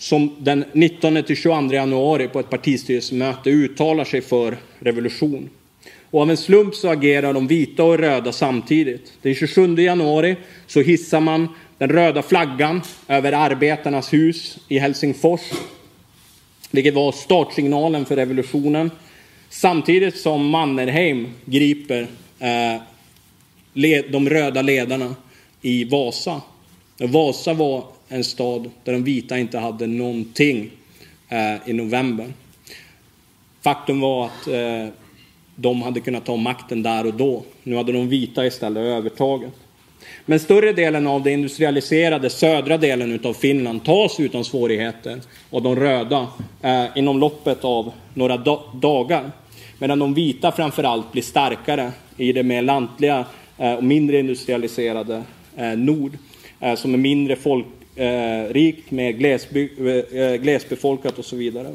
som 0.00 0.36
den 0.38 0.64
19 0.72 1.22
till 1.22 1.36
22 1.36 1.74
januari 1.74 2.28
på 2.28 2.40
ett 2.40 2.50
partistyrelsemöte 2.50 3.50
uttalar 3.50 4.04
sig 4.04 4.20
för 4.20 4.56
revolution. 4.78 5.50
Och 6.10 6.22
av 6.22 6.30
en 6.30 6.36
slump 6.36 6.74
så 6.74 6.88
agerar 6.88 7.32
de 7.32 7.46
vita 7.46 7.84
och 7.84 7.98
röda 7.98 8.32
samtidigt. 8.32 9.12
Den 9.22 9.34
27 9.34 9.76
januari 9.76 10.36
så 10.66 10.80
hissar 10.80 11.20
man 11.20 11.48
den 11.78 11.88
röda 11.88 12.22
flaggan 12.22 12.82
över 13.08 13.32
arbetarnas 13.32 14.12
hus 14.12 14.58
i 14.68 14.78
Helsingfors, 14.78 15.40
vilket 16.70 16.94
var 16.94 17.12
startsignalen 17.12 18.04
för 18.04 18.16
revolutionen. 18.16 18.90
Samtidigt 19.52 20.16
som 20.16 20.48
Mannerheim 20.48 21.28
griper 21.44 22.06
eh, 22.38 22.82
de 24.10 24.30
röda 24.30 24.62
ledarna 24.62 25.14
i 25.62 25.84
Vasa. 25.84 26.40
Vasa 26.98 27.54
var 27.54 27.84
en 28.08 28.24
stad 28.24 28.70
där 28.84 28.92
de 28.92 29.04
vita 29.04 29.38
inte 29.38 29.58
hade 29.58 29.86
någonting 29.86 30.70
eh, 31.28 31.68
i 31.68 31.72
november. 31.72 32.32
Faktum 33.60 34.00
var 34.00 34.26
att 34.26 34.46
eh, 34.46 34.94
de 35.56 35.82
hade 35.82 36.00
kunnat 36.00 36.26
ta 36.26 36.36
makten 36.36 36.82
där 36.82 37.06
och 37.06 37.14
då. 37.14 37.42
Nu 37.62 37.76
hade 37.76 37.92
de 37.92 38.08
vita 38.08 38.46
istället 38.46 38.80
övertaget. 38.80 39.52
Men 40.26 40.40
större 40.40 40.72
delen 40.72 41.06
av 41.06 41.22
den 41.22 41.32
industrialiserade 41.32 42.30
södra 42.30 42.78
delen 42.78 43.20
av 43.24 43.34
Finland 43.34 43.84
tas 43.84 44.20
utan 44.20 44.44
svårigheter 44.44 45.20
av 45.50 45.62
de 45.62 45.76
röda 45.76 46.26
eh, 46.62 46.84
inom 46.94 47.18
loppet 47.18 47.64
av 47.64 47.92
några 48.14 48.36
da 48.36 48.62
dagar. 48.74 49.30
medan 49.78 49.98
de 49.98 50.14
vita 50.14 50.52
framför 50.52 50.84
allt 50.84 51.12
blir 51.12 51.22
starkare 51.22 51.92
i 52.16 52.32
det 52.32 52.42
mer 52.42 52.62
lantliga 52.62 53.24
eh, 53.58 53.74
och 53.74 53.84
mindre 53.84 54.18
industrialiserade 54.18 55.22
eh, 55.56 55.76
nord, 55.76 56.12
eh, 56.60 56.74
som 56.74 56.94
är 56.94 56.98
mindre 56.98 57.36
folkrikt, 57.36 58.92
eh, 58.92 58.94
mer 58.94 59.12
eh, 60.16 60.34
glesbefolkat 60.34 61.18
och 61.18 61.24
så 61.24 61.36
vidare. 61.36 61.74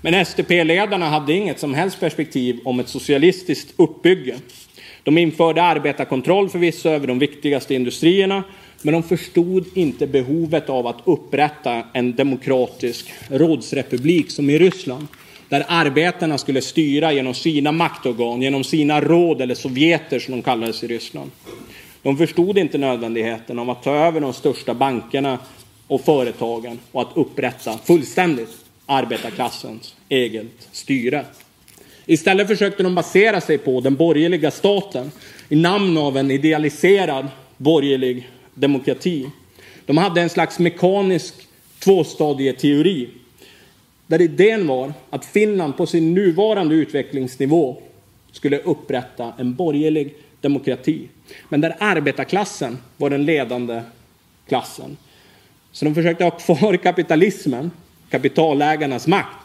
Men 0.00 0.14
SDP-ledarna 0.14 1.08
hade 1.08 1.32
inget 1.32 1.60
som 1.60 1.74
helst 1.74 2.00
perspektiv 2.00 2.60
om 2.64 2.80
ett 2.80 2.88
socialistiskt 2.88 3.74
uppbygge. 3.76 4.36
De 5.04 5.18
införde 5.18 5.62
arbetarkontroll 5.62 6.48
förvisso 6.48 6.88
över 6.88 7.06
de 7.06 7.18
viktigaste 7.18 7.74
industrierna, 7.74 8.44
men 8.82 8.94
de 8.94 9.02
förstod 9.02 9.64
inte 9.74 10.06
behovet 10.06 10.70
av 10.70 10.86
att 10.86 11.00
upprätta 11.04 11.82
en 11.92 12.16
demokratisk 12.16 13.12
rådsrepublik 13.28 14.30
som 14.30 14.50
i 14.50 14.58
Ryssland, 14.58 15.06
där 15.48 15.64
arbetarna 15.68 16.38
skulle 16.38 16.62
styra 16.62 17.12
genom 17.12 17.34
sina 17.34 17.72
maktorgan, 17.72 18.42
genom 18.42 18.64
sina 18.64 19.00
råd 19.00 19.40
eller 19.40 19.54
sovjeter 19.54 20.18
som 20.18 20.32
de 20.32 20.42
kallades 20.42 20.84
i 20.84 20.86
Ryssland. 20.86 21.30
De 22.02 22.16
förstod 22.16 22.58
inte 22.58 22.78
nödvändigheten 22.78 23.58
av 23.58 23.70
att 23.70 23.82
ta 23.82 23.94
över 23.94 24.20
de 24.20 24.32
största 24.32 24.74
bankerna 24.74 25.38
och 25.86 26.00
företagen 26.00 26.78
och 26.92 27.02
att 27.02 27.16
upprätta 27.16 27.78
fullständigt 27.78 28.64
arbetarklassens 28.86 29.94
eget 30.08 30.68
styre. 30.72 31.24
Istället 32.06 32.48
försökte 32.48 32.82
de 32.82 32.94
basera 32.94 33.40
sig 33.40 33.58
på 33.58 33.80
den 33.80 33.94
borgerliga 33.94 34.50
staten 34.50 35.10
i 35.48 35.56
namn 35.56 35.98
av 35.98 36.16
en 36.16 36.30
idealiserad 36.30 37.28
borgerlig 37.56 38.30
demokrati. 38.54 39.30
De 39.86 39.98
hade 39.98 40.20
en 40.20 40.30
slags 40.30 40.58
mekanisk 40.58 41.34
tvåstadieteori 41.78 43.08
där 44.06 44.20
idén 44.20 44.66
var 44.66 44.92
att 45.10 45.24
Finland 45.24 45.76
på 45.76 45.86
sin 45.86 46.14
nuvarande 46.14 46.74
utvecklingsnivå 46.74 47.82
skulle 48.32 48.58
upprätta 48.58 49.32
en 49.38 49.54
borgerlig 49.54 50.14
demokrati. 50.40 51.08
Men 51.48 51.60
där 51.60 51.76
arbetarklassen 51.78 52.78
var 52.96 53.10
den 53.10 53.24
ledande 53.24 53.82
klassen. 54.48 54.96
Så 55.72 55.84
de 55.84 55.94
försökte 55.94 56.24
ha 56.24 56.30
kvar 56.30 56.76
kapitalismen, 56.76 57.70
kapitalägarnas 58.10 59.06
makt. 59.06 59.41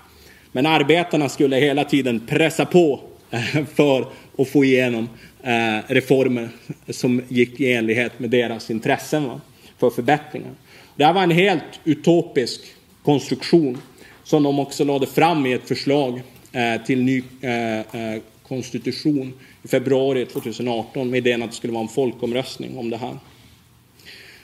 Men 0.51 0.65
arbetarna 0.65 1.29
skulle 1.29 1.55
hela 1.55 1.83
tiden 1.83 2.19
pressa 2.27 2.65
på 2.65 2.99
eh, 3.31 3.65
för 3.75 4.07
att 4.37 4.49
få 4.49 4.65
igenom 4.65 5.09
eh, 5.43 5.77
reformer 5.87 6.49
som 6.89 7.21
gick 7.27 7.59
i 7.59 7.73
enlighet 7.73 8.19
med 8.19 8.29
deras 8.29 8.71
intressen 8.71 9.31
för 9.79 9.89
förbättringar. 9.89 10.51
Det 10.95 11.05
här 11.05 11.13
var 11.13 11.23
en 11.23 11.31
helt 11.31 11.79
utopisk 11.83 12.61
konstruktion 13.03 13.77
som 14.23 14.43
de 14.43 14.59
också 14.59 14.83
lade 14.83 15.07
fram 15.07 15.45
i 15.45 15.53
ett 15.53 15.67
förslag 15.67 16.21
eh, 16.51 16.85
till 16.85 17.03
ny 17.03 17.23
konstitution 18.47 19.33
i 19.63 19.67
februari 19.67 20.25
2018 20.25 21.09
med 21.09 21.17
idén 21.17 21.43
att 21.43 21.49
det 21.49 21.55
skulle 21.55 21.73
vara 21.73 21.83
en 21.83 21.89
folkomröstning 21.89 22.77
om 22.77 22.89
det 22.89 22.97
här. 22.97 23.17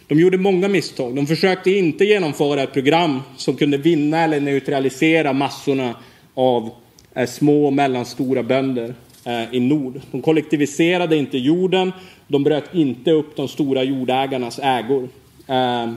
De 0.08 0.20
gjorde 0.20 0.38
många 0.38 0.68
misstag. 0.68 1.16
De 1.16 1.28
försökte 1.28 1.72
inte 1.72 2.06
genomföra 2.06 2.64
ett 2.64 2.74
program 2.74 3.20
som 3.38 3.56
kunde 3.56 3.78
vinna 3.78 4.24
eller 4.24 4.40
neutralisera 4.40 5.34
massorna 5.34 5.96
av 6.34 6.70
eh, 7.16 7.28
små 7.28 7.66
och 7.66 7.74
mellanstora 7.74 8.44
bönder 8.44 8.96
eh, 9.26 9.56
i 9.56 9.60
nord. 9.60 10.02
De 10.12 10.22
kollektiviserade 10.22 11.18
inte 11.18 11.38
jorden. 11.38 11.92
De 12.28 12.44
bröt 12.44 12.76
inte 12.76 13.12
upp 13.12 13.36
de 13.36 13.48
stora 13.48 13.84
jordägarnas 13.84 14.60
ägor. 14.60 15.10
Eh, 15.48 15.92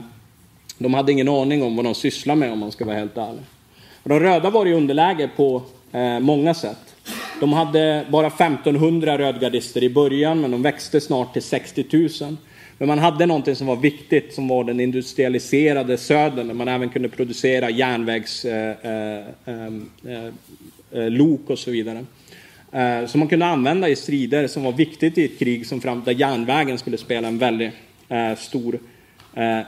de 0.77 0.93
hade 0.93 1.11
ingen 1.11 1.29
aning 1.29 1.63
om 1.63 1.75
vad 1.75 1.85
de 1.85 1.95
sysslade 1.95 2.39
med 2.39 2.51
om 2.51 2.59
man 2.59 2.71
ska 2.71 2.85
vara 2.85 2.97
helt 2.97 3.17
ärlig. 3.17 3.41
De 4.03 4.19
röda 4.19 4.49
var 4.49 4.65
i 4.65 4.73
underläge 4.73 5.29
på 5.35 5.61
många 6.21 6.53
sätt. 6.53 6.95
De 7.39 7.53
hade 7.53 8.05
bara 8.09 8.27
1500 8.27 9.17
rödgardister 9.17 9.83
i 9.83 9.89
början, 9.89 10.41
men 10.41 10.51
de 10.51 10.61
växte 10.61 11.01
snart 11.01 11.33
till 11.33 11.41
60 11.41 11.85
000. 12.21 12.37
Men 12.77 12.87
man 12.87 12.99
hade 12.99 13.25
någonting 13.25 13.55
som 13.55 13.67
var 13.67 13.75
viktigt, 13.75 14.33
som 14.33 14.47
var 14.47 14.63
den 14.63 14.79
industrialiserade 14.79 15.97
södern, 15.97 16.47
där 16.47 16.53
man 16.53 16.67
även 16.67 16.89
kunde 16.89 17.09
producera 17.09 17.69
järnvägslok 17.69 18.53
eh, 18.53 18.91
eh, 18.91 19.65
eh, 20.05 20.25
eh, 20.91 21.05
eh 21.05 21.37
och 21.47 21.59
så 21.59 21.71
vidare. 21.71 22.05
Eh, 22.71 23.05
som 23.05 23.19
man 23.19 23.27
kunde 23.27 23.45
använda 23.45 23.89
i 23.89 23.95
strider 23.95 24.47
som 24.47 24.63
var 24.63 24.71
viktigt 24.71 25.17
i 25.17 25.25
ett 25.25 25.39
krig 25.39 25.67
som 25.67 25.81
fram, 25.81 26.03
där 26.05 26.11
järnvägen 26.11 26.77
skulle 26.77 26.97
spela 26.97 27.27
en 27.27 27.37
väldigt 27.37 27.73
stor 28.37 28.79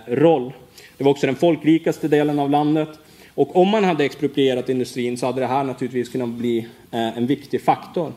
roll. 0.08 0.54
Det 0.98 1.04
var 1.04 1.12
också 1.12 1.26
den 1.26 1.36
folkrikaste 1.36 2.08
delen 2.08 2.40
av 2.40 2.50
landet. 2.50 2.90
Och 3.34 3.56
om 3.56 3.68
man 3.68 3.84
hade 3.84 4.06
exproprierat 4.06 4.70
industrin 4.70 5.18
så 5.18 5.26
hade 5.26 5.42
det 5.42 5.48
här 5.48 5.64
naturligtvis 5.64 6.10
kunnat 6.10 6.30
bli 6.30 6.68
en 6.92 7.28
viktig 7.28 7.62
faktor. 7.62 8.14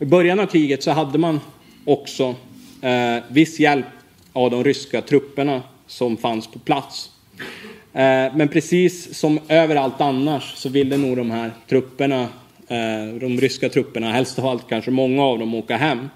I 0.00 0.04
början 0.04 0.40
av 0.40 0.46
kriget 0.46 0.82
så 0.82 0.90
hade 0.90 1.18
man 1.18 1.40
också 1.84 2.34
viss 3.28 3.60
hjälp 3.60 3.86
av 4.34 4.50
de 4.50 4.64
ryska 4.64 5.00
trupperna 5.00 5.62
som 5.86 6.16
fanns 6.16 6.46
på 6.46 6.58
plats. 6.58 7.10
Eh, 7.92 8.34
men 8.34 8.48
precis 8.48 9.18
som 9.18 9.40
överallt 9.48 10.00
annars 10.00 10.54
så 10.56 10.68
ville 10.68 10.96
nog 10.96 11.16
de 11.16 11.30
här 11.30 11.50
trupperna, 11.68 12.22
eh, 12.68 13.14
de 13.20 13.40
ryska 13.40 13.68
trupperna, 13.68 14.12
helst 14.12 14.38
av 14.38 14.46
allt 14.46 14.68
kanske 14.68 14.90
många 14.90 15.22
av 15.22 15.38
dem, 15.38 15.54
åka 15.54 15.76
hem. 15.76 16.10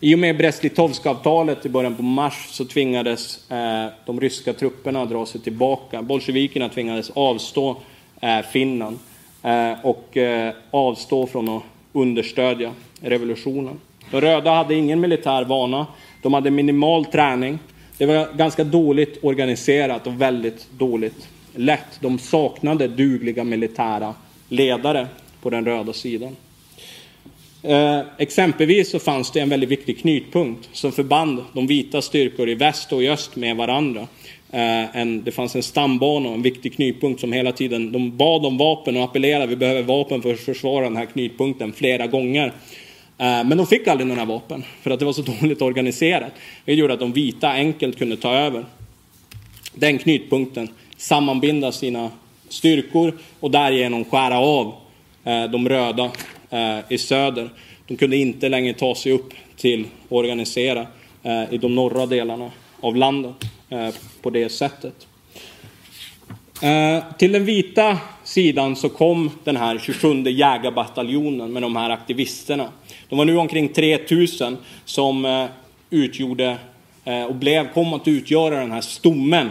I 0.00 0.14
och 0.14 0.18
med 0.18 0.36
Brest-Litovsk-avtalet 0.36 1.66
i 1.66 1.68
början 1.68 1.94
på 1.94 2.02
mars 2.02 2.46
så 2.50 2.64
tvingades 2.64 3.50
eh, 3.50 3.86
de 4.06 4.20
ryska 4.20 4.52
trupperna 4.52 5.04
dra 5.04 5.26
sig 5.26 5.40
tillbaka. 5.40 6.02
Bolsjevikerna 6.02 6.68
tvingades 6.68 7.10
avstå 7.10 7.76
Finland 8.52 8.98
och 9.82 10.16
avstå 10.70 11.26
från 11.26 11.48
att 11.48 11.62
understödja 11.92 12.72
revolutionen. 13.00 13.80
De 14.10 14.20
röda 14.20 14.54
hade 14.54 14.74
ingen 14.74 15.00
militär 15.00 15.44
vana. 15.44 15.86
De 16.22 16.34
hade 16.34 16.50
minimal 16.50 17.04
träning. 17.04 17.58
Det 17.98 18.06
var 18.06 18.28
ganska 18.36 18.64
dåligt 18.64 19.18
organiserat 19.24 20.06
och 20.06 20.20
väldigt 20.20 20.66
dåligt 20.78 21.28
lett. 21.54 22.00
De 22.00 22.18
saknade 22.18 22.88
dugliga 22.88 23.44
militära 23.44 24.14
ledare 24.48 25.08
på 25.42 25.50
den 25.50 25.64
röda 25.64 25.92
sidan. 25.92 26.36
Eh, 27.62 28.00
exempelvis 28.18 28.90
så 28.90 28.98
fanns 28.98 29.30
det 29.30 29.40
en 29.40 29.48
väldigt 29.48 29.70
viktig 29.70 29.98
knutpunkt 30.00 30.68
som 30.72 30.92
förband 30.92 31.44
de 31.52 31.66
vita 31.66 32.02
styrkor 32.02 32.48
i 32.48 32.54
väst 32.54 32.92
och 32.92 33.02
i 33.02 33.08
öst 33.08 33.36
med 33.36 33.56
varandra. 33.56 34.00
Eh, 34.50 34.96
en, 34.96 35.24
det 35.24 35.32
fanns 35.32 35.56
en 35.56 35.62
stambana 35.62 36.28
och 36.28 36.34
en 36.34 36.42
viktig 36.42 36.74
knutpunkt 36.74 37.20
som 37.20 37.32
hela 37.32 37.52
tiden 37.52 37.92
de 37.92 38.16
bad 38.16 38.46
om 38.46 38.58
vapen 38.58 38.96
och 38.96 39.04
appellerade 39.04 39.46
vi 39.46 39.56
behöver 39.56 39.82
vapen 39.82 40.22
för 40.22 40.32
att 40.32 40.40
försvara 40.40 40.84
den 40.84 40.96
här 40.96 41.06
knutpunkten 41.06 41.72
flera 41.72 42.06
gånger. 42.06 42.52
Eh, 43.18 43.44
men 43.44 43.58
de 43.58 43.66
fick 43.66 43.88
aldrig 43.88 44.06
några 44.06 44.24
vapen 44.24 44.64
för 44.82 44.90
att 44.90 44.98
det 44.98 45.04
var 45.04 45.12
så 45.12 45.22
dåligt 45.40 45.62
organiserat. 45.62 46.32
Det 46.64 46.74
gjorde 46.74 46.94
att 46.94 47.00
de 47.00 47.12
vita 47.12 47.48
enkelt 47.48 47.98
kunde 47.98 48.16
ta 48.16 48.34
över 48.34 48.64
den 49.74 49.98
knutpunkten, 49.98 50.68
sammanbinda 50.96 51.72
sina 51.72 52.10
styrkor 52.48 53.18
och 53.40 53.50
därigenom 53.50 54.04
skära 54.04 54.38
av 54.38 54.74
eh, 55.24 55.44
de 55.44 55.68
röda 55.68 56.10
eh, 56.50 56.78
i 56.88 56.98
söder. 56.98 57.50
De 57.86 57.96
kunde 57.96 58.16
inte 58.16 58.48
längre 58.48 58.74
ta 58.74 58.94
sig 58.94 59.12
upp 59.12 59.34
till 59.56 59.80
att 59.80 60.12
organisera 60.12 60.86
i 61.50 61.58
de 61.58 61.74
norra 61.74 62.06
delarna 62.06 62.50
av 62.80 62.96
landet 62.96 63.34
på 64.22 64.30
det 64.30 64.48
sättet. 64.48 65.06
Till 67.18 67.32
den 67.32 67.44
vita 67.44 67.98
sidan 68.24 68.76
så 68.76 68.88
kom 68.88 69.30
den 69.44 69.56
här 69.56 69.78
27 69.78 70.22
jägarbataljonen 70.22 71.52
med 71.52 71.62
de 71.62 71.76
här 71.76 71.90
aktivisterna 71.90 72.68
de 73.12 73.18
var 73.18 73.24
nu 73.24 73.36
omkring 73.36 73.68
3000 73.68 74.56
som 74.84 75.24
eh, 75.24 75.44
utgjorde 75.90 76.56
eh, 77.04 77.22
och 77.22 77.34
blev, 77.34 77.72
kom 77.72 77.94
att 77.94 78.08
utgöra 78.08 78.60
den 78.60 78.72
här 78.72 78.80
stommen 78.80 79.50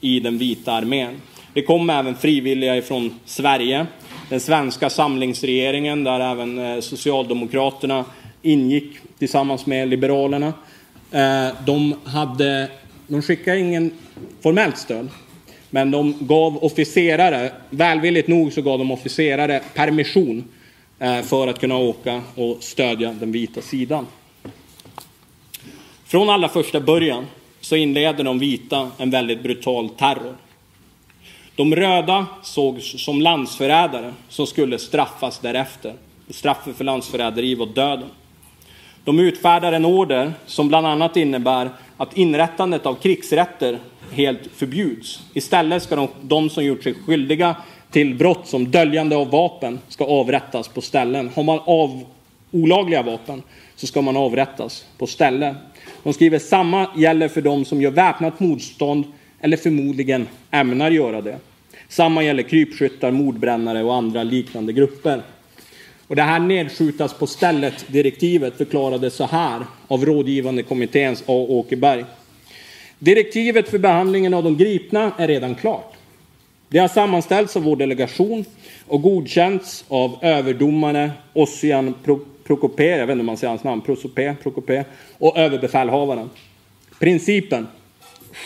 i 0.00 0.20
den 0.20 0.38
vita 0.38 0.72
armén. 0.72 1.14
Det 1.54 1.62
kom 1.62 1.90
även 1.90 2.14
frivilliga 2.14 2.76
ifrån 2.76 3.20
Sverige, 3.24 3.86
den 4.28 4.40
svenska 4.40 4.90
samlingsregeringen 4.90 6.04
där 6.04 6.20
även 6.20 6.58
eh, 6.58 6.80
Socialdemokraterna 6.80 8.04
ingick 8.42 8.90
tillsammans 9.18 9.66
med 9.66 9.88
Liberalerna. 9.88 10.52
De, 11.64 11.94
hade, 12.04 12.68
de 13.06 13.22
skickade 13.22 13.58
ingen 13.58 13.90
formellt 14.42 14.78
stöd, 14.78 15.08
men 15.70 15.90
de 15.90 16.14
gav 16.20 16.64
officerare, 16.64 17.52
välvilligt 17.70 18.28
nog 18.28 18.52
så 18.52 18.62
gav 18.62 18.78
de 18.78 18.90
officerare 18.90 19.60
permission 19.74 20.44
Eh, 21.02 21.22
för 21.22 21.48
att 21.48 21.60
kunna 21.60 21.76
åka 21.76 22.22
och 22.34 22.56
stödja 22.60 23.12
den 23.12 23.32
vita 23.32 23.62
sidan. 23.62 24.06
Från 26.04 26.30
allra 26.30 26.48
första 26.48 26.80
början 26.80 27.26
så 27.60 27.76
inleder 27.76 28.24
de 28.24 28.38
vita 28.38 28.90
en 28.98 29.10
väldigt 29.10 29.42
brutal 29.42 29.88
terror. 29.88 30.36
De 31.56 31.76
röda 31.76 32.26
sågs 32.42 33.04
som 33.04 33.20
landsförrädare 33.20 34.12
som 34.28 34.46
skulle 34.46 34.78
straffas 34.78 35.38
därefter. 35.38 35.94
Straffet 36.30 36.76
för 36.76 36.84
landsförräderi 36.84 37.54
var 37.54 37.66
döden. 37.66 38.08
De 39.04 39.18
utfärdar 39.18 39.72
en 39.72 39.84
order 39.84 40.32
som 40.46 40.68
bland 40.68 40.86
annat 40.86 41.16
innebär 41.16 41.70
att 41.96 42.16
inrättandet 42.16 42.86
av 42.86 42.94
krigsrätter 42.94 43.78
helt 44.12 44.46
förbjuds. 44.56 45.20
Istället 45.34 45.82
ska 45.82 45.96
de, 45.96 46.08
de 46.22 46.50
som 46.50 46.64
gjort 46.64 46.82
sig 46.82 46.94
skyldiga 46.94 47.56
till 47.92 48.14
brott 48.14 48.46
som 48.46 48.70
döljande 48.70 49.16
av 49.16 49.30
vapen 49.30 49.78
ska 49.88 50.04
avrättas 50.04 50.68
på 50.68 50.80
ställen. 50.80 51.30
Har 51.34 51.42
man 51.42 51.60
av 51.64 52.04
olagliga 52.50 53.02
vapen 53.02 53.42
så 53.76 53.86
ska 53.86 54.02
man 54.02 54.16
avrättas 54.16 54.86
på 54.98 55.06
ställe. 55.06 55.54
De 56.02 56.12
skriver 56.12 56.38
samma 56.38 56.86
gäller 56.96 57.28
för 57.28 57.40
dem 57.40 57.64
som 57.64 57.82
gör 57.82 57.90
väpnat 57.90 58.40
motstånd 58.40 59.04
eller 59.40 59.56
förmodligen 59.56 60.28
ämnar 60.50 60.90
göra 60.90 61.20
det. 61.20 61.38
Samma 61.88 62.22
gäller 62.22 62.42
krypskyttar, 62.42 63.10
mordbrännare 63.10 63.82
och 63.82 63.94
andra 63.94 64.22
liknande 64.22 64.72
grupper. 64.72 65.22
Och 66.06 66.16
det 66.16 66.22
här 66.22 66.38
nedskjutas 66.40 67.14
på 67.14 67.26
stället-direktivet 67.26 68.56
förklarades 68.56 69.14
så 69.14 69.26
här 69.26 69.60
av 69.88 70.04
rådgivande 70.04 70.62
kommitténs 70.62 71.22
A. 71.26 71.46
Åkerberg. 71.48 72.04
Direktivet 72.98 73.68
för 73.68 73.78
behandlingen 73.78 74.34
av 74.34 74.44
de 74.44 74.56
gripna 74.56 75.12
är 75.18 75.28
redan 75.28 75.54
klart. 75.54 75.91
Det 76.72 76.78
har 76.78 76.88
sammanställts 76.88 77.56
av 77.56 77.62
vår 77.62 77.76
delegation 77.76 78.44
och 78.88 79.02
godkänts 79.02 79.84
av 79.88 80.18
överdomare 80.22 81.10
Ossian 81.32 81.94
Prokopé, 82.44 82.88
jag 82.88 83.06
vet 83.06 83.12
inte 83.12 83.20
om 83.20 83.26
man 83.26 83.36
säger 83.36 83.48
hans 83.48 83.64
namn, 83.64 83.80
Prosopé, 83.80 84.34
Prokopé, 84.42 84.84
och 85.18 85.38
överbefälhavaren. 85.38 86.30
Principen, 86.98 87.66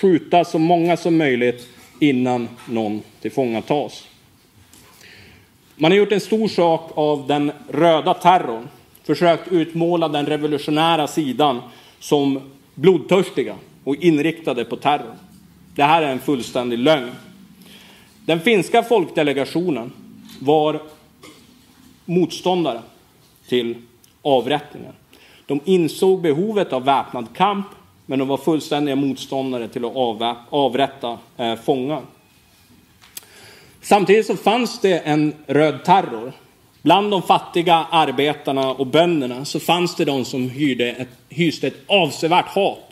skjuta 0.00 0.44
så 0.44 0.58
många 0.58 0.96
som 0.96 1.16
möjligt 1.16 1.68
innan 2.00 2.48
någon 2.68 3.02
tillfångatas. 3.20 4.08
Man 5.76 5.90
har 5.90 5.98
gjort 5.98 6.12
en 6.12 6.20
stor 6.20 6.48
sak 6.48 6.90
av 6.94 7.26
den 7.26 7.52
röda 7.68 8.14
terrorn, 8.14 8.68
försökt 9.04 9.52
utmåla 9.52 10.08
den 10.08 10.26
revolutionära 10.26 11.06
sidan 11.06 11.60
som 11.98 12.40
blodtörstiga 12.74 13.54
och 13.84 13.96
inriktade 13.96 14.64
på 14.64 14.76
terror. 14.76 15.14
Det 15.74 15.84
här 15.84 16.02
är 16.02 16.12
en 16.12 16.20
fullständig 16.20 16.78
lögn. 16.78 17.10
Den 18.26 18.40
finska 18.40 18.82
folkdelegationen 18.82 19.92
var 20.40 20.82
motståndare 22.04 22.80
till 23.48 23.74
avrättningen. 24.22 24.92
De 25.46 25.60
insåg 25.64 26.20
behovet 26.20 26.72
av 26.72 26.84
väpnad 26.84 27.26
kamp, 27.34 27.66
men 28.06 28.18
de 28.18 28.28
var 28.28 28.36
fullständiga 28.36 28.96
motståndare 28.96 29.68
till 29.68 29.84
att 29.84 29.96
avrätta 30.50 31.18
eh, 31.36 31.54
fångar. 31.54 32.02
Samtidigt 33.80 34.26
så 34.26 34.36
fanns 34.36 34.80
det 34.80 34.98
en 34.98 35.34
röd 35.46 35.84
terror. 35.84 36.32
Bland 36.82 37.10
de 37.10 37.22
fattiga 37.22 37.74
arbetarna 37.74 38.70
och 38.70 38.86
bönderna 38.86 39.44
så 39.44 39.60
fanns 39.60 39.94
det 39.96 40.04
de 40.04 40.24
som 40.24 40.50
hyrde 40.50 40.90
ett, 40.90 41.08
hyste 41.28 41.66
ett 41.66 41.82
avsevärt 41.86 42.48
hat 42.48 42.90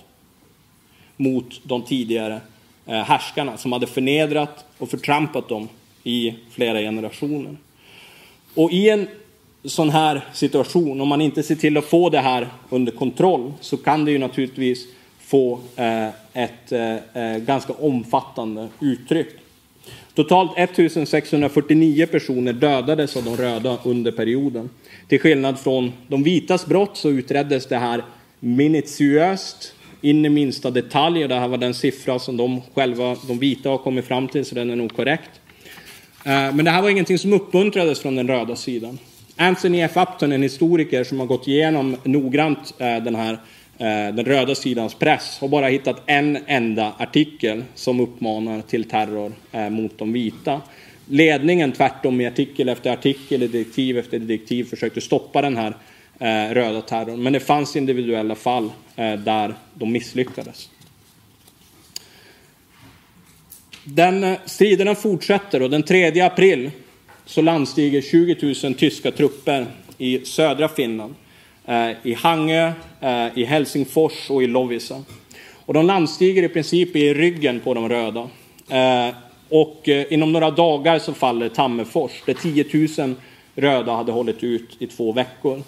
mot 1.16 1.61
de 1.62 1.82
tidigare 1.82 2.41
Eh, 2.87 2.95
härskarna 2.95 3.57
som 3.57 3.72
hade 3.72 3.87
förnedrat 3.87 4.64
och 4.78 4.91
förtrampat 4.91 5.49
dem 5.49 5.68
i 6.03 6.35
flera 6.51 6.80
generationer. 6.80 7.57
Och 8.55 8.72
i 8.72 8.89
en 8.89 9.09
sån 9.64 9.91
här 9.91 10.24
situation, 10.32 11.01
om 11.01 11.09
man 11.09 11.20
inte 11.20 11.43
ser 11.43 11.55
till 11.55 11.76
att 11.76 11.85
få 11.85 12.11
det 12.11 12.20
här 12.20 12.49
under 12.70 12.93
kontroll, 12.93 13.53
så 13.61 13.76
kan 13.76 14.05
det 14.05 14.11
ju 14.11 14.18
naturligtvis 14.18 14.87
få 15.20 15.61
eh, 15.76 16.09
ett 16.32 16.72
eh, 16.72 17.37
ganska 17.37 17.72
omfattande 17.72 18.68
uttryck. 18.80 19.28
Totalt 20.14 20.59
1649 20.59 22.07
personer 22.07 22.53
dödades 22.53 23.16
av 23.16 23.24
de 23.24 23.37
röda 23.37 23.78
under 23.85 24.12
perioden. 24.12 24.70
Till 25.09 25.20
skillnad 25.20 25.59
från 25.59 25.93
de 26.09 26.22
vitas 26.22 26.66
brott 26.66 26.97
så 26.97 27.11
utreddes 27.11 27.66
det 27.66 27.78
här 27.78 28.05
minutiöst 28.41 29.74
in 30.05 30.25
i 30.25 30.29
minsta 30.29 30.71
detalj. 30.71 31.23
Och 31.23 31.29
det 31.29 31.35
här 31.35 31.49
var 31.49 31.59
den 31.59 31.75
siffra 31.75 32.19
som 32.19 32.37
de 32.37 32.63
själva, 32.75 33.17
de 33.29 33.39
vita, 33.39 33.69
har 33.69 33.79
kommit 33.79 34.05
fram 34.05 34.29
till, 34.29 34.45
så 34.45 34.55
den 34.55 34.71
är 34.71 34.77
nog 34.77 34.97
korrekt. 34.97 35.31
Eh, 36.25 36.55
men 36.55 36.65
det 36.65 36.71
här 36.71 36.83
var 36.83 36.91
ingenting 36.91 37.19
som 37.19 37.33
uppmuntrades 37.33 38.01
från 38.01 38.17
den 38.17 38.29
röda 38.29 38.57
sidan. 38.57 38.99
Anthony 39.37 39.81
F. 39.81 39.97
Upton, 39.97 40.33
en 40.33 40.43
historiker 40.43 41.05
som 41.05 41.21
har 41.21 41.27
gått 41.27 41.49
igenom 41.49 41.97
noggrant 42.05 42.75
eh, 42.79 42.97
den 42.97 43.15
här 43.15 43.33
eh, 43.79 44.15
den 44.15 44.25
röda 44.25 44.55
sidans 44.55 44.95
press 44.95 45.39
har 45.41 45.49
bara 45.49 45.69
hittat 45.69 46.03
en 46.07 46.39
enda 46.47 46.93
artikel 46.99 47.65
som 47.75 48.01
uppmanar 48.01 48.61
till 48.61 48.85
terror 48.85 49.33
mot 49.71 49.99
de 49.99 50.13
vita. 50.13 50.61
Ledningen 51.09 51.73
tvärtom 51.73 52.21
i 52.21 52.27
artikel 52.27 52.69
efter 52.69 52.93
artikel, 52.93 53.43
i 53.43 53.47
direktiv 53.47 53.99
efter 53.99 54.19
direktiv 54.19 54.65
försökte 54.65 55.01
stoppa 55.01 55.43
den 55.43 55.57
här 55.57 55.75
Eh, 56.19 56.55
röda 56.55 56.81
terrorn. 56.81 57.23
Men 57.23 57.33
det 57.33 57.41
fanns 57.41 57.77
individuella 57.77 58.35
fall 58.35 58.71
eh, 58.97 59.12
där 59.12 59.55
de 59.75 59.93
misslyckades. 59.93 60.69
Den 63.85 64.25
eh, 64.25 64.39
striderna 64.45 64.95
fortsätter 64.95 65.62
och 65.62 65.71
den 65.71 65.83
3 65.83 66.21
april 66.21 66.71
så 67.27 67.43
landstiger 67.43 68.01
20 68.01 68.55
000 68.65 68.75
tyska 68.75 69.11
trupper 69.11 69.67
i 69.99 70.19
södra 70.25 70.69
Finland. 70.69 71.15
I 72.03 72.15
Hangö, 72.15 72.73
i 73.35 73.45
Helsingfors 73.45 74.31
och 74.31 74.43
i 74.43 74.47
Lovisa. 74.47 75.03
Och 75.67 75.75
de 75.75 75.87
landstiger 75.87 76.43
i 76.43 76.49
princip 76.49 76.97
i 76.97 77.15
ryggen 77.15 77.61
på 77.61 77.75
de 77.75 77.89
röda. 77.89 78.29
Och 79.49 79.89
inom 79.89 80.33
några 80.33 80.51
dagar 80.51 80.99
så 80.99 81.12
faller 81.12 81.49
Tammerfors, 81.49 82.12
där 82.27 82.35
10 82.35 82.65
000 82.99 83.15
röda 83.55 83.93
hade 83.93 84.12
hållit 84.12 84.45
ut 84.45 84.77
i 84.79 84.87
två 84.87 85.12
veckor. 85.12 85.62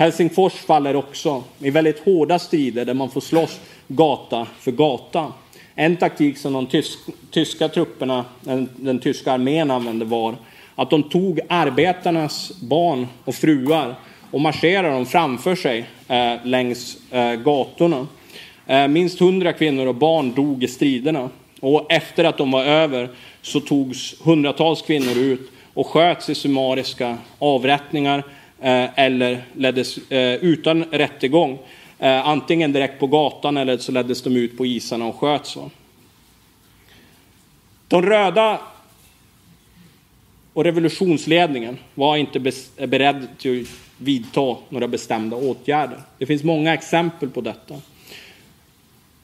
Helsingfors 0.00 0.52
faller 0.52 0.96
också 0.96 1.42
i 1.58 1.70
väldigt 1.70 2.04
hårda 2.04 2.38
strider 2.38 2.84
där 2.84 2.94
man 2.94 3.10
får 3.10 3.20
slåss 3.20 3.60
gata 3.88 4.46
för 4.58 4.70
gata. 4.70 5.32
En 5.74 5.96
taktik 5.96 6.38
som 6.38 6.52
de 6.52 6.82
tyska 7.30 7.68
trupperna, 7.68 8.24
den, 8.40 8.68
den 8.76 8.98
tyska 8.98 9.32
armén 9.32 9.70
använde 9.70 10.04
var 10.04 10.34
att 10.74 10.90
de 10.90 11.02
tog 11.02 11.40
arbetarnas 11.48 12.52
barn 12.60 13.06
och 13.24 13.34
fruar 13.34 13.94
och 14.30 14.40
marscherade 14.40 14.88
dem 14.88 15.06
framför 15.06 15.54
sig 15.54 15.86
eh, 16.08 16.34
längs 16.44 17.12
eh, 17.12 17.34
gatorna. 17.34 18.06
Eh, 18.66 18.88
minst 18.88 19.20
hundra 19.20 19.52
kvinnor 19.52 19.86
och 19.86 19.94
barn 19.94 20.32
dog 20.34 20.64
i 20.64 20.68
striderna. 20.68 21.28
Och 21.60 21.92
efter 21.92 22.24
att 22.24 22.38
de 22.38 22.50
var 22.50 22.64
över 22.64 23.08
så 23.42 23.60
togs 23.60 24.14
hundratals 24.22 24.82
kvinnor 24.82 25.18
ut 25.18 25.50
och 25.74 25.86
sköts 25.86 26.30
i 26.30 26.34
summariska 26.34 27.16
avrättningar 27.38 28.24
Eh, 28.62 28.98
eller 28.98 29.44
leddes 29.56 29.98
eh, 30.10 30.34
utan 30.34 30.84
rättegång. 30.84 31.58
Eh, 31.98 32.28
antingen 32.28 32.72
direkt 32.72 33.00
på 33.00 33.06
gatan 33.06 33.56
eller 33.56 33.78
så 33.78 33.92
leddes 33.92 34.22
de 34.22 34.36
ut 34.36 34.58
på 34.58 34.66
isarna 34.66 35.06
och 35.06 35.16
sköts. 35.16 35.56
De 37.88 38.02
röda 38.02 38.60
och 40.52 40.64
revolutionsledningen 40.64 41.78
var 41.94 42.16
inte 42.16 42.40
beredd 42.86 43.28
till 43.38 43.62
att 43.62 43.68
vidta 43.96 44.56
några 44.68 44.88
bestämda 44.88 45.36
åtgärder. 45.36 45.98
Det 46.18 46.26
finns 46.26 46.44
många 46.44 46.74
exempel 46.74 47.30
på 47.30 47.40
detta. 47.40 47.74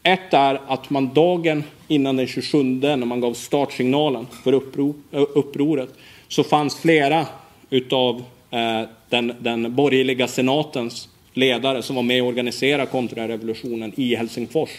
Ett 0.02 0.34
är 0.34 0.60
att 0.66 0.90
man 0.90 1.14
dagen 1.14 1.64
innan 1.88 2.16
den 2.16 2.26
27, 2.26 2.62
när 2.62 2.96
man 2.96 3.20
gav 3.20 3.34
startsignalen 3.34 4.26
för 4.44 4.52
uppror, 4.52 4.94
upproret, 5.10 5.88
så 6.28 6.44
fanns 6.44 6.76
flera 6.76 7.26
utav 7.70 8.24
eh, 8.50 8.82
den, 9.08 9.32
den 9.40 9.74
borgerliga 9.74 10.28
senatens 10.28 11.08
ledare 11.34 11.82
som 11.82 11.96
var 11.96 12.02
med 12.02 12.22
och 12.22 12.28
organiserade 12.28 12.86
kontrarevolutionen 12.86 13.92
i 13.96 14.14
Helsingfors. 14.14 14.70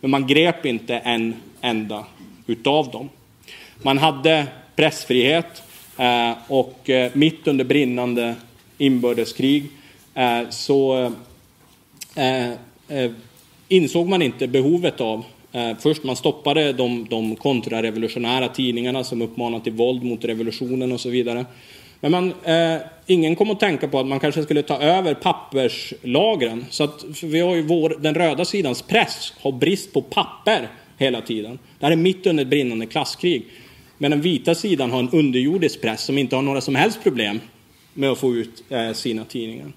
Men 0.00 0.10
man 0.10 0.26
grep 0.26 0.66
inte 0.66 0.96
en 0.96 1.34
enda 1.60 2.04
utav 2.46 2.90
dem. 2.90 3.08
Man 3.82 3.98
hade 3.98 4.46
pressfrihet, 4.76 5.62
eh, 5.98 6.32
och 6.48 6.90
eh, 6.90 7.10
mitt 7.14 7.48
under 7.48 7.64
brinnande 7.64 8.34
inbördeskrig 8.78 9.64
eh, 10.14 10.40
så 10.50 11.12
insåg 13.68 14.08
man 14.08 14.22
inte 14.22 14.46
behovet 14.48 15.00
av 15.00 15.24
Först 15.78 16.04
man 16.04 16.16
stoppade 16.16 16.72
de, 16.72 17.06
de 17.10 17.36
kontrarevolutionära 17.36 18.48
tidningarna 18.48 19.04
som 19.04 19.22
uppmanade 19.22 19.64
till 19.64 19.72
våld 19.72 20.02
mot 20.02 20.24
revolutionen 20.24 20.92
och 20.92 21.00
så 21.00 21.10
vidare. 21.10 21.46
Men 22.00 22.10
man, 22.12 22.34
eh, 22.44 22.76
ingen 23.06 23.36
kom 23.36 23.50
att 23.50 23.60
tänka 23.60 23.88
på 23.88 24.00
att 24.00 24.06
man 24.06 24.20
kanske 24.20 24.42
skulle 24.42 24.62
ta 24.62 24.78
över 24.78 25.14
papperslagren. 25.14 26.64
Så 26.70 26.84
att 26.84 27.04
vi 27.22 27.40
har 27.40 27.54
ju 27.54 27.62
vår, 27.62 27.96
den 28.00 28.14
röda 28.14 28.44
sidans 28.44 28.82
press 28.82 29.32
har 29.40 29.52
brist 29.52 29.92
på 29.92 30.02
papper 30.02 30.68
hela 30.98 31.20
tiden. 31.20 31.58
Det 31.78 31.86
här 31.86 31.92
är 31.92 31.96
mitt 31.96 32.26
under 32.26 32.44
ett 32.44 32.50
brinnande 32.50 32.86
klasskrig. 32.86 33.44
Men 33.98 34.10
den 34.10 34.20
vita 34.20 34.54
sidan 34.54 34.90
har 34.90 34.98
en 34.98 35.10
underjordisk 35.10 35.80
press 35.80 36.04
som 36.04 36.18
inte 36.18 36.36
har 36.36 36.42
några 36.42 36.60
som 36.60 36.74
helst 36.74 37.02
problem 37.02 37.40
med 37.94 38.10
att 38.10 38.18
få 38.18 38.34
ut 38.34 38.62
eh, 38.68 38.92
sina 38.92 39.24
tidningar. 39.24 39.72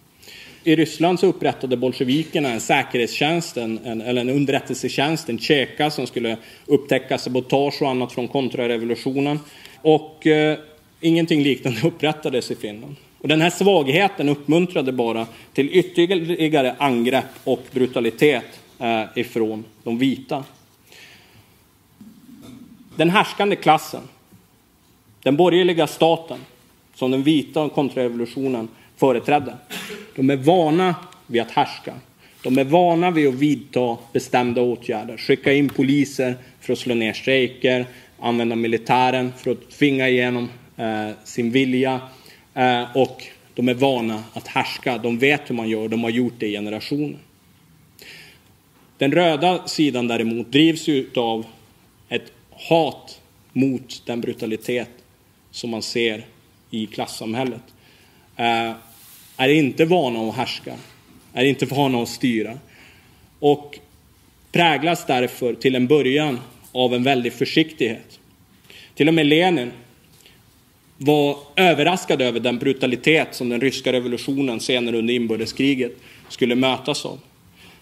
I 0.63 0.75
Ryssland 0.75 1.19
så 1.19 1.27
upprättade 1.27 1.77
bolsjevikerna 1.77 2.49
en 2.49 2.59
säkerhetstjänst, 2.59 3.57
en, 3.57 3.79
en, 3.85 4.01
eller 4.01 4.21
en 4.21 4.29
underrättelsetjänst, 4.29 5.29
en 5.29 5.39
Tjeka 5.39 5.91
som 5.91 6.07
skulle 6.07 6.37
upptäcka 6.65 7.17
sabotage 7.17 7.81
och 7.81 7.89
annat 7.89 8.11
från 8.11 8.27
kontrarevolutionen. 8.27 9.39
Och 9.81 10.27
eh, 10.27 10.57
ingenting 11.01 11.43
liknande 11.43 11.81
upprättades 11.87 12.51
i 12.51 12.55
Finland. 12.55 12.95
Och 13.21 13.27
den 13.27 13.41
här 13.41 13.49
svagheten 13.49 14.29
uppmuntrade 14.29 14.91
bara 14.91 15.27
till 15.53 15.69
ytterligare 15.69 16.75
angrepp 16.77 17.25
och 17.43 17.63
brutalitet 17.71 18.59
eh, 18.79 19.03
ifrån 19.15 19.63
de 19.83 19.97
vita 19.97 20.43
den 22.99 23.09
härskande 23.09 23.55
klassen 23.55 24.01
Den 25.23 25.35
borgerliga 25.35 25.87
staten, 25.87 26.39
som 26.95 27.11
den 27.11 27.23
vita 27.23 27.69
kontrarevolutionen 27.69 28.67
företrädde, 28.97 29.57
de 30.15 30.29
är 30.29 30.35
vana 30.35 30.95
vid 31.27 31.41
att 31.41 31.51
härska. 31.51 31.93
De 32.43 32.57
är 32.57 32.63
vana 32.63 33.11
vid 33.11 33.27
att 33.27 33.33
vidta 33.33 33.97
bestämda 34.13 34.61
åtgärder, 34.61 35.17
skicka 35.17 35.53
in 35.53 35.69
poliser 35.69 36.35
för 36.61 36.73
att 36.73 36.79
slå 36.79 36.95
ner 36.95 37.13
strejker, 37.13 37.85
använda 38.19 38.55
militären 38.55 39.33
för 39.37 39.51
att 39.51 39.69
tvinga 39.71 40.09
igenom 40.09 40.49
Eh, 40.79 41.09
sin 41.23 41.51
vilja 41.51 42.01
eh, 42.53 42.95
och 42.95 43.23
de 43.53 43.69
är 43.69 43.73
vana 43.73 44.23
att 44.33 44.47
härska. 44.47 44.97
De 44.97 45.17
vet 45.17 45.49
hur 45.49 45.55
man 45.55 45.69
gör, 45.69 45.87
de 45.87 46.03
har 46.03 46.09
gjort 46.09 46.33
det 46.37 46.47
i 46.47 46.51
generationer. 46.51 47.19
Den 48.97 49.11
röda 49.11 49.67
sidan 49.67 50.07
däremot 50.07 50.51
drivs 50.51 50.87
av 51.15 51.45
ett 52.09 52.31
hat 52.51 53.21
mot 53.53 54.01
den 54.05 54.21
brutalitet 54.21 54.89
som 55.51 55.69
man 55.69 55.81
ser 55.81 56.25
i 56.69 56.85
klassamhället. 56.85 57.63
Eh, 58.35 58.73
är 59.37 59.49
inte 59.49 59.85
vana 59.85 60.29
att 60.29 60.35
härska, 60.35 60.75
är 61.33 61.45
inte 61.45 61.65
vana 61.65 62.03
att 62.03 62.09
styra 62.09 62.59
och 63.39 63.79
präglas 64.51 65.05
därför 65.05 65.53
till 65.53 65.75
en 65.75 65.87
början 65.87 66.39
av 66.71 66.93
en 66.93 67.03
väldig 67.03 67.33
försiktighet. 67.33 68.19
Till 68.95 69.07
och 69.07 69.13
med 69.13 69.25
Lenin 69.25 69.71
var 71.01 71.37
överraskad 71.55 72.21
över 72.21 72.39
den 72.39 72.57
brutalitet 72.57 73.27
som 73.31 73.49
den 73.49 73.61
ryska 73.61 73.93
revolutionen 73.93 74.59
senare 74.59 74.97
under 74.97 75.13
inbördeskriget 75.13 75.97
skulle 76.29 76.55
mötas 76.55 77.05
av. 77.05 77.19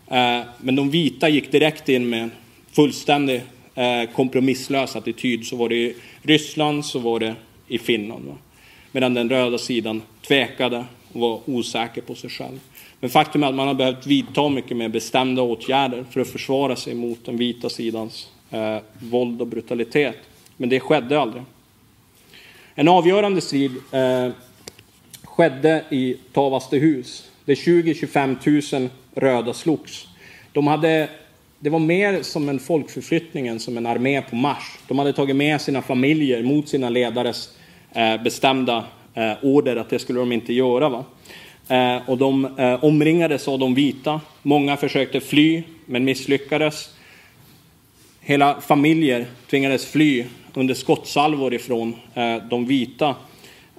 Eh, 0.08 0.42
men 0.62 0.76
de 0.76 0.90
vita 0.90 1.30
gick 1.30 1.52
direkt 1.52 1.90
in 1.90 2.10
med 2.10 2.24
en 2.24 2.32
fullständig 2.72 3.42
eh, 3.76 4.10
kompromisslös 4.16 4.96
attityd. 4.96 5.46
Så 5.46 5.56
var 5.56 5.70
det 5.70 5.76
i 5.76 5.96
Ryssland, 6.22 6.86
så 6.86 7.00
var 7.00 7.20
det 7.20 7.36
i 7.68 7.78
Finland. 7.78 8.34
Medan 8.92 9.14
den 9.14 9.30
röda 9.30 9.58
sidan 9.58 10.02
tvekade 10.28 10.86
och 11.14 11.22
var 11.22 11.42
osäker 11.46 12.02
på 12.02 12.16
sig 12.16 12.30
själv. 12.30 12.60
Men 13.00 13.10
faktum 13.10 13.44
är 13.44 13.48
att 13.48 13.56
man 13.56 13.68
har 13.68 13.76
behövt 13.76 14.08
vidta 14.08 14.50
mycket 14.50 14.78
mer 14.78 14.90
bestämda 14.90 15.42
åtgärder 15.42 16.06
för 16.12 16.22
att 16.22 16.28
försvara 16.28 16.76
sig 16.76 16.94
mot 16.94 17.26
den 17.26 17.38
vita 17.38 17.70
sidans 17.70 18.28
eh, 18.52 18.78
våld 19.00 19.42
och 19.42 19.48
brutalitet. 19.48 20.18
Men 20.58 20.70
det 20.70 20.80
skedde 20.80 21.20
aldrig. 21.20 21.44
En 22.80 22.88
avgörande 22.88 23.42
strid 23.42 23.72
eh, 23.92 24.30
skedde 25.24 25.84
i 25.90 26.18
Tavastehus. 26.34 27.32
Där 27.46 27.56
20-25 27.56 28.80
000 28.80 28.90
röda 29.16 29.54
slogs. 29.54 30.08
De 30.52 30.68
hade, 30.68 31.10
det 31.60 31.70
var 31.70 31.80
mer 31.80 32.22
som 32.22 32.50
en 32.50 32.60
folkförflyttning 32.60 33.48
än 33.48 33.60
som 33.60 33.78
en 33.78 33.86
armé 33.86 34.22
på 34.22 34.36
marsch. 34.36 34.78
De 34.88 35.00
hade 35.00 35.14
tagit 35.14 35.36
med 35.36 35.62
sina 35.62 35.82
familjer 35.82 36.44
mot 36.44 36.70
sina 36.70 36.90
ledares 36.90 37.50
eh, 37.92 38.24
bestämda 38.24 38.86
eh, 39.14 39.34
order 39.42 39.76
att 39.76 39.90
det 39.90 40.00
skulle 40.00 40.20
de 40.20 40.32
inte 40.32 40.54
göra. 40.54 40.90
Va? 40.90 41.06
Eh, 41.68 42.10
och 42.10 42.18
de 42.18 42.58
eh, 42.58 42.84
omringades 42.84 43.48
av 43.48 43.60
de 43.60 43.76
vita. 43.76 44.22
Många 44.42 44.78
försökte 44.78 45.20
fly 45.20 45.64
men 45.86 46.06
misslyckades. 46.06 46.90
Hela 48.22 48.62
familjer 48.62 49.26
tvingades 49.50 49.86
fly 49.86 50.26
under 50.58 50.74
skottsalvor 50.74 51.54
ifrån 51.54 51.96
eh, 52.14 52.36
de 52.50 52.66
vita. 52.66 53.16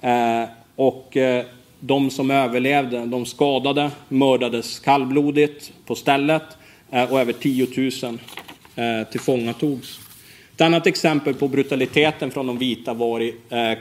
Eh, 0.01 0.43
och 0.75 1.17
eh, 1.17 1.45
de 1.79 2.09
som 2.09 2.31
överlevde, 2.31 3.05
de 3.05 3.25
skadade, 3.25 3.91
mördades 4.09 4.79
kallblodigt 4.79 5.71
på 5.85 5.95
stället 5.95 6.43
och 7.09 7.19
över 7.19 7.33
10 7.33 7.67
000 8.03 8.19
tillfångatogs. 9.11 9.99
Ett 10.55 10.61
annat 10.61 10.87
exempel 10.87 11.33
på 11.33 11.47
brutaliteten 11.47 12.31
från 12.31 12.47
de 12.47 12.57
vita 12.57 12.93
var 12.93 13.21
i 13.21 13.33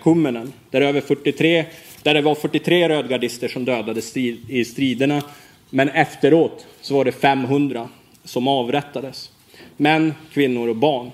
Kummenen, 0.03 0.53
där, 0.71 0.81
över 0.81 1.01
43, 1.01 1.65
där 2.03 2.15
det 2.15 2.23
var 2.23 2.35
43 2.35 2.89
rödgardister 2.89 3.49
som 3.49 3.65
dödades 3.65 4.17
i 4.17 4.65
striderna. 4.65 5.23
Men 5.71 5.89
efteråt 5.89 6.67
så 6.81 6.95
var 6.95 7.05
det 7.05 7.13
500 7.13 7.89
som 8.25 8.49
avrättades. 8.49 9.31
Män, 9.77 10.15
kvinnor 10.33 10.69
och 10.69 10.77
barn. 10.77 11.11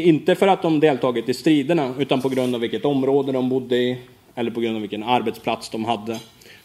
Inte 0.00 0.34
för 0.34 0.48
att 0.48 0.62
de 0.62 0.80
deltagit 0.80 1.28
i 1.28 1.34
striderna, 1.34 1.94
utan 1.98 2.20
på 2.20 2.28
grund 2.28 2.54
av 2.54 2.60
vilket 2.60 2.84
område 2.84 3.32
de 3.32 3.48
bodde 3.48 3.76
i, 3.76 3.98
eller 4.34 4.50
på 4.50 4.60
grund 4.60 4.74
av 4.74 4.80
vilken 4.80 5.02
arbetsplats 5.02 5.70
de 5.70 5.84
hade, 5.84 6.18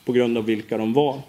på 0.06 0.12
grund 0.12 0.38
av 0.38 0.46
vilka 0.46 0.78
de 0.78 0.94
var. 0.94 1.20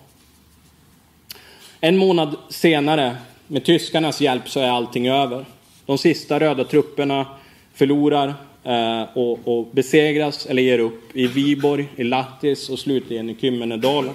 En 1.80 1.96
månad 1.96 2.36
senare, 2.48 3.16
med 3.46 3.64
tyskarnas 3.64 4.20
hjälp, 4.20 4.48
så 4.48 4.60
är 4.60 4.68
allting 4.68 5.08
över. 5.08 5.44
De 5.86 5.98
sista 5.98 6.40
röda 6.40 6.64
trupperna 6.64 7.26
förlorar 7.74 8.34
eh, 8.64 9.02
och, 9.14 9.48
och, 9.48 9.66
besegras 9.72 10.46
eller 10.46 10.62
ger 10.62 10.78
upp 10.78 11.16
i 11.16 11.26
Viborg, 11.26 11.88
i 11.96 12.04
Lattis 12.04 12.68
och 12.68 12.78
slutligen 12.78 13.30
i 13.30 13.36
Kymmenedalen. 13.40 14.14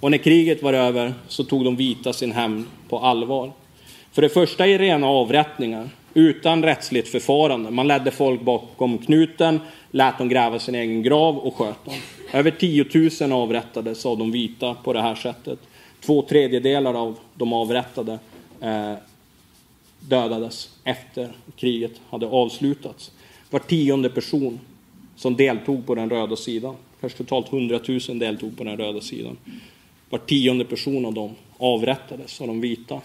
Och 0.00 0.10
när 0.10 0.18
kriget 0.18 0.62
var 0.62 0.72
över 0.72 1.14
så 1.28 1.44
tog 1.44 1.64
de 1.64 1.76
vita 1.76 2.12
sin 2.12 2.32
hämnd 2.32 2.64
på 2.88 2.98
allvar. 2.98 3.52
För 4.12 4.22
det 4.22 4.28
första 4.28 4.66
i 4.66 4.78
rena 4.78 5.06
avrättningar, 5.06 5.88
utan 6.16 6.62
rättsligt 6.62 7.08
förfarande. 7.08 7.70
Man 7.70 7.88
ledde 7.88 8.10
folk 8.10 8.42
bakom 8.42 8.98
knuten, 8.98 9.60
lät 9.90 10.18
dem 10.18 10.28
gräva 10.28 10.58
sin 10.58 10.74
egen 10.74 11.02
grav 11.02 11.38
och 11.38 11.54
sköt 11.54 11.84
dem. 11.84 11.94
Över 12.32 12.50
10 12.50 12.86
000 13.20 13.32
avrättades 13.32 14.06
av 14.06 14.18
de 14.18 14.32
vita 14.32 14.74
på 14.74 14.92
det 14.92 15.02
här 15.02 15.14
sättet. 15.14 15.58
Två 16.00 16.22
tredjedelar 16.22 16.94
av 16.94 17.18
de 17.34 17.52
avrättade 17.52 18.18
eh, 18.60 18.92
dödades 20.00 20.70
efter 20.84 21.32
kriget 21.56 21.92
hade 22.10 22.26
avslutats. 22.26 23.10
Var 23.50 23.60
tionde 23.60 24.10
person 24.10 24.60
som 25.16 25.36
deltog 25.36 25.86
på 25.86 25.94
den 25.94 26.10
röda 26.10 26.36
sidan, 26.36 26.76
kanske 27.00 27.18
totalt 27.18 27.52
100 27.52 27.80
000 28.08 28.18
deltog 28.18 28.58
på 28.58 28.64
den 28.64 28.76
röda 28.76 29.00
sidan. 29.00 29.36
Var 30.10 30.18
tionde 30.18 30.64
person 30.64 31.06
av 31.06 31.14
dem 31.14 31.30
avrättades 31.58 32.40
av 32.40 32.46
de 32.46 32.60
vita. 32.60 33.00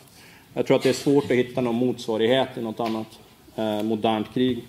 Jag 0.53 0.67
tror 0.67 0.77
att 0.77 0.83
det 0.83 0.89
är 0.89 0.93
svårt 0.93 1.23
att 1.23 1.37
hitta 1.37 1.61
någon 1.61 1.75
motsvarighet 1.75 2.49
i 2.57 2.61
något 2.61 2.79
annat 2.79 3.07
eh, 3.55 3.83
modernt 3.83 4.33
krig. 4.33 4.63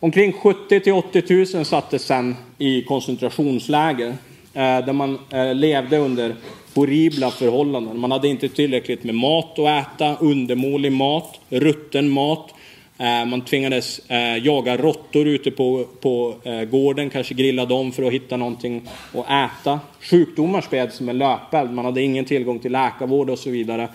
Omkring 0.00 0.32
70 0.32 0.80
till 0.80 0.92
80 0.92 1.56
000 1.56 1.64
sattes 1.64 2.04
sen 2.04 2.36
i 2.58 2.82
koncentrationsläger 2.82 4.08
eh, 4.08 4.14
där 4.54 4.92
man 4.92 5.18
eh, 5.30 5.54
levde 5.54 5.98
under 5.98 6.36
horribla 6.74 7.30
förhållanden. 7.30 7.98
Man 8.00 8.10
hade 8.10 8.28
inte 8.28 8.48
tillräckligt 8.48 9.04
med 9.04 9.14
mat 9.14 9.58
att 9.58 9.86
äta, 9.86 10.16
undermålig 10.16 10.92
mat, 10.92 11.40
rutten 11.48 12.08
mat, 12.08 12.54
Eh, 12.98 13.26
man 13.26 13.40
tvingades 13.40 13.98
eh, 13.98 14.38
jaga 14.46 14.76
råttor 14.76 15.26
ute 15.26 15.50
på, 15.50 15.86
på 16.00 16.34
eh, 16.42 16.60
gården, 16.60 17.10
kanske 17.10 17.34
grilla 17.34 17.66
dem 17.66 17.92
för 17.92 18.02
att 18.02 18.12
hitta 18.12 18.36
någonting 18.36 18.88
att 19.12 19.26
äta. 19.30 19.80
Sjukdomar 20.00 20.60
spreds 20.60 20.96
som 20.96 21.08
en 21.08 21.18
löpeld, 21.18 21.70
man 21.70 21.84
hade 21.84 22.02
ingen 22.02 22.24
tillgång 22.24 22.58
till 22.58 22.72
läkarvård 22.72 23.30
och 23.30 23.38
så 23.38 23.50
vidare. 23.50 23.88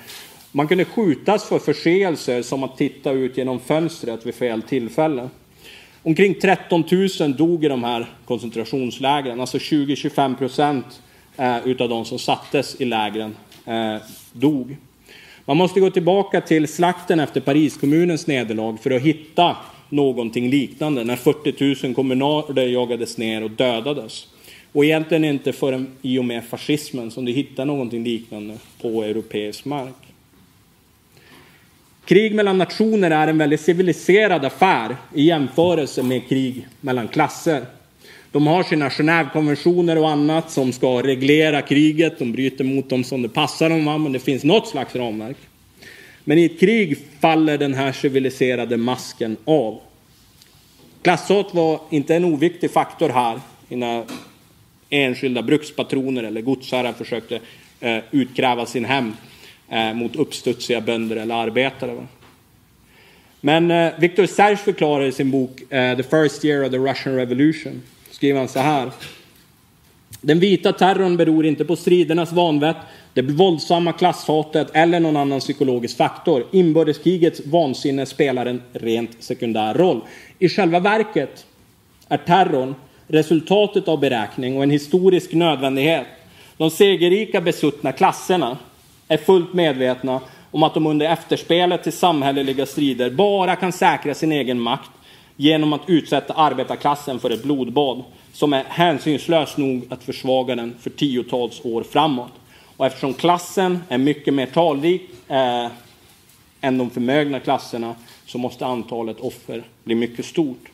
Man 0.52 0.68
kunde 0.68 0.86
skjutas 0.86 1.50
för 1.50 1.60
förseelser 1.60 2.42
som 2.42 2.64
att 2.64 2.78
titta 2.78 3.12
ut 3.12 3.38
genom 3.38 3.60
fönstret 3.60 4.26
vid 4.26 4.36
fel 4.36 4.62
tillfälle. 4.62 5.30
Omkring 6.04 6.34
13 6.34 6.84
000 7.20 7.36
dog 7.36 7.66
i 7.66 7.68
de 7.68 7.84
här 7.84 8.10
koncentrationslägren, 8.26 9.40
alltså 9.40 9.58
20-25 9.58 10.36
procent 10.36 11.02
utav 11.66 11.90
de 11.90 12.06
som 12.06 12.20
sattes 12.20 12.82
i 12.82 12.86
lägren 12.86 13.36
dog. 14.34 14.78
Man 15.46 15.58
måste 15.58 15.80
gå 15.80 15.90
tillbaka 15.90 16.42
till 16.42 16.68
slakten 16.68 17.20
efter 17.20 17.42
Pariskommunens 17.42 18.28
nederlag 18.28 18.78
för 18.82 18.92
att 18.92 19.02
hitta 19.02 19.58
någonting 19.90 20.50
liknande 20.50 21.04
när 21.04 21.16
40 21.16 21.86
000 21.86 21.96
kommunaler 21.96 22.68
jagades 22.68 23.18
ner 23.18 23.44
och 23.44 23.52
dödades. 23.52 24.28
Och 24.72 24.86
egentligen 24.86 25.24
inte 25.24 25.54
förrän 25.54 25.88
i 26.02 26.20
och 26.20 26.26
med 26.26 26.44
fascismen 26.44 27.12
som 27.12 27.26
du 27.26 27.32
hittar 27.32 27.66
någonting 27.66 28.04
liknande 28.04 28.58
på 28.82 29.04
europeisk 29.04 29.66
mark. 29.66 29.96
Krig 32.06 32.36
mellan 32.36 32.58
nationer 32.58 33.12
är 33.12 33.28
en 33.28 33.38
väldigt 33.38 33.62
civiliserad 33.62 34.46
affär 34.46 34.98
i 35.16 35.24
jämförelse 35.24 36.04
med 36.04 36.28
krig 36.30 36.68
mellan 36.82 37.08
klasser. 37.08 37.66
De 38.32 38.48
har 38.48 38.64
sina 38.64 38.90
Genèvekonventioner 38.90 39.98
och 39.98 40.10
annat 40.10 40.52
som 40.52 40.74
ska 40.74 41.04
reglera 41.04 41.62
kriget. 41.62 42.20
De 42.20 42.32
bryter 42.32 42.64
mot 42.64 42.90
dem 42.90 43.04
som 43.04 43.22
det 43.22 43.30
passar 43.30 43.70
dem, 43.70 43.86
va? 43.86 43.98
men 43.98 44.12
det 44.12 44.20
finns 44.20 44.44
något 44.44 44.68
slags 44.68 44.96
ramverk. 44.96 45.38
Men 46.24 46.38
i 46.38 46.46
ett 46.46 46.60
krig 46.60 46.98
faller 47.20 47.58
den 47.58 47.74
här 47.74 47.92
civiliserade 47.92 48.78
masken 48.78 49.38
av. 49.46 49.80
Klasshat 51.02 51.54
var 51.54 51.80
inte 51.90 52.16
en 52.16 52.26
oviktig 52.26 52.72
faktor 52.72 53.10
här 53.10 53.40
när 53.68 54.04
enskilda 54.90 55.42
brukspatroner 55.42 56.24
eller 56.24 56.42
godsherrar 56.42 56.94
försökte 56.94 57.40
eh, 57.80 57.98
utkräva 58.12 58.66
sin 58.66 58.86
hem 58.86 59.14
eh, 59.70 59.94
mot 59.94 60.16
uppstudsiga 60.16 60.82
bönder 60.82 61.16
eller 61.16 61.36
arbetare. 61.36 61.94
Va? 61.94 62.08
Men 63.42 63.72
eh, 63.72 63.94
Victor 64.00 64.26
Serge 64.26 64.58
förklarar 64.58 65.06
i 65.06 65.12
sin 65.12 65.32
bok 65.32 65.72
eh, 65.72 65.98
The 65.98 66.04
First 66.04 66.46
Year 66.46 66.66
of 66.66 66.72
the 66.72 66.78
Russian 66.78 67.16
Revolution 67.16 67.82
skriver 68.22 68.40
han 68.40 68.48
så 68.48 68.60
här. 68.60 68.92
Den 70.22 70.40
vita 70.40 70.74
terrorn 70.74 71.18
beror 71.18 71.46
inte 71.46 71.66
på 71.66 71.76
stridernas 71.76 72.32
vanvett 72.32 72.76
det 73.14 73.22
våldsamma 73.22 73.94
klasshatet 73.94 74.68
eller 74.74 75.00
någon 75.00 75.18
annan 75.18 75.40
psykologisk 75.40 75.98
faktor. 75.98 76.46
Inbördeskrigets 76.52 77.42
vansinne 77.46 78.06
spelar 78.06 78.46
en 78.46 78.62
rent 78.74 79.24
sekundär 79.24 79.74
roll. 79.74 80.02
I 80.40 80.50
själva 80.50 80.80
verket 80.80 81.46
är 82.08 82.18
terrorn 82.18 82.76
resultatet 83.08 83.88
av 83.88 84.00
beräkning 84.00 84.58
och 84.58 84.64
en 84.64 84.72
historisk 84.72 85.34
nödvändighet. 85.34 86.08
De 86.58 86.72
segerrika 86.72 87.42
besuttna 87.42 87.92
klasserna 87.92 88.58
är 89.08 89.18
fullt 89.18 89.54
medvetna 89.54 90.22
om 90.52 90.64
att 90.64 90.74
de 90.74 90.88
under 90.88 91.06
efterspelet 91.06 91.84
till 91.84 91.94
samhälleliga 91.94 92.66
strider 92.66 93.10
bara 93.10 93.56
kan 93.56 93.72
säkra 93.72 94.14
sin 94.14 94.32
egen 94.32 94.60
makt 94.60 94.92
genom 95.36 95.74
att 95.74 95.82
utsätta 95.88 96.34
arbetarklassen 96.34 97.20
för 97.20 97.30
ett 97.30 97.44
blodbad 97.44 98.04
som 98.34 98.54
är 98.54 98.64
hänsynslöst 98.64 99.58
nog 99.58 99.88
att 99.90 100.04
försvaga 100.04 100.56
den 100.56 100.76
för 100.80 100.90
tiotals 100.90 101.66
år 101.66 101.84
framåt. 101.84 102.32
Och 102.78 102.86
eftersom 102.86 103.14
klassen 103.14 103.84
är 103.90 103.98
mycket 103.98 104.34
mer 104.34 104.46
talrik 104.46 105.02
eh, 105.28 105.68
än 106.62 106.78
de 106.78 106.90
förmögna 106.90 107.40
klasserna 107.40 107.96
så 108.26 108.38
måste 108.38 108.66
antalet 108.66 109.20
offer 109.20 109.64
bli 109.84 109.96
mycket 109.96 110.26
stort. 110.26 110.72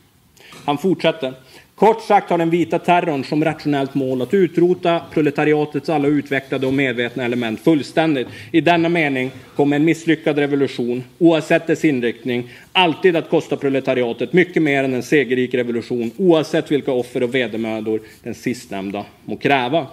Han 0.65 0.77
fortsätter. 0.77 1.33
Kort 1.79 2.01
sagt 2.01 2.29
har 2.29 2.37
den 2.37 2.49
vita 2.49 2.79
terrorn 2.79 3.23
som 3.23 3.45
rationellt 3.45 3.95
mål 3.95 4.21
att 4.21 4.33
utrota 4.33 5.01
proletariatets 5.13 5.89
alla 5.89 6.07
utvecklade 6.07 6.67
och 6.67 6.73
medvetna 6.73 7.25
element 7.25 7.59
fullständigt. 7.59 8.27
I 8.51 8.61
denna 8.61 8.89
mening 8.89 9.31
kommer 9.55 9.75
en 9.75 9.85
misslyckad 9.85 10.37
revolution, 10.37 11.03
oavsett 11.17 11.67
dess 11.67 11.85
inriktning, 11.85 12.49
alltid 12.71 13.15
att 13.15 13.29
kosta 13.29 13.57
proletariatet 13.57 14.33
mycket 14.33 14.63
mer 14.63 14.83
än 14.83 14.93
en 14.93 15.03
segerrik 15.03 15.53
revolution, 15.53 16.11
oavsett 16.17 16.71
vilka 16.71 16.91
offer 16.91 17.23
och 17.23 17.35
vedermödor 17.35 18.01
den 18.23 18.35
sistnämnda 18.35 19.05
må 19.25 19.35
kräva. 19.35 19.87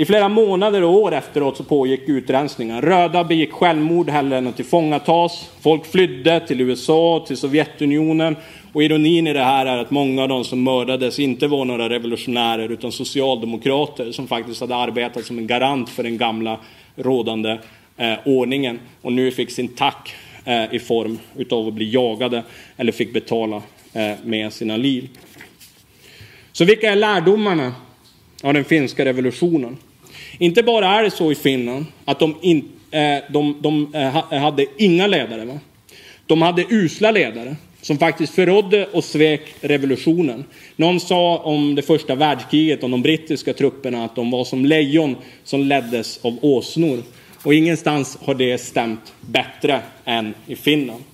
I 0.00 0.04
flera 0.04 0.28
månader 0.28 0.82
och 0.82 0.94
år 0.94 1.12
efteråt 1.14 1.56
så 1.56 1.64
pågick 1.64 2.08
utrensningar. 2.08 2.82
Röda 2.82 3.24
begick 3.24 3.52
självmord 3.52 4.10
hellre 4.10 4.38
än 4.38 4.46
att 4.46 4.56
tillfångatas. 4.56 5.50
Folk 5.60 5.86
flydde 5.86 6.46
till 6.46 6.60
USA, 6.60 7.24
till 7.26 7.36
Sovjetunionen. 7.36 8.36
Och 8.72 8.82
ironin 8.82 9.26
i 9.26 9.32
det 9.32 9.44
här 9.44 9.66
är 9.66 9.78
att 9.78 9.90
många 9.90 10.22
av 10.22 10.28
de 10.28 10.44
som 10.44 10.62
mördades 10.62 11.18
inte 11.18 11.46
var 11.46 11.64
några 11.64 11.88
revolutionärer 11.88 12.68
utan 12.68 12.92
socialdemokrater 12.92 14.12
som 14.12 14.28
faktiskt 14.28 14.60
hade 14.60 14.76
arbetat 14.76 15.24
som 15.24 15.38
en 15.38 15.46
garant 15.46 15.88
för 15.88 16.02
den 16.02 16.18
gamla 16.18 16.58
rådande 16.96 17.58
eh, 17.96 18.14
ordningen 18.24 18.80
och 19.02 19.12
nu 19.12 19.30
fick 19.30 19.50
sin 19.50 19.68
tack 19.68 20.14
eh, 20.44 20.74
i 20.74 20.78
form 20.78 21.18
utav 21.36 21.68
att 21.68 21.74
bli 21.74 21.90
jagade 21.92 22.42
eller 22.76 22.92
fick 22.92 23.12
betala 23.12 23.62
eh, 23.92 24.12
med 24.24 24.52
sina 24.52 24.76
liv. 24.76 25.08
Så 26.52 26.64
vilka 26.64 26.92
är 26.92 26.96
lärdomarna 26.96 27.74
av 28.42 28.54
den 28.54 28.64
finska 28.64 29.04
revolutionen? 29.04 29.76
Inte 30.42 30.62
bara 30.62 30.86
är 30.86 31.02
det 31.02 31.10
så 31.10 31.32
i 31.32 31.34
Finland 31.34 31.86
att 32.04 32.18
de, 32.18 32.34
in, 32.40 32.68
eh, 32.90 33.18
de, 33.30 33.56
de 33.60 33.94
eh, 33.94 34.40
hade 34.40 34.66
inga 34.76 35.06
ledare. 35.06 35.44
Va? 35.44 35.58
De 36.26 36.42
hade 36.42 36.64
usla 36.68 37.10
ledare 37.10 37.56
som 37.82 37.98
faktiskt 37.98 38.34
förrådde 38.34 38.86
och 38.86 39.04
svek 39.04 39.54
revolutionen. 39.60 40.44
Någon 40.76 41.00
sa 41.00 41.36
om 41.36 41.74
det 41.74 41.82
första 41.82 42.14
världskriget, 42.14 42.84
om 42.84 42.90
de 42.90 43.02
brittiska 43.02 43.52
trupperna, 43.52 44.04
att 44.04 44.16
de 44.16 44.30
var 44.30 44.44
som 44.44 44.64
lejon 44.64 45.16
som 45.44 45.60
leddes 45.60 46.24
av 46.24 46.38
åsnor. 46.42 47.02
Och 47.42 47.54
ingenstans 47.54 48.18
har 48.20 48.34
det 48.34 48.58
stämt 48.58 49.12
bättre 49.20 49.80
än 50.04 50.34
i 50.46 50.56
Finland. 50.56 51.04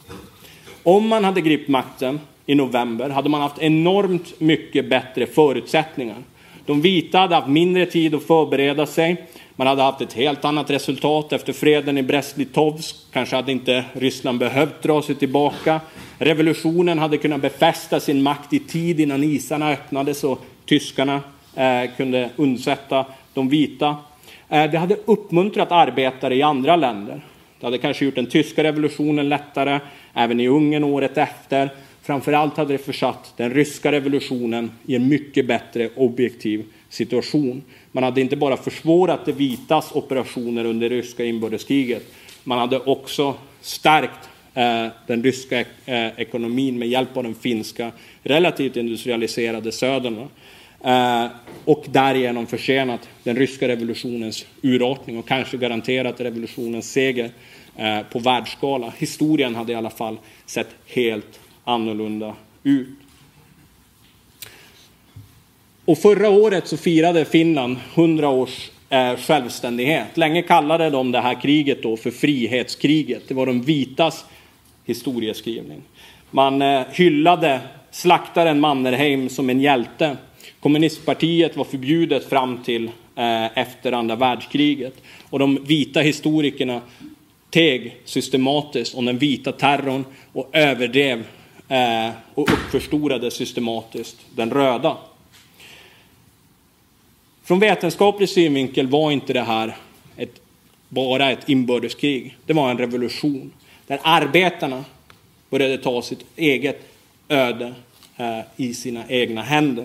Om 0.82 1.08
man 1.08 1.24
hade 1.24 1.40
gripit 1.40 1.68
makten 1.68 2.20
i 2.46 2.54
november 2.54 3.08
hade 3.08 3.28
man 3.28 3.40
haft 3.40 3.58
enormt 3.58 4.40
mycket 4.40 4.90
bättre 4.90 5.26
förutsättningar. 5.26 6.16
De 6.66 6.80
vita 6.80 7.18
hade 7.18 7.34
haft 7.34 7.48
mindre 7.48 7.86
tid 7.86 8.14
att 8.14 8.22
förbereda 8.22 8.86
sig. 8.86 9.26
Man 9.56 9.66
hade 9.66 9.82
haft 9.82 10.00
ett 10.00 10.12
helt 10.12 10.44
annat 10.44 10.70
resultat 10.70 11.32
efter 11.32 11.52
freden 11.52 11.98
i 11.98 12.02
Brest-Litovsk. 12.02 12.96
Kanske 13.12 13.36
hade 13.36 13.52
inte 13.52 13.84
Ryssland 13.92 14.38
behövt 14.38 14.82
dra 14.82 15.02
sig 15.02 15.14
tillbaka. 15.14 15.80
Revolutionen 16.18 16.98
hade 16.98 17.16
kunnat 17.16 17.40
befästa 17.40 18.00
sin 18.00 18.22
makt 18.22 18.52
i 18.52 18.58
tid 18.58 19.00
innan 19.00 19.24
isarna 19.24 19.70
öppnades 19.70 20.24
och 20.24 20.44
tyskarna 20.66 21.20
eh, 21.54 21.90
kunde 21.96 22.30
undsätta 22.36 23.04
de 23.34 23.48
vita. 23.48 23.96
Eh, 24.48 24.70
det 24.70 24.78
hade 24.78 24.96
uppmuntrat 25.04 25.72
arbetare 25.72 26.34
i 26.34 26.42
andra 26.42 26.76
länder. 26.76 27.20
Det 27.60 27.66
hade 27.66 27.78
kanske 27.78 28.04
gjort 28.04 28.14
den 28.14 28.26
tyska 28.26 28.62
revolutionen 28.62 29.28
lättare, 29.28 29.80
även 30.14 30.40
i 30.40 30.48
Ungern 30.48 30.84
året 30.84 31.18
efter. 31.18 31.70
Framförallt 32.06 32.56
hade 32.56 32.74
det 32.74 32.78
försatt 32.78 33.32
den 33.36 33.54
ryska 33.54 33.92
revolutionen 33.92 34.70
i 34.86 34.94
en 34.94 35.08
mycket 35.08 35.46
bättre 35.46 35.90
objektiv 35.96 36.64
situation. 36.88 37.62
Man 37.92 38.04
hade 38.04 38.20
inte 38.20 38.36
bara 38.36 38.56
försvårat 38.56 39.26
de 39.26 39.32
vitas 39.32 39.92
operationer 39.92 40.64
under 40.64 40.90
det 40.90 40.96
ryska 40.96 41.24
inbördeskriget, 41.24 42.02
man 42.44 42.58
hade 42.58 42.78
också 42.78 43.34
stärkt 43.60 44.28
eh, 44.54 44.86
den 45.06 45.22
ryska 45.22 45.60
eh, 45.60 45.66
ekonomin 46.16 46.78
med 46.78 46.88
hjälp 46.88 47.16
av 47.16 47.22
den 47.22 47.34
finska 47.34 47.90
relativt 48.22 48.76
industrialiserade 48.76 49.72
södern. 49.72 50.28
Eh, 50.84 51.26
och 51.64 51.84
därigenom 51.88 52.46
försenat 52.46 53.08
den 53.22 53.36
ryska 53.36 53.68
revolutionens 53.68 54.46
urartning 54.62 55.18
och 55.18 55.28
kanske 55.28 55.56
garanterat 55.56 56.20
revolutionens 56.20 56.92
seger 56.92 57.30
på 58.10 58.18
världsskala. 58.18 58.92
Historien 58.98 59.54
hade 59.54 59.72
i 59.72 59.74
alla 59.74 59.90
fall 59.90 60.16
sett 60.46 60.68
helt 60.86 61.40
annorlunda 61.66 62.34
ut. 62.62 62.88
Och 65.84 65.98
förra 65.98 66.30
året 66.30 66.66
så 66.66 66.76
firade 66.76 67.24
Finland 67.24 67.76
100 67.94 68.28
års 68.28 68.70
eh, 68.88 69.16
självständighet. 69.16 70.16
Länge 70.16 70.42
kallade 70.42 70.90
de 70.90 71.12
det 71.12 71.20
här 71.20 71.40
kriget 71.40 71.82
då 71.82 71.96
för 71.96 72.10
frihetskriget. 72.10 73.28
Det 73.28 73.34
var 73.34 73.46
de 73.46 73.62
vitas 73.62 74.24
historieskrivning. 74.84 75.82
Man 76.30 76.62
eh, 76.62 76.82
hyllade 76.92 77.60
slaktaren 77.90 78.60
Mannerheim 78.60 79.28
som 79.28 79.50
en 79.50 79.60
hjälte. 79.60 80.16
Kommunistpartiet 80.60 81.56
var 81.56 81.64
förbjudet 81.64 82.28
fram 82.28 82.62
till 82.62 82.90
eh, 83.16 83.58
efter 83.58 83.92
andra 83.92 84.16
världskriget. 84.16 84.94
Och 85.30 85.38
de 85.38 85.64
vita 85.64 86.00
historikerna 86.00 86.80
teg 87.50 87.96
systematiskt 88.04 88.94
om 88.94 89.04
den 89.04 89.18
vita 89.18 89.52
terrorn 89.52 90.04
och 90.32 90.50
överdrev 90.52 91.24
Eh, 91.68 92.10
och 92.34 92.52
uppförstorade 92.52 93.30
systematiskt 93.30 94.16
den 94.34 94.50
röda. 94.50 94.96
Från 97.44 97.60
vetenskaplig 97.60 98.28
synvinkel 98.28 98.86
var 98.86 99.12
inte 99.12 99.32
det 99.32 99.42
här 99.42 99.76
ett, 100.16 100.40
bara 100.88 101.30
ett 101.30 101.48
inbördeskrig. 101.48 102.36
Det 102.46 102.52
var 102.52 102.70
en 102.70 102.78
revolution 102.78 103.52
där 103.86 104.00
arbetarna 104.02 104.84
började 105.50 105.78
ta 105.78 106.02
sitt 106.02 106.24
eget 106.36 106.80
öde 107.28 107.74
eh, 108.16 108.40
i 108.56 108.74
sina 108.74 109.04
egna 109.08 109.42
händer. 109.42 109.84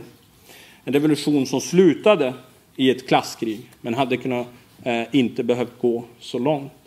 En 0.83 0.93
revolution 0.93 1.45
som 1.45 1.61
slutade 1.61 2.33
i 2.75 2.89
ett 2.89 3.07
klasskrig 3.07 3.59
men 3.81 3.93
hade 3.93 4.17
kunnat, 4.17 4.47
eh, 4.83 5.03
inte 5.11 5.43
behövt 5.43 5.81
gå 5.81 6.03
så 6.19 6.39
långt. 6.39 6.80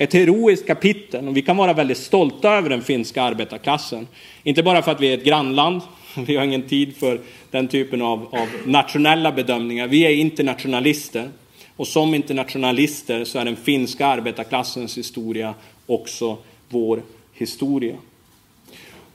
Ett 0.00 0.12
heroiskt 0.12 0.66
kapitel 0.66 1.28
och 1.28 1.36
vi 1.36 1.42
kan 1.42 1.56
vara 1.56 1.72
väldigt 1.72 1.98
stolta 1.98 2.50
över 2.54 2.70
den 2.70 2.82
finska 2.82 3.22
arbetarklassen. 3.22 4.06
Inte 4.42 4.62
bara 4.62 4.82
för 4.82 4.92
att 4.92 5.00
vi 5.00 5.06
är 5.06 5.18
ett 5.18 5.24
grannland, 5.24 5.80
vi 6.26 6.36
har 6.36 6.44
ingen 6.44 6.62
tid 6.62 6.96
för 6.96 7.20
den 7.50 7.68
typen 7.68 8.02
av, 8.02 8.26
av 8.34 8.48
nationella 8.66 9.32
bedömningar. 9.32 9.88
Vi 9.88 10.06
är 10.06 10.10
internationalister 10.10 11.28
och 11.76 11.86
som 11.86 12.14
internationalister 12.14 13.24
så 13.24 13.38
är 13.38 13.44
den 13.44 13.56
finska 13.56 14.06
arbetarklassens 14.06 14.98
historia 14.98 15.54
också 15.86 16.38
vår 16.68 17.02
historia. 17.32 17.96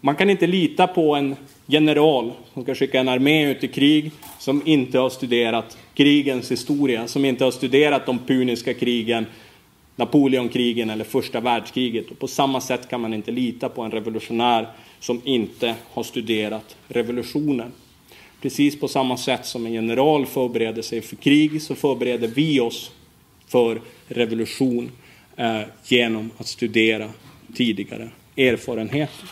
Man 0.02 0.16
kan 0.16 0.30
inte 0.30 0.48
lita 0.48 0.88
på 0.88 1.16
en 1.16 1.36
general 1.66 2.32
som 2.54 2.64
ska 2.64 2.76
skicka 2.76 3.00
en 3.00 3.08
armé 3.08 3.52
ut 3.52 3.64
i 3.64 3.68
krig 3.68 4.12
som 4.40 4.62
inte 4.66 5.00
har 5.00 5.10
studerat 5.10 5.78
krigens 5.94 6.52
historia, 6.52 7.08
som 7.08 7.26
inte 7.26 7.44
har 7.44 7.52
studerat 7.52 8.06
de 8.06 8.20
puniska 8.20 8.74
krigen, 8.74 9.26
Napoleonkrigen 9.96 10.90
eller 10.90 11.04
första 11.04 11.40
världskriget. 11.40 12.12
Och 12.12 12.20
på 12.20 12.28
samma 12.28 12.62
sätt 12.62 12.90
kan 12.90 13.02
man 13.02 13.14
inte 13.14 13.32
lita 13.32 13.70
på 13.70 13.82
en 13.82 13.92
revolutionär 13.92 14.68
som 15.00 15.22
inte 15.24 15.76
har 15.94 16.04
studerat 16.04 16.76
revolutionen. 16.88 17.72
Precis 18.42 18.80
på 18.80 18.88
samma 18.88 19.18
sätt 19.18 19.46
som 19.46 19.66
en 19.66 19.74
general 19.74 20.26
förbereder 20.26 20.82
sig 20.82 21.02
för 21.02 21.16
krig 21.16 21.62
så 21.62 21.76
förbereder 21.76 22.28
vi 22.28 22.60
oss 22.60 22.92
för 23.48 23.82
revolution 24.08 24.92
eh, 25.36 25.62
genom 25.84 26.32
att 26.38 26.48
studera 26.48 27.10
tidigare 27.56 28.10
erfarenheter. 28.38 29.30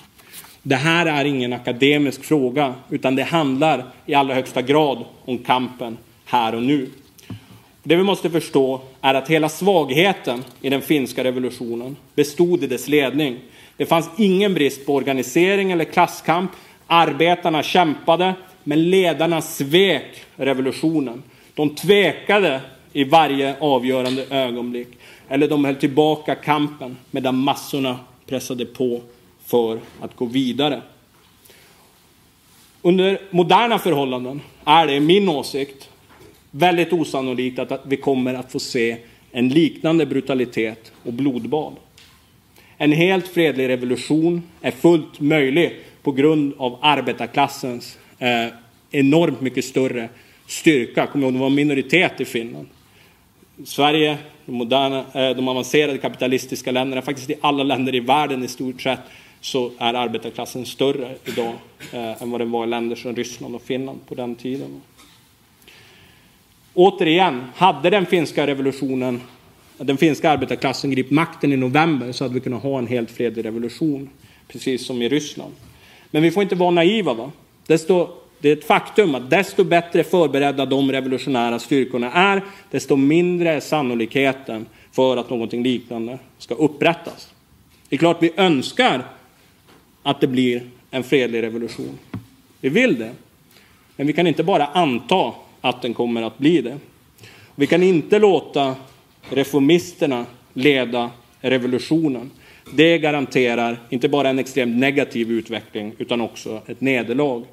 Det 0.64 0.76
här 0.76 1.05
är 1.05 1.26
ingen 1.26 1.53
akademisk 1.53 2.24
fråga, 2.24 2.76
utan 2.89 3.16
det 3.16 3.24
handlar 3.24 3.86
i 4.05 4.14
allra 4.14 4.34
högsta 4.34 4.62
grad 4.62 5.05
om 5.26 5.38
kampen 5.38 5.97
här 6.26 6.55
och 6.55 6.64
nu. 6.64 6.89
Det 7.84 7.96
vi 7.96 8.04
måste 8.04 8.30
förstå 8.30 8.82
är 9.02 9.14
att 9.14 9.28
hela 9.28 9.50
svagheten 9.50 10.44
i 10.62 10.70
den 10.70 10.82
finska 10.82 11.24
revolutionen 11.24 11.96
bestod 12.16 12.64
i 12.64 12.68
dess 12.68 12.88
ledning. 12.88 13.40
Det 13.78 13.86
fanns 13.86 14.10
ingen 14.18 14.54
brist 14.54 14.86
på 14.86 14.96
organisering 14.96 15.72
eller 15.72 15.86
klasskamp. 15.86 16.52
Arbetarna 16.88 17.64
kämpade, 17.64 18.34
men 18.64 18.90
ledarna 18.90 19.42
svek 19.42 20.24
revolutionen. 20.36 21.24
De 21.56 21.76
tvekade 21.76 22.62
i 22.94 23.04
varje 23.04 23.56
avgörande 23.60 24.26
ögonblick. 24.30 24.88
Eller 25.28 25.48
de 25.48 25.66
höll 25.66 25.76
tillbaka 25.76 26.36
kampen 26.36 26.98
medan 27.12 27.36
massorna 27.36 28.00
pressade 28.28 28.66
på 28.66 29.02
för 29.46 29.80
att 30.02 30.16
gå 30.16 30.26
vidare. 30.26 30.82
Under 32.82 33.22
moderna 33.30 33.80
förhållanden 33.80 34.42
är 34.66 34.88
det, 34.88 35.00
min 35.00 35.30
åsikt, 35.30 35.90
väldigt 36.52 36.93
osannolikt 36.93 37.60
att 37.60 37.82
vi 37.86 37.97
kommer 37.97 38.34
att 38.34 38.52
få 38.52 38.60
se 38.60 38.97
en 39.32 39.49
liknande 39.49 40.06
brutalitet 40.06 40.91
och 41.04 41.14
blodbad. 41.14 41.74
En 42.78 42.91
helt 42.91 43.28
fredlig 43.28 43.70
revolution 43.70 44.43
är 44.62 44.72
fullt 44.72 45.20
möjlig 45.20 45.80
på 46.04 46.12
grund 46.12 46.54
av 46.58 46.78
arbetarklassens 46.82 47.97
eh, 48.20 48.47
enormt 48.91 49.41
mycket 49.41 49.66
större 49.66 50.10
styrka. 50.47 51.08
Kommer 51.08 51.26
ihåg, 51.26 51.34
det 51.34 51.39
var 51.39 51.47
en 51.47 51.56
minoritet 51.56 52.22
i 52.22 52.26
Finland. 52.26 52.68
Sverige, 53.66 54.18
de, 54.45 54.52
moderna, 54.52 55.06
eh, 55.14 55.36
de 55.36 55.47
avancerade 55.47 55.97
kapitalistiska 55.97 56.72
länderna, 56.72 57.02
faktiskt 57.02 57.30
i 57.30 57.36
alla 57.41 57.64
länder 57.64 57.95
i 57.95 57.99
världen 57.99 58.43
i 58.43 58.47
stort 58.47 58.82
sett, 58.82 58.99
så 59.41 59.72
är 59.78 59.93
arbetarklassen 59.93 60.66
större 60.66 61.16
idag 61.26 61.54
eh, 61.93 62.22
än 62.22 62.32
vad 62.32 62.41
den 62.41 62.52
var 62.52 62.64
i 62.64 62.68
länder 62.68 62.95
som 62.95 63.16
Ryssland 63.16 63.56
och 63.56 63.62
Finland 63.62 63.99
på 64.08 64.16
den 64.16 64.36
tiden. 64.36 64.82
Återigen, 66.74 67.44
hade 67.56 67.90
den 67.90 68.06
finska 68.06 68.48
revolutionen, 68.48 69.22
den 69.78 69.98
finska 69.98 70.30
arbetarklassen 70.30 70.92
gripit 70.92 71.12
makten 71.12 71.54
i 71.54 71.58
november 71.58 72.12
så 72.12 72.24
hade 72.24 72.34
vi 72.34 72.40
kunnat 72.40 72.64
ha 72.64 72.80
en 72.80 72.88
helt 72.88 73.12
fredlig 73.12 73.46
revolution, 73.46 74.10
precis 74.48 74.86
som 74.86 75.02
i 75.02 75.10
Ryssland. 75.10 75.54
Men 76.12 76.24
vi 76.24 76.32
får 76.32 76.44
inte 76.44 76.56
vara 76.56 76.72
naiva. 76.72 77.14
Va? 77.14 77.32
Desto, 77.68 78.08
det 78.40 78.50
är 78.50 78.54
ett 78.54 78.66
faktum 78.66 79.16
att 79.16 79.30
desto 79.30 79.64
bättre 79.64 80.04
förberedda 80.04 80.66
de 80.66 80.92
revolutionära 80.92 81.60
styrkorna 81.60 82.12
är, 82.12 82.42
desto 82.72 82.96
mindre 82.96 83.52
är 83.52 83.60
sannolikheten 83.60 84.66
för 84.92 85.18
att 85.18 85.30
någonting 85.30 85.64
liknande 85.64 86.20
ska 86.38 86.56
upprättas. 86.56 87.34
Det 87.90 87.96
är 87.96 87.98
klart 87.98 88.18
vi 88.24 88.32
önskar 88.38 89.04
att 90.04 90.22
det 90.22 90.28
blir 90.28 90.64
en 90.92 91.04
fredlig 91.04 91.42
revolution. 91.44 92.00
Vi 92.62 92.70
vill 92.70 93.00
det. 93.00 93.12
Men 93.96 94.08
vi 94.08 94.14
kan 94.14 94.28
inte 94.28 94.44
bara 94.44 94.66
anta 94.66 95.34
att 95.62 95.82
den 95.82 95.93
kommer 95.93 96.22
att 96.22 96.38
bli 96.38 96.62
det. 96.62 96.78
Vi 97.55 97.68
kan 97.68 97.84
inte 97.84 98.20
låta 98.20 98.76
reformisterna 99.30 100.26
leda 100.53 101.12
revolutionen. 101.41 102.32
Det 102.74 102.97
garanterar 102.97 103.80
inte 103.89 104.09
bara 104.09 104.30
en 104.30 104.39
extremt 104.39 104.78
negativ 104.78 105.32
utveckling 105.32 105.93
utan 105.97 106.22
också 106.22 106.62
ett 106.68 106.82
nederlag. 106.82 107.43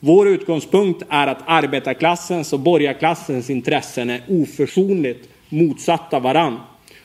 Vår 0.00 0.28
utgångspunkt 0.28 1.02
är 1.08 1.26
att 1.26 1.42
arbetarklassens 1.46 2.52
och 2.52 2.60
borgarklassens 2.60 3.50
intressen 3.50 4.10
är 4.10 4.22
oförsonligt 4.28 5.28
motsatta 5.48 6.18
varann. 6.18 6.58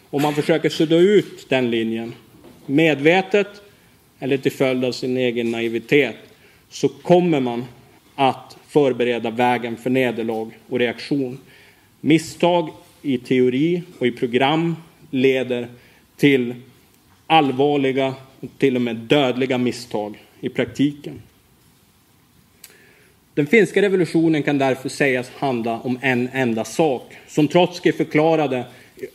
Om 0.10 0.22
man 0.22 0.36
försöker 0.36 0.70
sudda 0.70 0.96
ut 0.96 1.50
den 1.50 1.72
linjen, 1.72 2.14
medvetet 2.66 3.48
eller 4.20 4.38
till 4.38 4.52
följd 4.52 4.86
av 4.86 4.92
sin 4.92 5.18
egen 5.18 5.52
naivitet, 5.52 6.16
så 6.70 6.90
kommer 6.90 7.40
man 7.40 7.66
att 8.16 8.58
förbereda 8.76 9.30
vägen 9.30 9.78
för 9.78 9.90
nederlag 9.90 10.52
och 10.70 10.80
reaktion. 10.80 11.38
Misstag 12.02 12.70
i 13.02 13.18
teori 13.18 13.84
och 14.00 14.08
i 14.08 14.12
program 14.12 14.76
leder 15.12 15.68
till 16.18 16.56
allvarliga 17.28 18.14
och 18.40 18.50
till 18.58 18.76
och 18.76 18.82
med 18.82 18.96
dödliga 18.96 19.58
misstag 19.58 20.24
i 20.40 20.50
praktiken. 20.50 21.22
Den 23.34 23.48
finska 23.48 23.82
revolutionen 23.82 24.44
kan 24.44 24.58
därför 24.58 24.90
sägas 24.90 25.30
handla 25.30 25.80
om 25.80 26.00
en 26.02 26.30
enda 26.34 26.64
sak, 26.64 27.14
som 27.28 27.48
Trotskij 27.48 27.92
förklarade 27.92 28.66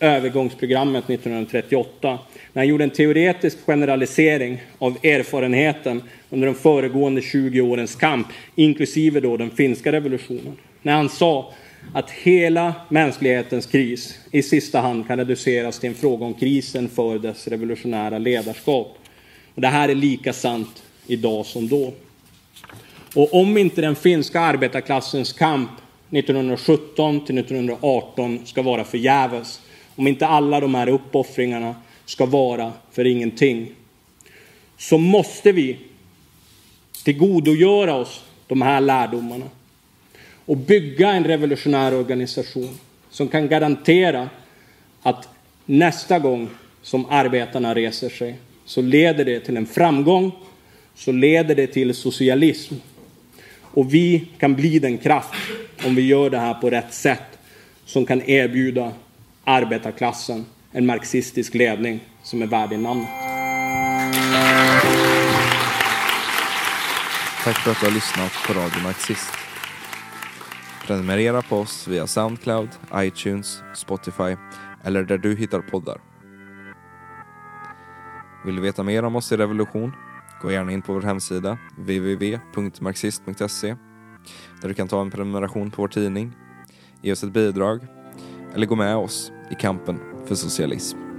övergångsprogrammet 0.01 1.11
1938 1.11 2.19
när 2.53 2.61
han 2.61 2.69
gjorde 2.69 2.85
en 2.85 2.91
teoretisk 2.91 3.59
generalisering 3.67 4.63
av 4.79 4.97
erfarenheten 5.03 6.03
under 6.31 6.47
de 6.47 6.55
föregående 6.55 7.23
20 7.23 7.61
årens 7.61 7.95
kamp, 7.95 8.27
inklusive 8.55 9.21
då 9.21 9.37
den 9.37 9.51
finska 9.51 9.93
revolutionen. 9.93 10.57
När 10.83 10.93
han 10.93 11.09
sa 11.09 11.53
att 11.95 12.11
hela 12.11 12.75
mänsklighetens 12.89 13.67
kris 13.67 14.19
i 14.31 14.43
sista 14.43 14.81
hand 14.81 15.07
kan 15.07 15.19
reduceras 15.19 15.79
till 15.79 15.89
en 15.89 15.95
fråga 15.95 16.27
om 16.27 16.35
krisen 16.35 16.89
för 16.89 17.19
dess 17.19 17.49
revolutionära 17.49 18.19
ledarskap. 18.19 18.99
Och 19.55 19.61
det 19.61 19.69
här 19.69 19.89
är 19.89 19.95
lika 19.95 20.33
sant 20.33 20.83
idag 21.07 21.47
som 21.47 21.69
då. 21.69 21.93
Och 23.15 23.35
om 23.35 23.59
inte 23.59 23.81
den 23.81 23.97
finska 23.97 24.41
arbetarklassens 24.41 25.33
kamp 25.33 25.71
1917 26.11 27.25
till 27.25 27.39
1918 27.39 28.47
ska 28.47 28.63
vara 28.63 28.85
förgäves, 28.85 29.61
om 30.01 30.07
inte 30.07 30.27
alla 30.27 30.61
de 30.61 30.75
här 30.75 30.89
uppoffringarna 30.89 31.75
ska 32.05 32.27
vara 32.27 32.73
för 32.93 33.07
ingenting, 33.07 33.73
så 34.79 34.99
måste 34.99 35.53
vi 35.53 35.79
tillgodogöra 37.05 37.95
oss 37.95 38.25
de 38.47 38.63
här 38.63 38.81
lärdomarna 38.81 39.45
och 40.47 40.57
bygga 40.57 41.11
en 41.11 41.25
revolutionär 41.25 41.95
organisation 41.95 42.79
som 43.11 43.29
kan 43.29 43.49
garantera 43.49 44.29
att 45.03 45.29
nästa 45.67 46.19
gång 46.19 46.49
som 46.83 47.07
arbetarna 47.11 47.75
reser 47.75 48.09
sig 48.09 48.37
så 48.65 48.83
leder 48.83 49.25
det 49.25 49.41
till 49.41 49.57
en 49.57 49.67
framgång, 49.67 50.33
så 50.95 51.13
leder 51.13 51.55
det 51.55 51.67
till 51.67 51.95
socialism. 51.95 52.75
Och 53.61 53.95
vi 53.95 54.25
kan 54.39 54.55
bli 54.55 54.79
den 54.79 54.99
kraft, 54.99 55.35
om 55.87 55.95
vi 55.95 56.07
gör 56.07 56.31
det 56.31 56.39
här 56.39 56.55
på 56.55 56.71
rätt 56.71 56.95
sätt, 56.95 57.39
som 57.85 58.07
kan 58.07 58.31
erbjuda 58.31 58.93
arbetarklassen 59.45 60.47
en 60.73 60.87
marxistisk 60.87 61.55
ledning 61.55 62.01
som 62.23 62.43
är 62.43 62.47
värdig 62.47 62.79
namnet. 62.79 63.09
Tack 67.45 67.57
för 67.57 67.71
att 67.71 67.81
du 67.81 67.87
har 67.87 67.93
lyssnat 67.93 68.33
på 68.47 68.53
Radio 68.53 68.83
Marxist. 68.83 69.33
Prenumerera 70.87 71.43
på 71.43 71.57
oss 71.57 71.89
via 71.89 72.07
Soundcloud, 72.07 72.69
iTunes, 72.95 73.63
Spotify 73.75 74.37
eller 74.85 75.05
där 75.05 75.19
du 75.19 75.37
hittar 75.37 75.61
poddar. 75.61 76.01
Vill 78.45 78.57
du 78.57 78.63
veta 78.63 78.83
mer 78.83 79.05
om 79.05 79.17
oss 79.17 79.33
i 79.33 79.37
Revolution? 79.37 79.93
Gå 80.43 80.51
gärna 80.51 80.73
in 80.73 80.83
på 80.83 80.93
vår 80.93 81.03
hemsida 81.03 81.59
www.marxist.se 81.77 83.77
där 84.61 84.69
du 84.69 84.75
kan 84.75 84.89
ta 84.89 85.01
en 85.01 85.11
prenumeration 85.11 85.71
på 85.71 85.83
vår 85.83 85.89
tidning, 85.89 86.33
ge 87.03 87.13
oss 87.13 87.23
ett 87.23 87.33
bidrag 87.33 87.81
eller 88.55 88.67
gå 88.67 88.77
med 88.77 88.97
oss 88.97 89.33
i 89.51 89.55
kampen 89.55 89.99
för 90.27 90.35
socialism. 90.35 91.10